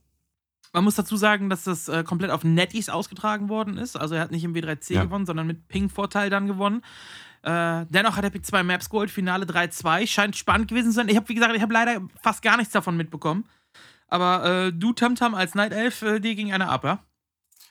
[0.74, 3.96] Man muss dazu sagen, dass das äh, komplett auf Netties ausgetragen worden ist.
[3.96, 5.04] Also er hat nicht im W3C Ja.
[5.04, 6.82] gewonnen, sondern mit Ping-Vorteil dann gewonnen.
[7.42, 10.06] Äh, dennoch hat er Pick 2 Maps geholt, Finale 3-2.
[10.06, 11.08] Scheint spannend gewesen zu sein.
[11.08, 13.44] Ich habe, wie gesagt, ich habe leider fast gar nichts davon mitbekommen.
[14.08, 17.02] Aber äh, du, Tamtam, als Night Elf, äh, dir ging einer ab, ja?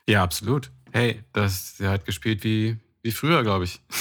[0.10, 0.72] Ja, absolut.
[0.92, 3.82] Hey, das, der hat gespielt wie, wie früher, glaube ich.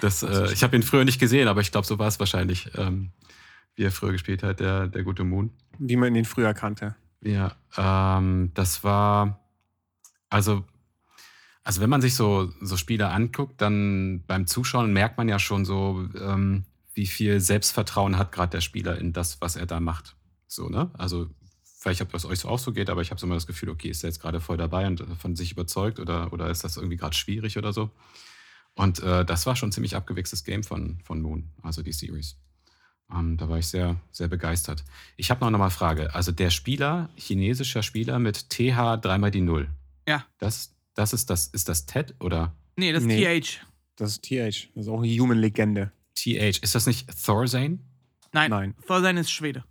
[0.00, 2.70] Das, äh, ich habe ihn früher nicht gesehen, aber ich glaube, so war es wahrscheinlich,
[2.76, 3.12] ähm,
[3.76, 5.50] wie er früher gespielt hat, der, der gute Moon.
[5.78, 6.96] Wie man ihn früher kannte.
[7.22, 9.38] Ja, ähm, das war,
[10.28, 10.64] also,
[11.62, 15.64] also wenn man sich so, so Spiele anguckt, dann beim Zuschauen merkt man ja schon
[15.64, 20.16] so, ähm, wie viel Selbstvertrauen hat gerade der Spieler in das, was er da macht.
[20.48, 20.90] So, ne?
[20.94, 21.30] Also,
[21.82, 23.68] vielleicht ob das euch so auch so geht, aber ich habe so immer das Gefühl,
[23.68, 26.76] okay, ist er jetzt gerade voll dabei und von sich überzeugt oder, oder ist das
[26.76, 27.90] irgendwie gerade schwierig oder so?
[28.74, 32.36] Und äh, das war schon ein ziemlich abgewichstes Game von, von Moon, also die Series.
[33.12, 34.84] Ähm, da war ich sehr, sehr begeistert.
[35.16, 36.14] Ich habe noch eine Frage.
[36.14, 39.68] Also der Spieler, chinesischer Spieler mit TH dreimal die Null.
[40.06, 40.24] Ja.
[40.38, 43.40] Das, das ist das, ist das TED oder Nee, das ist Nee.
[43.40, 43.60] TH.
[43.96, 44.70] Das ist TH.
[44.74, 45.90] Das ist auch eine Human-Legende.
[46.14, 46.62] TH?
[46.62, 47.80] Ist das nicht Thorzane?
[48.32, 48.74] Nein, Nein.
[48.86, 49.64] Thorstein ist Schwede.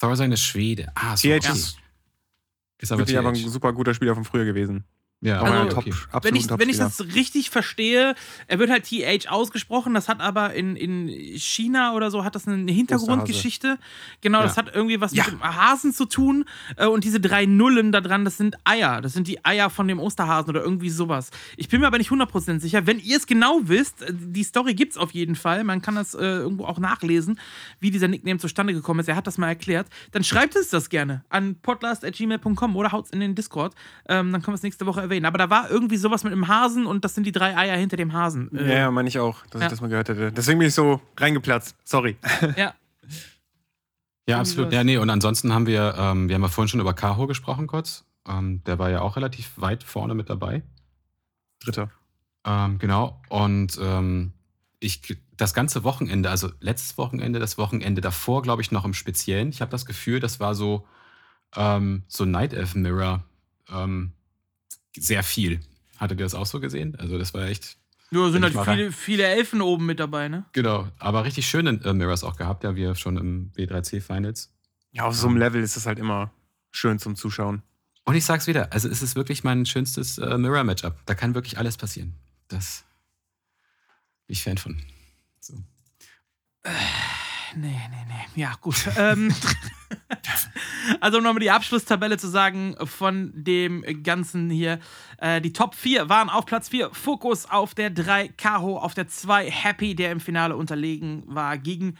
[0.00, 0.90] Thorzane ist Schwede.
[0.94, 1.52] Ah, so, TH okay.
[1.52, 3.48] ist aber wirklich aber ein TH.
[3.48, 4.84] super guter Spieler von früher gewesen.
[5.22, 6.28] Ja, Aber Also, okay, Top, okay.
[6.28, 8.14] Wenn ich, wenn ich das richtig verstehe,
[8.46, 11.08] er wird halt TH ausgesprochen, das hat aber in, in
[11.38, 13.78] China oder so, hat das eine Hintergrundgeschichte.
[14.22, 14.62] Genau, das Ja.
[14.62, 15.24] hat irgendwie was Ja.
[15.24, 16.46] mit dem Hasen zu tun.
[16.76, 19.02] Äh, Und diese drei Nullen da dran, das sind Eier.
[19.02, 21.30] Das sind die Eier von dem Osterhasen oder irgendwie sowas.
[21.58, 22.86] Ich bin mir aber nicht 100% sicher.
[22.86, 25.64] Wenn ihr es genau wisst, äh, die Story gibt es auf jeden Fall.
[25.64, 27.38] Man kann das äh, irgendwo auch nachlesen,
[27.78, 29.08] wie dieser Nickname zustande gekommen ist.
[29.08, 29.86] Er hat das mal erklärt.
[30.12, 33.74] Dann schreibt es das gerne an podcast.gmail.com oder haut es in den Discord.
[34.08, 35.26] Ähm, dann können wir es nächste Woche erwähnen.
[35.26, 37.96] Aber da war irgendwie sowas mit dem Hasen und das sind die drei Eier hinter
[37.96, 38.50] dem Hasen.
[38.52, 39.66] Ja, ja, meine ich auch, dass ja.
[39.66, 40.32] ich das mal gehört hätte.
[40.32, 41.76] Deswegen bin ich so reingeplatzt.
[41.84, 42.16] Sorry.
[42.56, 42.74] ja.
[44.28, 44.72] Ja, absolut.
[44.72, 47.66] Ja, nee, und ansonsten haben wir, ähm, wir haben ja vorhin schon über Kaho gesprochen
[47.66, 48.04] kurz.
[48.28, 50.62] Ähm, der war ja auch relativ weit vorne mit dabei.
[51.64, 51.90] Dritter.
[52.44, 53.20] Ähm, genau.
[53.28, 54.32] Und ähm,
[54.78, 59.50] ich, das ganze Wochenende, also letztes Wochenende, das Wochenende davor, glaube ich, noch im Speziellen.
[59.50, 60.86] Ich habe das Gefühl, das war so,
[61.56, 63.24] ähm, so Night Elf Mirror
[63.72, 64.12] ähm,
[64.96, 65.60] sehr viel.
[65.98, 66.96] Hattet ihr das auch so gesehen?
[66.96, 67.76] Also, das war echt,
[68.10, 70.44] Nur sind halt viele, viele Elfen oben mit dabei, ne?
[70.52, 74.52] genau, aber richtig schöne äh, Mirrors auch gehabt, ja, wir schon im W3C Finals.
[74.92, 76.32] Ja, auf so einem Level ist es halt immer
[76.70, 77.62] schön zum Zuschauen.
[78.04, 80.96] Und ich sag's wieder, also es ist wirklich mein schönstes äh, Mirror-Matchup.
[81.06, 82.14] Da kann wirklich alles passieren.
[82.48, 82.84] Das
[84.26, 84.82] bin ich Fan von.
[85.40, 85.54] So.
[87.56, 88.40] Nee, nee, nee.
[88.40, 88.88] Ja, gut.
[88.96, 89.34] ähm,
[91.00, 94.78] also, um nochmal die Abschlusstabelle zu sagen von dem Ganzen hier.
[95.18, 96.90] Äh, die Top 4 waren auf Platz 4.
[96.92, 101.96] Fokus auf der 3, Kaho auf der 2, Happy, der im Finale unterlegen war gegen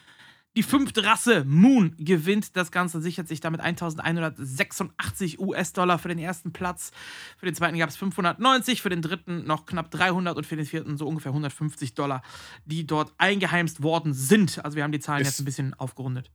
[0.57, 6.53] Die fünfte Rasse, Moon, gewinnt das Ganze, sichert sich damit 1186 US-Dollar für den ersten
[6.53, 6.90] Platz.
[7.38, 10.66] Für den zweiten gab es 590, für den dritten noch knapp 300 und für den
[10.66, 12.22] vierten so ungefähr 150 Dollar,
[12.64, 14.64] die dort eingeheimst worden sind.
[14.64, 16.32] Also wir haben die Zahlen Ist- jetzt ein bisschen aufgerundet.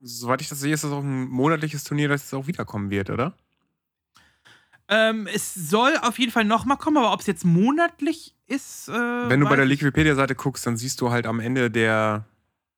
[0.00, 3.08] Soweit ich das sehe, ist das auch ein monatliches Turnier, das jetzt auch wiederkommen wird,
[3.08, 3.34] oder?
[4.88, 8.88] Ähm, es soll auf jeden Fall nochmal kommen, aber ob es jetzt monatlich ist.
[8.90, 12.26] Äh, Wenn du bei der Wikipedia-Seite guckst, dann siehst du halt am Ende der,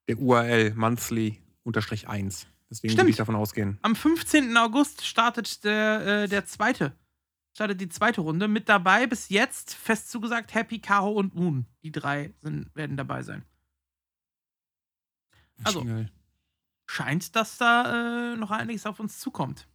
[0.09, 2.47] der URL monthly unterstrich 1.
[2.71, 3.05] Deswegen Stimmt.
[3.05, 3.79] würde ich davon ausgehen.
[3.83, 4.57] Am 15.
[4.57, 6.97] August startet der, äh, der zweite.
[7.55, 8.49] Startet die zweite Runde.
[8.49, 11.67] Mit dabei bis jetzt fest zugesagt Happy, Karo und Moon.
[11.83, 13.45] Die drei sind, werden dabei sein.
[15.65, 15.81] Also.
[15.81, 16.11] Jingle.
[16.89, 19.67] Scheint, dass da äh, noch einiges auf uns zukommt.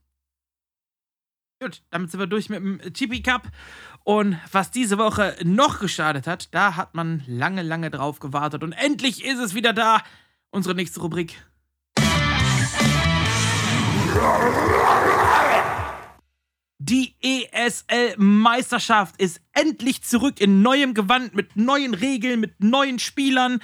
[1.62, 3.48] Gut, damit sind wir durch mit dem GP Cup.
[4.04, 8.64] Und was diese Woche noch gestartet hat, da hat man lange, lange drauf gewartet.
[8.64, 10.02] Und endlich ist es wieder da.
[10.52, 11.42] Unsere nächste Rubrik.
[16.78, 23.62] Die ESL-Meisterschaft ist endlich zurück in neuem Gewand, mit neuen Regeln, mit neuen Spielern,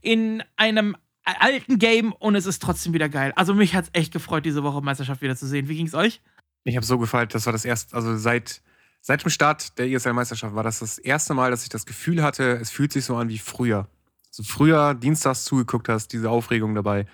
[0.00, 3.34] in einem alten Game und es ist trotzdem wieder geil.
[3.36, 5.68] Also mich hat es echt gefreut, diese Woche Meisterschaft wieder zu sehen.
[5.68, 6.22] Wie ging's euch?
[6.64, 8.62] Ich habe so gefeiert, das war das erste, also seit,
[9.02, 12.52] seit dem Start der ESL-Meisterschaft war das das erste Mal, dass ich das Gefühl hatte,
[12.52, 13.86] es fühlt sich so an wie früher.
[14.34, 17.06] So früher dienstags zugeguckt hast, diese Aufregung dabei.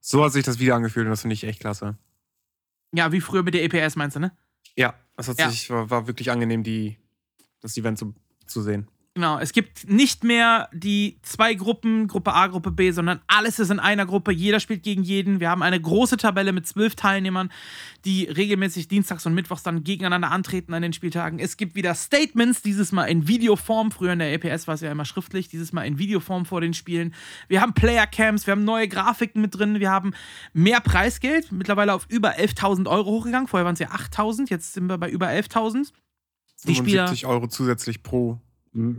[0.00, 1.96] So hat sich das wieder angefühlt und das finde ich echt klasse.
[2.92, 4.36] Ja, wie früher mit der EPS meinst du, ne?
[4.76, 5.48] Ja, das hat Ja.
[5.50, 6.98] sich, war, war wirklich angenehm, die,
[7.60, 8.14] das Event zu,
[8.46, 8.88] zu sehen.
[9.16, 13.70] Genau, es gibt nicht mehr die zwei Gruppen, Gruppe A, Gruppe B, sondern alles ist
[13.70, 14.30] in einer Gruppe.
[14.30, 15.40] Jeder spielt gegen jeden.
[15.40, 17.50] Wir haben eine große Tabelle mit zwölf Teilnehmern,
[18.04, 21.38] die regelmäßig dienstags und mittwochs dann gegeneinander antreten an den Spieltagen.
[21.38, 23.90] Es gibt wieder Statements, dieses Mal in Videoform.
[23.90, 26.74] Früher in der EPS war es ja immer schriftlich, dieses Mal in Videoform vor den
[26.74, 27.14] Spielen.
[27.48, 30.12] Wir haben Player-Camps, wir haben neue Grafiken mit drin, wir haben
[30.52, 33.48] mehr Preisgeld, mittlerweile auf über 11.000 Euro hochgegangen.
[33.48, 35.90] Vorher waren es ja 8.000, jetzt sind wir bei über 11.000.
[36.66, 38.42] Die Spieler- 75 Euro zusätzlich pro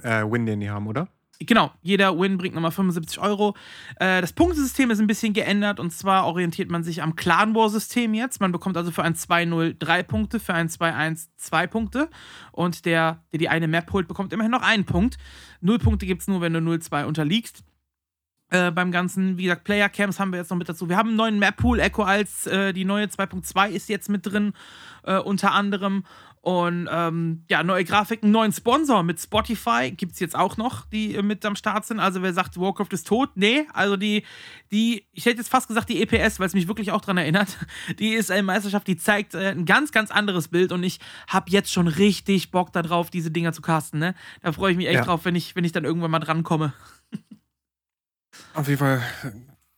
[0.04, 1.08] äh, Win, den die haben, oder?
[1.40, 3.56] Genau, jeder Win bringt nochmal 75 Euro.
[4.00, 7.70] Äh, das Punktesystem ist ein bisschen geändert und zwar orientiert man sich am Clan War
[7.70, 8.42] System jetzt.
[8.42, 12.10] Man bekommt also für ein 2-0 drei Punkte, für ein 2-1 zwei Punkte
[12.52, 15.18] und der, der die eine Map holt, bekommt immerhin noch einen Punkt.
[15.62, 17.64] Null Punkte gibt es nur, wenn du 0-2 unterliegst.
[18.50, 20.88] Äh, beim Ganzen, wie gesagt, Player Camps haben wir jetzt noch mit dazu.
[20.88, 24.26] Wir haben einen neuen Map Pool, Echo als äh, die neue 2.2 ist jetzt mit
[24.26, 24.54] drin,
[25.04, 26.06] äh, unter anderem.
[26.48, 31.14] Und ähm, ja, neue Grafiken, neuen Sponsor mit Spotify gibt es jetzt auch noch, die
[31.14, 32.00] äh, mit am Start sind.
[32.00, 34.24] Also wer sagt, Warcraft ist tot, nee, also die,
[34.72, 37.58] die, ich hätte jetzt fast gesagt die EPS, weil es mich wirklich auch daran erinnert.
[38.00, 41.90] Die ESL-Meisterschaft, die zeigt äh, ein ganz, ganz anderes Bild und ich habe jetzt schon
[41.90, 44.00] richtig Bock darauf, diese Dinger zu casten.
[44.00, 44.16] Ne?
[44.42, 45.04] Da freue ich mich echt Ja.
[45.04, 46.72] drauf, wenn ich, wenn ich dann irgendwann mal drankomme.
[48.54, 49.02] Auf jeden Fall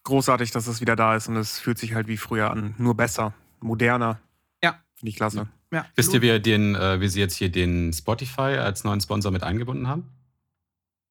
[0.04, 2.76] großartig, dass es wieder da ist und es fühlt sich halt wie früher an.
[2.78, 4.20] Nur besser, moderner.
[4.64, 4.80] Ja.
[4.94, 5.38] Finde ich klasse.
[5.38, 5.48] Ja,
[5.96, 9.44] Wisst ihr, wie, den, äh, wie sie jetzt hier den Spotify als neuen Sponsor mit
[9.44, 10.10] eingebunden haben?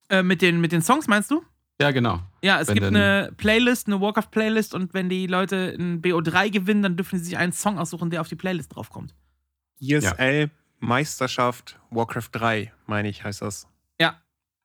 [0.08, 1.42] Äh, mit, den, mit den Songs meinst du?
[1.80, 2.20] Ja, genau.
[2.42, 6.82] Ja, es Wenn gibt eine Playlist, eine Warcraft-Playlist und wenn die Leute ein BO3 gewinnen,
[6.82, 9.14] dann dürfen sie sich einen Song aussuchen, der auf die Playlist draufkommt.
[9.80, 10.50] ESL
[10.80, 13.68] Meisterschaft Warcraft 3, meine ich, heißt das.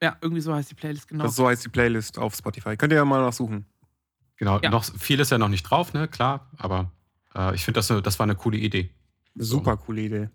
[0.04, 1.24] Ja, irgendwie so heißt die Playlist, genau.
[1.24, 2.76] das so heißt die Playlist auf Spotify.
[2.76, 3.66] Könnt ihr ja mal nachsuchen.
[4.36, 4.60] Genau.
[4.60, 4.70] Ja.
[4.70, 6.10] Noch viel ist ja noch nicht drauf, ne?
[6.10, 6.92] Klar, aber
[7.34, 8.90] äh, ich finde, das, das war eine coole Idee.
[9.36, 10.30] Super coole Idee.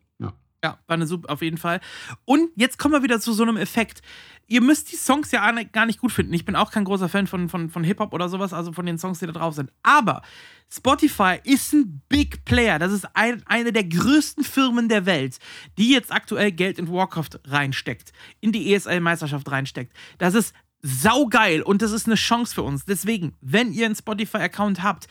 [0.65, 1.81] Ja, war eine super, auf jeden Fall.
[2.25, 4.03] Und jetzt kommen wir wieder zu so einem Effekt.
[4.49, 6.33] Ihr müsst die Songs ja gar nicht gut finden.
[6.33, 8.99] Ich bin auch kein großer Fan von, von, von Hip-Hop oder sowas, also von den
[8.99, 9.71] Songs, die da drauf sind.
[9.85, 10.23] Aber
[10.69, 12.81] Spotify ist ein Big Player.
[12.81, 15.39] Das ist ein, eine der größten Firmen der Welt,
[15.77, 19.93] die jetzt aktuell Geld in Warcraft reinsteckt, in die ESL-Meisterschaft reinsteckt.
[20.19, 22.85] Das ist saugeil und das ist eine Chance für uns.
[22.85, 25.07] Deswegen, wenn ihr einen Spotify-Account habt,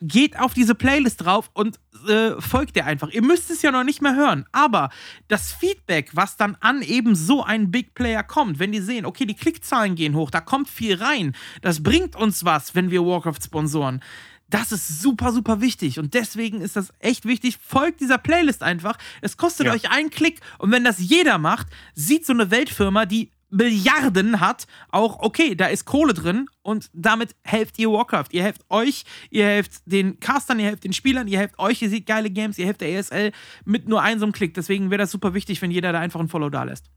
[0.00, 1.78] geht auf diese Playlist drauf und
[2.08, 3.10] äh, folgt der einfach.
[3.10, 4.90] Ihr müsst es ja noch nicht mehr hören, aber
[5.28, 9.26] das Feedback, was dann an eben so einen Big Player kommt, wenn die sehen, okay,
[9.26, 13.42] die Klickzahlen gehen hoch, da kommt viel rein, das bringt uns was, wenn wir Warcraft
[13.44, 14.02] sponsoren.
[14.48, 17.58] Das ist super, super wichtig und deswegen ist das echt wichtig.
[17.64, 18.96] Folgt dieser Playlist einfach.
[19.20, 19.72] Es kostet Ja.
[19.72, 24.66] euch einen Klick und wenn das jeder macht, sieht so eine Weltfirma, die Milliarden hat,
[24.90, 28.26] auch, okay, da ist Kohle drin und damit helft ihr Warcraft.
[28.32, 31.90] Ihr helft euch, ihr helft den Castern, ihr helft den Spielern, ihr helft euch, ihr
[31.90, 33.32] seht geile Games, ihr helft der ESL
[33.64, 34.54] mit nur einem so einem Klick.
[34.54, 36.90] Deswegen wäre das super wichtig, wenn jeder da einfach ein Follow da lässt.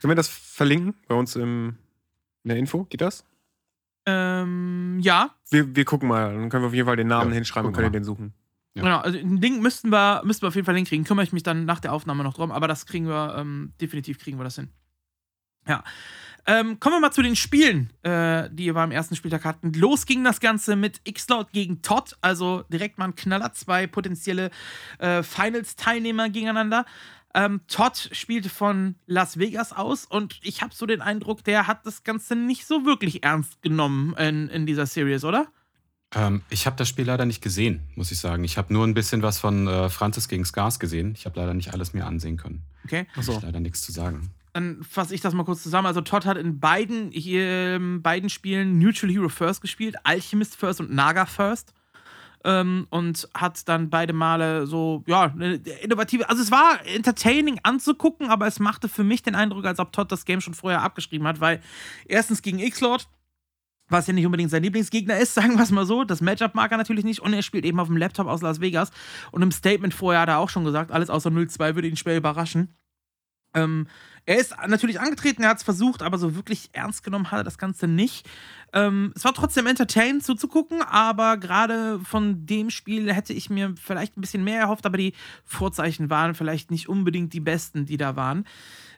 [0.00, 1.76] Können wir das verlinken bei uns im,
[2.42, 2.84] in der Info?
[2.84, 3.24] Geht das?
[4.04, 6.34] Ähm, ja, Wir, wir gucken mal.
[6.34, 8.34] Dann können wir auf jeden Fall den Namen Ja, hinschreiben und können wir den suchen.
[8.74, 8.82] Ja.
[8.82, 8.98] genau.
[8.98, 11.04] Also ein Ding müssten wir, müssten wir auf jeden Fall hinkriegen.
[11.04, 14.18] Kümmere ich mich dann nach der Aufnahme noch drum, aber das kriegen wir, ähm, definitiv
[14.18, 14.70] kriegen wir das hin.
[15.66, 15.84] Ja.
[16.44, 19.72] Ähm, kommen wir mal zu den Spielen, äh, die wir am ersten Spieltag hatten.
[19.74, 24.50] Los ging das Ganze mit X-Cloud gegen Todd, also direkt mal ein Knaller, zwei potenzielle
[24.98, 26.84] äh, Finals-Teilnehmer gegeneinander.
[27.34, 31.86] Ähm, Todd spielte von Las Vegas aus und ich habe so den Eindruck, der hat
[31.86, 35.46] das Ganze nicht so wirklich ernst genommen in, in dieser Series, oder?
[36.14, 38.44] Ähm, ich habe das Spiel leider nicht gesehen, muss ich sagen.
[38.44, 41.14] Ich habe nur ein bisschen was von äh, Francis gegen Scars gesehen.
[41.16, 42.62] Ich habe leider nicht alles mir ansehen können.
[42.84, 43.06] Okay.
[43.16, 43.40] Achso.
[43.42, 44.30] leider nichts zu sagen.
[44.52, 45.86] Dann fasse ich das mal kurz zusammen.
[45.86, 50.92] Also Todd hat in beiden, hier, beiden Spielen Neutral Hero First gespielt, Alchemist First und
[50.92, 51.72] Naga First.
[52.44, 56.28] Ähm, und hat dann beide Male so, ja, eine innovative.
[56.28, 60.10] Also es war entertaining anzugucken, aber es machte für mich den Eindruck, als ob Todd
[60.10, 61.62] das Game schon vorher abgeschrieben hat, weil
[62.06, 63.08] erstens gegen X-Lord
[63.92, 66.02] was ja nicht unbedingt sein Lieblingsgegner ist, sagen wir es mal so.
[66.02, 68.60] Das Matchup mag er natürlich nicht und er spielt eben auf dem Laptop aus Las
[68.60, 68.90] Vegas.
[69.30, 72.16] Und im Statement vorher hat er auch schon gesagt, alles außer 0-2 würde ihn schwer
[72.16, 72.74] überraschen.
[73.54, 73.86] Ähm,
[74.24, 77.44] er ist natürlich angetreten, er hat es versucht, aber so wirklich ernst genommen hat er
[77.44, 78.28] das Ganze nicht.
[78.72, 84.16] Ähm, es war trotzdem entertainend zuzugucken, aber gerade von dem Spiel hätte ich mir vielleicht
[84.16, 88.14] ein bisschen mehr erhofft, aber die Vorzeichen waren vielleicht nicht unbedingt die besten, die da
[88.14, 88.46] waren.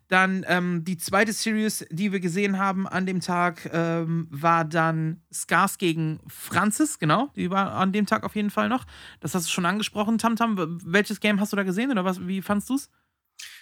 [0.09, 5.23] Dann ähm, die zweite Series, die wir gesehen haben an dem Tag, ähm, war dann
[5.33, 7.31] Scars gegen Francis, genau.
[7.37, 8.85] Die war an dem Tag auf jeden Fall noch.
[9.21, 10.57] Das hast du schon angesprochen, Tamtam.
[10.57, 10.81] -Tam.
[10.85, 12.91] Welches Game hast du da gesehen oder was, wie fandst du es?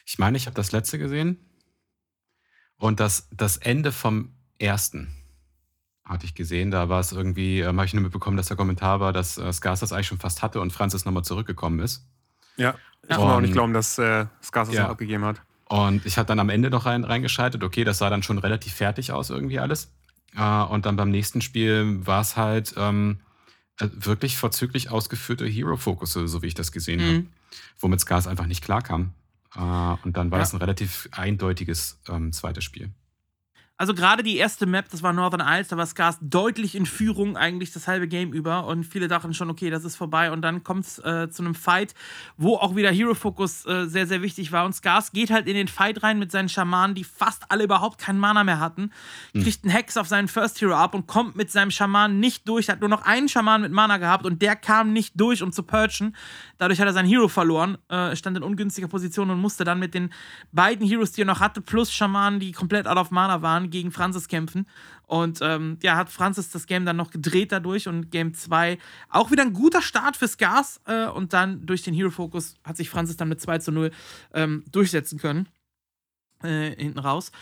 [0.04, 1.38] Ich meine, ich habe das letzte gesehen.
[2.82, 5.14] Und das, das Ende vom ersten
[6.04, 6.72] hatte ich gesehen.
[6.72, 9.52] Da war es irgendwie, ähm, habe ich nur mitbekommen, dass der Kommentar war, dass äh,
[9.52, 12.04] Scars das eigentlich schon fast hatte und Francis nochmal zurückgekommen ist.
[12.56, 14.88] Ja, ich kann auch nicht glauben, dass äh, Scars das ja.
[14.88, 15.40] abgegeben hat.
[15.68, 17.62] Und ich habe dann am Ende noch rein, reingeschaltet.
[17.62, 19.92] Okay, das sah dann schon relativ fertig aus, irgendwie alles.
[20.34, 23.20] Äh, und dann beim nächsten Spiel war es halt ähm,
[23.78, 27.06] äh, wirklich vorzüglich ausgeführte Hero-Focus, so wie ich das gesehen mhm.
[27.06, 27.26] habe.
[27.78, 29.12] Womit Scars einfach nicht klarkam.
[29.56, 29.60] Äh,
[30.04, 30.42] und dann war ja.
[30.42, 32.90] das ein relativ eindeutiges ähm, zweites Spiel.
[33.82, 37.36] Also gerade die erste Map, das war Northern Isles, da war Scars deutlich in Führung
[37.36, 40.62] eigentlich das halbe Game über und viele dachten schon, okay, das ist vorbei und dann
[40.62, 41.92] kommt es äh, zu einem Fight,
[42.36, 45.56] wo auch wieder Hero Focus äh, sehr, sehr wichtig war und Scars geht halt in
[45.56, 48.92] den Fight rein mit seinen Schamanen, die fast alle überhaupt keinen Mana mehr hatten,
[49.32, 49.42] hm.
[49.42, 52.68] kriegt einen Hex auf seinen First Hero ab und kommt mit seinem Schaman nicht durch,
[52.68, 55.64] hat nur noch einen Schaman mit Mana gehabt und der kam nicht durch, um zu
[55.64, 56.14] purchen.
[56.58, 59.92] Dadurch hat er seinen Hero verloren, äh, stand in ungünstiger Position und musste dann mit
[59.92, 60.12] den
[60.52, 63.90] beiden Heroes, die er noch hatte, plus Schamanen, die komplett out of Mana waren, gegen
[63.90, 64.68] Francis kämpfen.
[65.06, 68.78] Und ähm, ja, hat Francis das Game dann noch gedreht dadurch und Game 2
[69.08, 70.80] auch wieder ein guter Start für Scars.
[70.86, 73.90] Äh, und dann durch den Hero Focus hat sich Francis dann mit 2 zu 0
[74.32, 75.48] ähm, durchsetzen können.
[76.44, 77.32] Äh, hinten raus.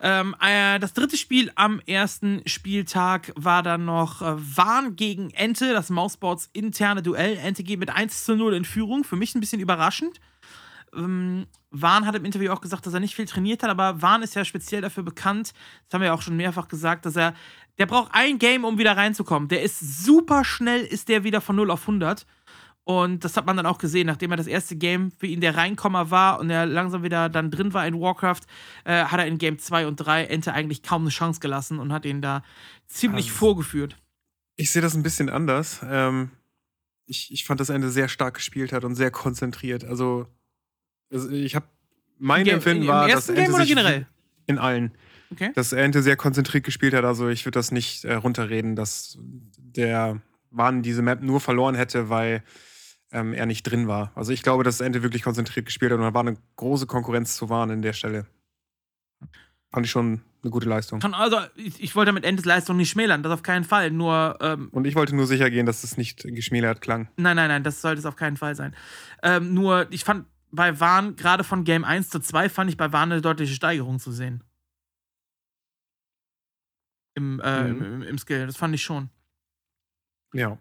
[0.00, 5.72] Ähm, äh, das dritte Spiel am ersten Spieltag war dann noch äh, Warn gegen Ente,
[5.72, 7.36] das Mouseboards interne Duell.
[7.36, 9.04] Ente geht mit 1 zu 0 in Führung.
[9.04, 10.18] Für mich ein bisschen überraschend.
[10.94, 14.22] Ähm, Wahn hat im Interview auch gesagt, dass er nicht viel trainiert hat, aber Wahn
[14.22, 15.52] ist ja speziell dafür bekannt,
[15.86, 17.34] das haben wir ja auch schon mehrfach gesagt, dass er,
[17.78, 19.48] der braucht ein Game, um wieder reinzukommen.
[19.48, 22.26] Der ist super schnell, ist der wieder von 0 auf 100.
[22.84, 25.56] Und das hat man dann auch gesehen, nachdem er das erste Game für ihn der
[25.56, 28.40] Reinkommer war und er langsam wieder dann drin war in Warcraft,
[28.84, 31.92] äh, hat er in Game 2 und 3 Ente eigentlich kaum eine Chance gelassen und
[31.92, 32.42] hat ihn da
[32.88, 33.96] ziemlich also, vorgeführt.
[34.56, 35.80] Ich sehe das ein bisschen anders.
[35.88, 36.30] Ähm,
[37.06, 39.84] ich, ich fand, dass Ende sehr stark gespielt hat und sehr konzentriert.
[39.84, 40.26] Also
[41.12, 41.66] also ich habe
[42.18, 44.06] mein Ge Empfinden war, dass Ente Game oder generell?
[44.46, 44.92] in allen.
[45.30, 45.50] Okay.
[45.54, 47.04] Dass Ente sehr konzentriert gespielt hat.
[47.04, 49.18] Also ich würde das nicht äh, runterreden, dass
[49.56, 50.20] der
[50.50, 52.42] Wahn diese Map nur verloren hätte, weil
[53.12, 54.12] ähm, er nicht drin war.
[54.14, 57.36] Also ich glaube, dass Ente wirklich konzentriert gespielt hat und da war eine große Konkurrenz
[57.36, 58.26] zu Wahn in der Stelle.
[59.70, 61.02] Fand ich schon eine gute Leistung.
[61.02, 63.90] Also, ich, ich wollte mit Entes Leistung nicht schmälern, das auf keinen Fall.
[63.90, 64.36] Nur.
[64.40, 67.08] Ähm, und ich wollte nur sicher gehen, dass es nicht geschmälert klang.
[67.16, 68.74] Nein, nein, nein, das sollte es auf keinen Fall sein.
[69.22, 72.92] Ähm, nur, ich fand bei Wahn, gerade von Game 1 zu 2, fand ich bei
[72.92, 74.44] Wahn eine deutliche Steigerung zu sehen.
[77.14, 77.82] Im, äh, mhm.
[77.82, 78.46] im, im, Skill.
[78.46, 79.10] Das fand ich schon.
[80.32, 80.58] Ja.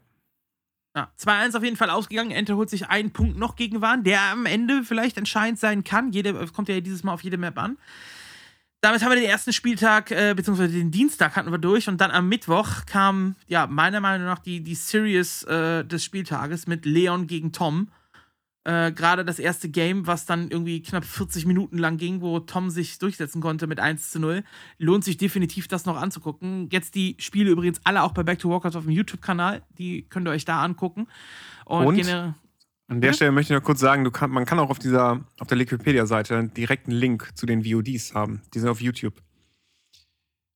[0.95, 2.31] Ja, 2-1 auf jeden Fall ausgegangen.
[2.31, 6.11] Enter holt sich einen Punkt noch gegen Wahn, der am Ende vielleicht entscheidend sein kann.
[6.11, 7.77] Jede, kommt ja dieses Mal auf jede Map an.
[8.81, 12.11] Damit haben wir den ersten Spieltag, äh, beziehungsweise den Dienstag hatten wir durch und dann
[12.11, 17.27] am Mittwoch kam, ja, meiner Meinung nach die, die Series äh, des Spieltages mit Leon
[17.27, 17.89] gegen Tom.
[18.63, 22.69] Äh, Gerade das erste Game, was dann irgendwie knapp 40 Minuten lang ging, wo Tom
[22.69, 24.43] sich durchsetzen konnte mit 1 zu 0.
[24.77, 26.69] Lohnt sich definitiv, das noch anzugucken.
[26.71, 29.63] Jetzt die Spiele übrigens alle auch bei Back to Walkers auf dem YouTube-Kanal.
[29.79, 31.07] Die könnt ihr euch da angucken.
[31.65, 32.35] Und, Und
[32.87, 35.47] an der Stelle möchte ich noch kurz sagen, kann, man kann auch auf dieser, auf
[35.47, 38.41] der Liquipedia-Seite einen direkten Link zu den VODs haben.
[38.53, 39.13] Die sind auf YouTube.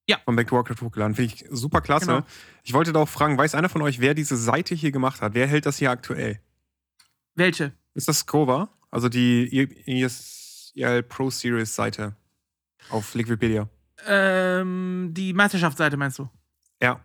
[0.08, 0.20] Ja.
[0.26, 1.16] Von Back to Warcraft hochgeladen.
[1.16, 2.06] Finde ich super klasse.
[2.06, 2.26] Genau.
[2.64, 5.34] Ich wollte da auch fragen, weiß einer von euch, wer diese Seite hier gemacht hat?
[5.34, 6.40] Wer hält das hier aktuell?
[7.34, 7.74] Welche?
[7.96, 8.70] Ist das Scova?
[8.92, 12.16] Also die ESL Pro Series Seite
[12.90, 13.68] auf Liquipedia.
[14.08, 16.30] Ähm, die Meisterschaftsseite meinst du?
[16.82, 17.00] Ja.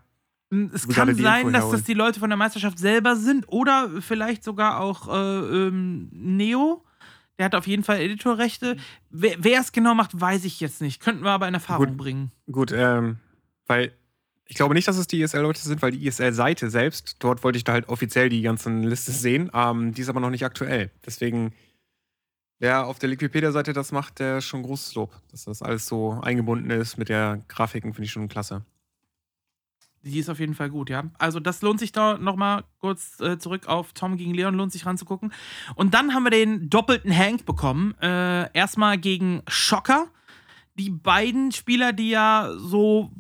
[0.75, 4.43] Es Wo kann sein, dass das die Leute von der Meisterschaft selber sind oder vielleicht
[4.43, 6.85] sogar auch äh, ähm, Neo.
[7.39, 8.77] Der hat auf jeden Fall Editorrechte.
[9.11, 11.01] Wer wer es genau macht, weiß ich jetzt nicht.
[11.01, 11.97] Könnten wir aber in Erfahrung Gut.
[11.97, 12.33] bringen.
[12.51, 13.21] Gut, ähm,
[13.67, 13.93] weil
[14.51, 17.63] ich glaube nicht, dass es die ESL-Leute sind, weil die ESL-Seite selbst, dort wollte ich
[17.63, 20.91] da halt offiziell die ganzen Liste sehen, ähm, die ist aber noch nicht aktuell.
[21.07, 21.53] Deswegen,
[22.59, 25.13] wer auf der Liquipedia-Seite das macht, der schon großes Lob.
[25.31, 28.65] Dass das alles so eingebunden ist mit der Grafiken, finde ich schon klasse.
[30.03, 31.05] Die ist auf jeden Fall gut, ja.
[31.19, 34.85] Also das lohnt sich da nochmal kurz äh, zurück auf Tom gegen Leon, lohnt sich
[34.85, 35.33] ranzugucken.
[35.77, 37.95] Und dann haben wir den doppelten Hank bekommen.
[38.03, 40.09] Äh, erstmal gegen Schocker.
[40.75, 43.13] Die beiden Spieler, die ja so,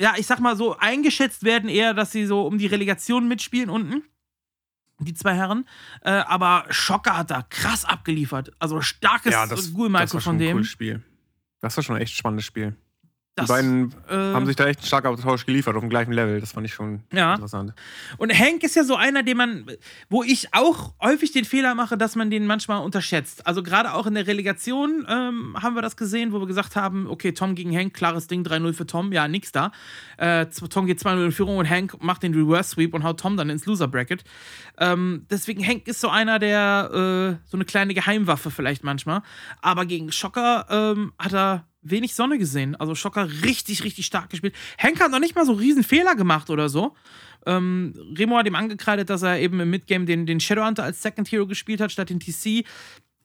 [0.00, 3.68] ja, ich sag mal so, eingeschätzt werden eher, dass sie so um die Relegation mitspielen
[3.68, 4.02] unten.
[4.98, 5.66] Die zwei Herren.
[6.02, 8.52] Äh, aber Schocker hat da krass abgeliefert.
[8.58, 10.52] Also starkes das Gulmicro war schon von ein dem.
[10.52, 11.02] cooles Spiel.
[11.60, 12.76] Das war schon ein echt spannendes Spiel.
[13.40, 16.40] Das, die beiden äh, haben sich da echt einen Schlagabtausch geliefert auf dem gleichen Level.
[16.40, 17.34] Das fand ich schon Ja.
[17.34, 17.72] interessant.
[18.18, 19.66] Und Hank ist ja so einer, den man,
[20.08, 23.46] wo ich auch häufig den Fehler mache, dass man den manchmal unterschätzt.
[23.46, 27.06] Also gerade auch in der Relegation ähm, haben wir das gesehen, wo wir gesagt haben,
[27.08, 29.72] okay, Tom gegen Hank, klares Ding, 3-0 für Tom, ja, nix da.
[30.16, 33.36] Äh, Tom geht 2-0 in Führung und Hank macht den Reverse Sweep und haut Tom
[33.36, 34.24] dann ins Loser Bracket.
[34.78, 39.22] Ähm, deswegen Hank ist so einer, der äh, so eine kleine Geheimwaffe vielleicht manchmal.
[39.62, 42.76] Aber gegen Schocker ähm, hat er wenig Sonne gesehen.
[42.76, 44.54] Also Schocker richtig, richtig stark gespielt.
[44.78, 46.94] Hank hat noch nicht mal so riesen Fehler gemacht oder so.
[47.46, 51.30] Ähm, Remo hat ihm angekreidet, dass er eben im Midgame den, den Shadowhunter als Second
[51.30, 52.66] Hero gespielt hat, statt den TC.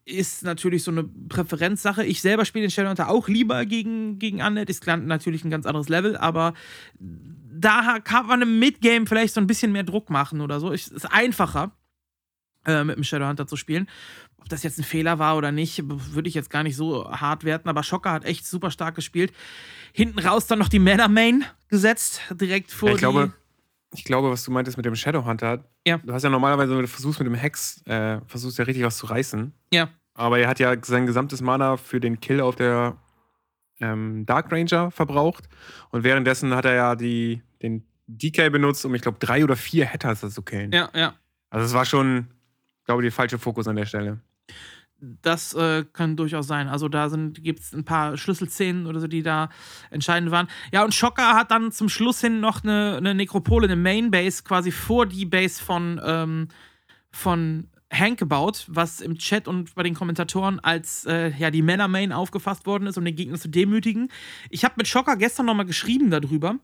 [0.05, 2.05] Ist natürlich so eine Präferenzsache.
[2.05, 4.69] Ich selber spiele den Shadowhunter auch lieber gegen, gegen Undead.
[4.69, 6.53] Ist natürlich ein ganz anderes Level, aber
[6.99, 10.71] da kann man im Midgame vielleicht so ein bisschen mehr Druck machen oder so.
[10.71, 11.71] Ist, ist einfacher,
[12.65, 13.87] äh, mit dem Shadowhunter zu spielen.
[14.37, 17.43] Ob das jetzt ein Fehler war oder nicht, würde ich jetzt gar nicht so hart
[17.43, 19.33] werten, aber Schocker hat echt super stark gespielt.
[19.93, 22.99] Hinten raus dann noch die Mana Main gesetzt, direkt vor ich, die.
[22.99, 23.33] glaube,
[23.93, 25.97] ich glaube, was du meintest mit dem Shadowhunter, Ja.
[25.97, 28.97] du hast ja normalerweise, wenn du versuchst mit dem Hex, äh, versuchst ja richtig was
[28.97, 29.51] zu reißen.
[29.71, 29.89] Ja.
[30.13, 32.97] Aber er hat ja sein gesamtes Mana für den Kill auf der
[33.79, 35.49] ähm, Dark Ranger verbraucht.
[35.89, 39.91] Und währenddessen hat er ja die, den DK benutzt, um, ich glaube, drei oder vier
[39.91, 40.71] Hatters zu killen.
[40.71, 41.15] Ja, ja.
[41.49, 42.27] Also es war schon,
[42.85, 44.19] glaube der falsche Fokus an der Stelle.
[44.99, 46.67] Das äh, kann durchaus sein.
[46.67, 49.49] Also da gibt es ein paar Schlüsselszenen oder so, die da
[49.91, 50.47] entscheidend waren.
[50.71, 54.43] Ja, und Schocker hat dann zum Schluss hin noch eine, eine Nekropole, eine Main Base
[54.43, 56.47] quasi vor die Base von, ähm,
[57.11, 61.87] von Hank gebaut, was im Chat und bei den Kommentatoren als äh, ja, die Männer
[61.87, 64.09] Main aufgefasst worden ist, um den Gegner zu demütigen.
[64.49, 66.55] Ich habe mit Schocker gestern nochmal geschrieben darüber.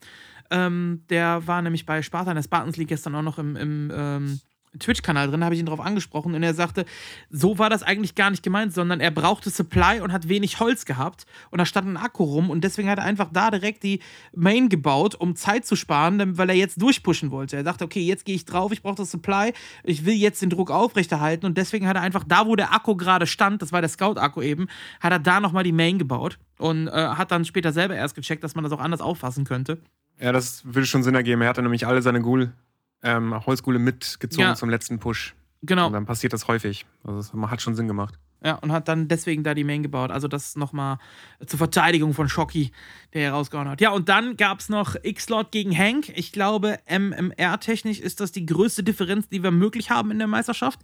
[0.50, 3.92] Ähm, der war nämlich bei Sparta in der Spartans League gestern auch noch im, im
[3.94, 4.40] ähm,
[4.80, 6.86] Twitch-Kanal drin, habe ich ihn darauf angesprochen und er sagte,
[7.30, 10.86] so war das eigentlich gar nicht gemeint, sondern er brauchte Supply und hat wenig Holz
[10.86, 14.00] gehabt und da stand ein Akku rum und deswegen hat er einfach da direkt die
[14.34, 17.58] Main gebaut, um Zeit zu sparen, weil er jetzt durchpushen wollte.
[17.58, 19.54] Er dachte, okay, jetzt gehe ich drauf, ich brauche das Supply,
[19.84, 22.96] ich will jetzt den Druck aufrechterhalten und deswegen hat er einfach da, wo der Akku
[22.96, 24.68] gerade stand, das war der Scout-Akku eben,
[25.00, 28.44] hat er da nochmal die Main gebaut und äh, hat dann später selber erst gecheckt,
[28.44, 29.80] dass man das auch anders auffassen könnte.
[30.20, 31.42] Ja, das würde schon Sinn ergeben.
[31.42, 32.54] Er hatte nämlich alle seine Ghoul,
[33.04, 34.56] ähm, Holzgule mitgezogen Ja.
[34.56, 35.36] zum letzten Push.
[35.64, 35.88] Genau.
[35.88, 36.86] Und dann passiert das häufig.
[37.04, 38.18] Also es hat schon Sinn gemacht.
[38.44, 40.10] Ja, und hat dann deswegen da die Main gebaut.
[40.10, 40.98] Also das nochmal
[41.46, 42.72] zur Verteidigung von Shocky,
[43.14, 43.82] der hier rausgehauen hat.
[43.82, 46.10] Ja, und dann gab es noch X-Lord gegen Hank.
[46.16, 50.80] Ich glaube, MMR-technisch ist das die größte Differenz, die wir möglich haben in der Meisterschaft.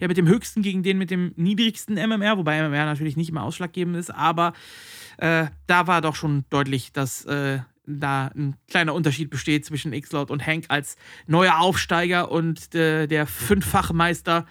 [0.00, 3.42] Der mit dem höchsten gegen den mit dem niedrigsten MMR, wobei MMR natürlich nicht immer
[3.42, 4.54] ausschlaggebend ist, aber
[5.18, 10.30] äh, da war doch schon deutlich, dass äh, da ein kleiner Unterschied besteht zwischen X-Lord
[10.30, 10.96] und Hank als
[11.26, 14.46] neuer Aufsteiger und äh, der Fünffachmeister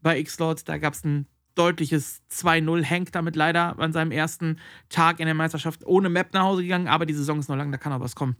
[0.00, 0.68] bei X-Lord.
[0.68, 2.84] Da gab es ein deutliches 2-0.
[2.84, 6.88] Hank damit leider an seinem ersten Tag in der Meisterschaft ohne Map nach Hause gegangen,
[6.88, 8.36] aber die Saison ist noch lang, da kann auch was kommen.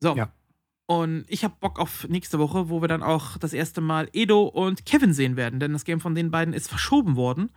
[0.00, 0.16] So.
[0.16, 0.32] Ja.
[0.86, 4.42] Und ich habe Bock auf nächste Woche, wo wir dann auch das erste Mal Edo
[4.42, 7.50] und Kevin sehen werden, denn das Game von den beiden ist verschoben worden,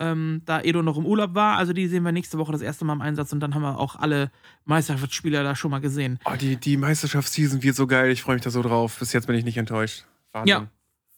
[0.00, 1.56] ähm, da Edo noch im Urlaub war.
[1.56, 3.78] Also die sehen wir nächste Woche das erste Mal im Einsatz und dann haben wir
[3.78, 4.32] auch alle
[4.64, 6.18] Meisterschaftsspieler da schon mal gesehen.
[6.24, 8.10] Oh, die, die Meisterschaftsseason wird so geil.
[8.10, 8.98] Ich freue mich da so drauf.
[8.98, 10.06] Bis jetzt bin ich nicht enttäuscht.
[10.32, 10.48] Wahnsinn.
[10.48, 10.68] Ja,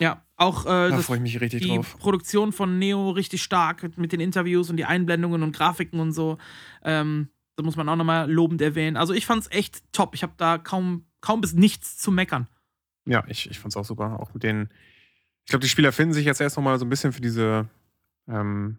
[0.01, 1.97] Ja, auch äh, Da freue ich mich richtig die drauf.
[1.99, 6.39] Produktion von Neo richtig stark mit, den Interviews und die Einblendungen und Grafiken und so.
[6.83, 8.97] Ähm, das muss man auch nochmal lobend erwähnen.
[8.97, 10.15] Also ich fand's echt top.
[10.15, 12.49] Ich habe da kaum, kaum bis nichts zu meckern.
[13.05, 14.19] Ja, ich, ich fand's auch super.
[14.21, 14.69] Auch mit den.
[15.45, 17.69] Ich glaube, die Spieler finden sich jetzt erst noch mal so ein bisschen für diese.
[18.29, 18.79] Ähm,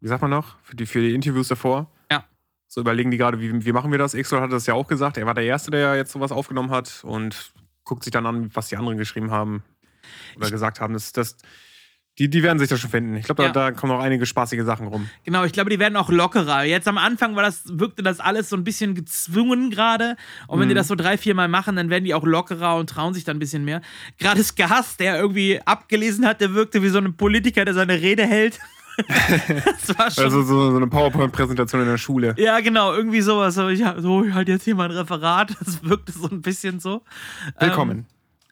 [0.00, 0.58] wie sagt man noch?
[0.62, 1.90] Für die, für die Interviews davor.
[2.10, 2.24] Ja.
[2.66, 4.14] So überlegen die gerade, wie, wie machen wir das?
[4.14, 5.16] Xrol hat das ja auch gesagt.
[5.18, 7.52] Er war der Erste, der jetzt sowas aufgenommen hat und
[7.84, 9.62] guckt sich dann an, was die anderen geschrieben haben
[10.36, 10.92] oder Ich- gesagt haben.
[10.94, 11.36] Das, das,
[12.20, 13.16] Die, die werden sich da schon finden.
[13.16, 13.52] Ich glaube, da, Ja.
[13.52, 15.08] da kommen auch einige spaßige Sachen rum.
[15.24, 16.64] Genau, ich glaube, die werden auch lockerer.
[16.64, 20.16] Jetzt am Anfang war das, wirkte das alles so ein bisschen gezwungen gerade.
[20.46, 22.90] Und wenn die das so drei, vier Mal machen, dann werden die auch lockerer und
[22.90, 23.80] trauen sich dann ein bisschen mehr.
[24.18, 28.26] Gerade Skars, der irgendwie abgelesen hat, der wirkte wie so ein Politiker, der seine Rede
[28.26, 28.58] hält.
[29.08, 30.24] das war schon.
[30.24, 32.34] Also so, so eine PowerPoint-Präsentation in der Schule.
[32.36, 33.54] ja, genau, irgendwie sowas.
[33.54, 35.56] So, ich, so, ich halte jetzt hier mein Referat.
[35.64, 37.00] Das wirkte so ein bisschen so.
[37.58, 38.04] Willkommen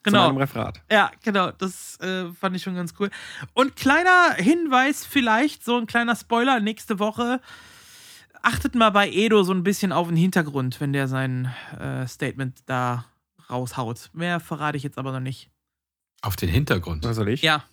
[0.03, 0.27] genau.
[0.27, 0.81] zu meinem Referat.
[0.91, 3.09] Ja, genau, das äh, fand ich schon ganz cool.
[3.53, 7.41] Und kleiner Hinweis, vielleicht so ein kleiner Spoiler nächste Woche.
[8.41, 12.57] Achtet mal bei Edo so ein bisschen auf den Hintergrund, wenn der sein äh, Statement
[12.65, 13.05] da
[13.49, 14.09] raushaut.
[14.13, 15.49] Mehr verrate ich jetzt aber noch nicht.
[16.21, 17.03] Auf den Hintergrund.
[17.03, 17.41] Was soll ich?
[17.41, 17.63] Ja,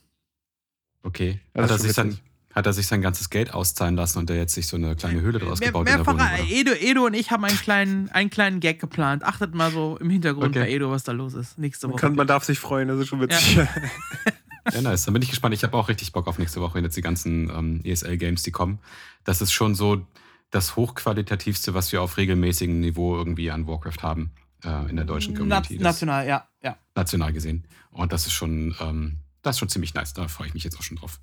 [1.06, 1.40] Okay.
[1.54, 2.18] Ja, Hat das er, ist sich sein,
[2.56, 5.20] hat er sich sein ganzes Geld auszahlen lassen und der jetzt sich so eine kleine
[5.20, 6.20] Höhle draus mehr, gebaut mehr in der Wohnung?
[6.26, 6.50] verra- oder?
[6.50, 9.22] Edo, Edo und ich haben einen kleinen, einen kleinen Gag geplant.
[9.24, 10.60] Achtet mal so im Hintergrund Okay.
[10.64, 11.58] bei Edo, was da los ist.
[11.58, 12.00] Nächste Man, Woche.
[12.00, 13.56] kann, man darf sich freuen, das ist schon witzig.
[13.56, 15.04] Ja, nice.
[15.04, 15.54] Dann bin ich gespannt.
[15.54, 18.50] Ich habe auch richtig Bock auf nächste Woche, wenn jetzt die ganzen ähm, ESL-Games, die
[18.52, 18.78] kommen.
[19.24, 20.06] Das ist schon so
[20.50, 24.30] das hochqualitativste, was wir auf regelmäßigem Niveau irgendwie an Warcraft haben
[24.64, 25.74] äh, in der deutschen Na, Community.
[25.76, 26.76] Das- national, ja, ja.
[26.94, 27.66] national gesehen.
[27.90, 30.14] Und das ist schon, ähm, das ist schon ziemlich nice.
[30.14, 31.20] Da freue ich mich jetzt auch schon drauf.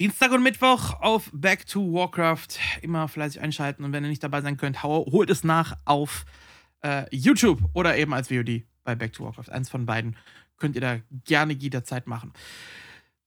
[0.00, 2.58] Dienstag und Mittwoch auf Back to Warcraft.
[2.80, 6.24] Immer fleißig einschalten und wenn ihr nicht dabei sein könnt, holt es nach auf
[6.82, 9.50] äh, YouTube oder eben als VOD bei Back to Warcraft.
[9.50, 10.16] Eins von beiden
[10.56, 12.32] könnt ihr da gerne jederzeit machen.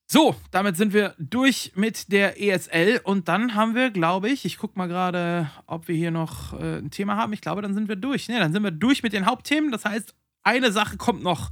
[0.08, 4.58] So, damit sind wir durch mit der ESL und dann haben wir, glaube ich, ich
[4.58, 7.34] gucke mal gerade, ob wir hier noch äh, ein Thema haben.
[7.34, 8.28] Ich glaube, dann sind wir durch.
[8.28, 9.72] Ne, dann sind wir durch mit den Hauptthemen.
[9.72, 10.14] Das heißt,
[10.44, 11.52] eine Sache kommt noch,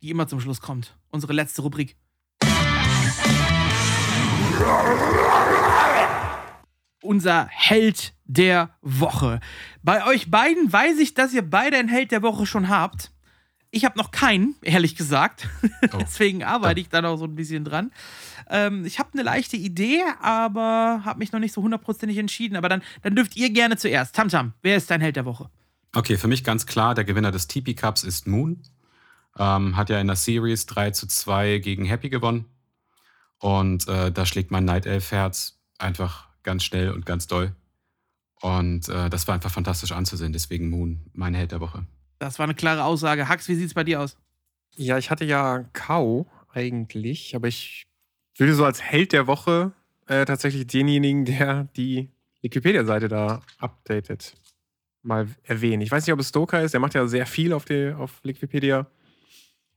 [0.00, 0.96] die immer zum Schluss kommt.
[1.10, 1.96] Unsere letzte Rubrik.
[7.10, 9.40] Unser Held der Woche.
[9.82, 13.10] Bei euch beiden weiß ich, dass ihr beide einen Held der Woche schon habt.
[13.72, 15.48] Ich habe noch keinen, ehrlich gesagt.
[15.92, 15.96] Oh.
[15.98, 17.90] Deswegen arbeite ich da noch so ein bisschen dran.
[18.48, 22.54] Ähm, ich habe eine leichte Idee, aber habe mich noch nicht so hundertprozentig entschieden.
[22.54, 24.14] Aber dann, dann dürft ihr gerne zuerst.
[24.14, 25.50] Tamtam, wer ist dein Held der Woche?
[25.96, 28.62] Okay, für mich ganz klar, der Gewinner des TP Cups ist Moon.
[29.36, 32.44] Ähm, hat ja in der Series 3 zu 2 gegen Happy gewonnen.
[33.40, 37.54] Und äh, da schlägt mein Night Elf Herz einfach ganz schnell und ganz doll.
[38.40, 40.32] Und äh, das war einfach fantastisch anzusehen.
[40.32, 41.84] Deswegen Moon, mein Held der Woche.
[42.18, 43.28] Das war eine klare Aussage.
[43.28, 44.16] Hax, wie sieht's bei dir aus?
[44.76, 47.86] Ja, ich hatte ja Kau eigentlich, aber ich
[48.36, 49.72] würde so als Held der Woche
[50.06, 52.10] äh, tatsächlich denjenigen, der die
[52.42, 54.34] Wikipedia-Seite da updatet,
[55.02, 55.82] mal erwähnen.
[55.82, 58.20] Ich weiß nicht, ob es Stoker ist, der macht ja sehr viel auf, die, auf
[58.22, 58.86] Wikipedia.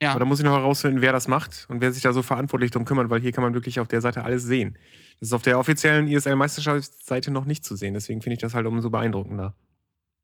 [0.04, 0.12] Ja.
[0.12, 2.72] Aber da muss ich noch herausfinden, wer das macht und wer sich da so verantwortlich
[2.72, 4.78] drum kümmert, weil hier kann man wirklich auf der Seite alles sehen.
[5.22, 8.66] Das ist auf der offiziellen ISL-Meisterschaftsseite noch nicht zu sehen, deswegen finde ich das halt
[8.66, 9.56] umso beeindruckender.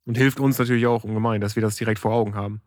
[0.05, 2.61] Und hilft uns natürlich auch ungemein, dass wir das direkt vor Augen haben.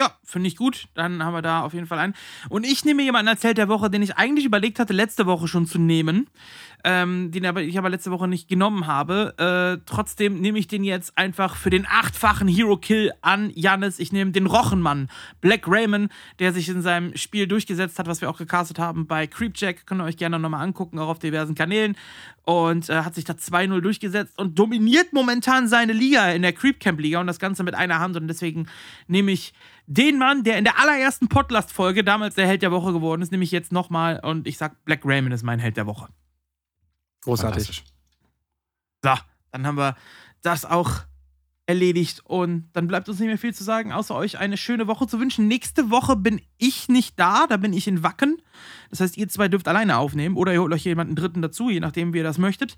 [0.00, 0.88] Ja, finde ich gut.
[0.94, 2.14] Dann haben wir da auf jeden Fall einen.
[2.48, 5.48] Und ich nehme jemanden als Held der Woche, den ich eigentlich überlegt hatte, letzte Woche
[5.48, 6.28] schon zu nehmen.
[6.86, 9.34] Ähm, den aber ich aber letzte Woche nicht genommen habe.
[9.38, 13.98] Äh, trotzdem nehme ich den jetzt einfach für den achtfachen Hero-Kill an Jannis.
[13.98, 15.08] Ich nehme den Rochenmann,
[15.40, 19.26] Black Raymond, der sich in seinem Spiel durchgesetzt hat, was wir auch gecastet haben bei
[19.26, 19.86] Creepjack.
[19.86, 21.96] Könnt ihr euch gerne nochmal angucken, auch auf diversen Kanälen.
[22.44, 26.80] Und äh, hat sich da 2-0 durchgesetzt und dominiert momentan seine Liga in der Creep
[26.80, 28.18] Camp Liga und das Ganze mit einer Hand.
[28.18, 28.66] Und deswegen
[29.06, 29.54] nehme ich
[29.86, 33.44] den Mann, der in der allerersten Podcast-Folge damals der Held der Woche geworden ist, nehme
[33.44, 36.08] ich jetzt nochmal und ich sag, Black Raymond ist mein Held der Woche.
[37.24, 37.84] Großartig.
[39.02, 39.14] So,
[39.52, 39.96] dann haben wir
[40.42, 41.02] das auch
[41.66, 45.06] erledigt und dann bleibt uns nicht mehr viel zu sagen, außer euch eine schöne Woche
[45.06, 45.48] zu wünschen.
[45.48, 48.36] Nächste Woche bin ich nicht da, da bin ich in Wacken.
[48.90, 51.80] Das heißt, ihr zwei dürft alleine aufnehmen oder ihr holt euch jemanden dritten dazu, je
[51.80, 52.76] nachdem, wie ihr das möchtet.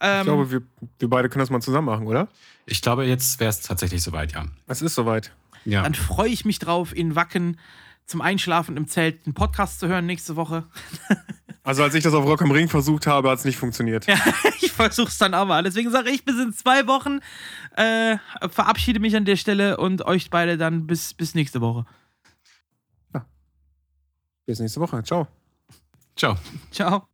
[0.00, 0.62] Ähm, Ich glaube, wir,
[0.98, 2.28] wir beide können das mal zusammen machen, oder?
[2.66, 4.44] Ich glaube, jetzt wäre es tatsächlich soweit, ja.
[4.66, 5.32] Es ist soweit.
[5.64, 5.82] Ja.
[5.82, 7.58] Dann freue ich mich drauf, in Wacken
[8.04, 10.66] zum Einschlafen im Zelt einen Podcast zu hören nächste Woche.
[11.68, 14.06] Also als ich das auf Rock am Ring versucht habe, hat es nicht funktioniert.
[14.06, 14.16] Ja,
[14.62, 15.62] ich versuche es dann auch mal.
[15.62, 17.18] Deswegen sage ich bis in zwei Wochen.
[17.76, 18.16] Äh,
[18.48, 21.84] verabschiede mich an der Stelle und euch beide dann bis, bis nächste Woche.
[24.46, 25.02] Bis nächste Woche.
[25.02, 25.28] Ciao.
[26.16, 26.38] Ciao.
[26.70, 27.06] Ciao.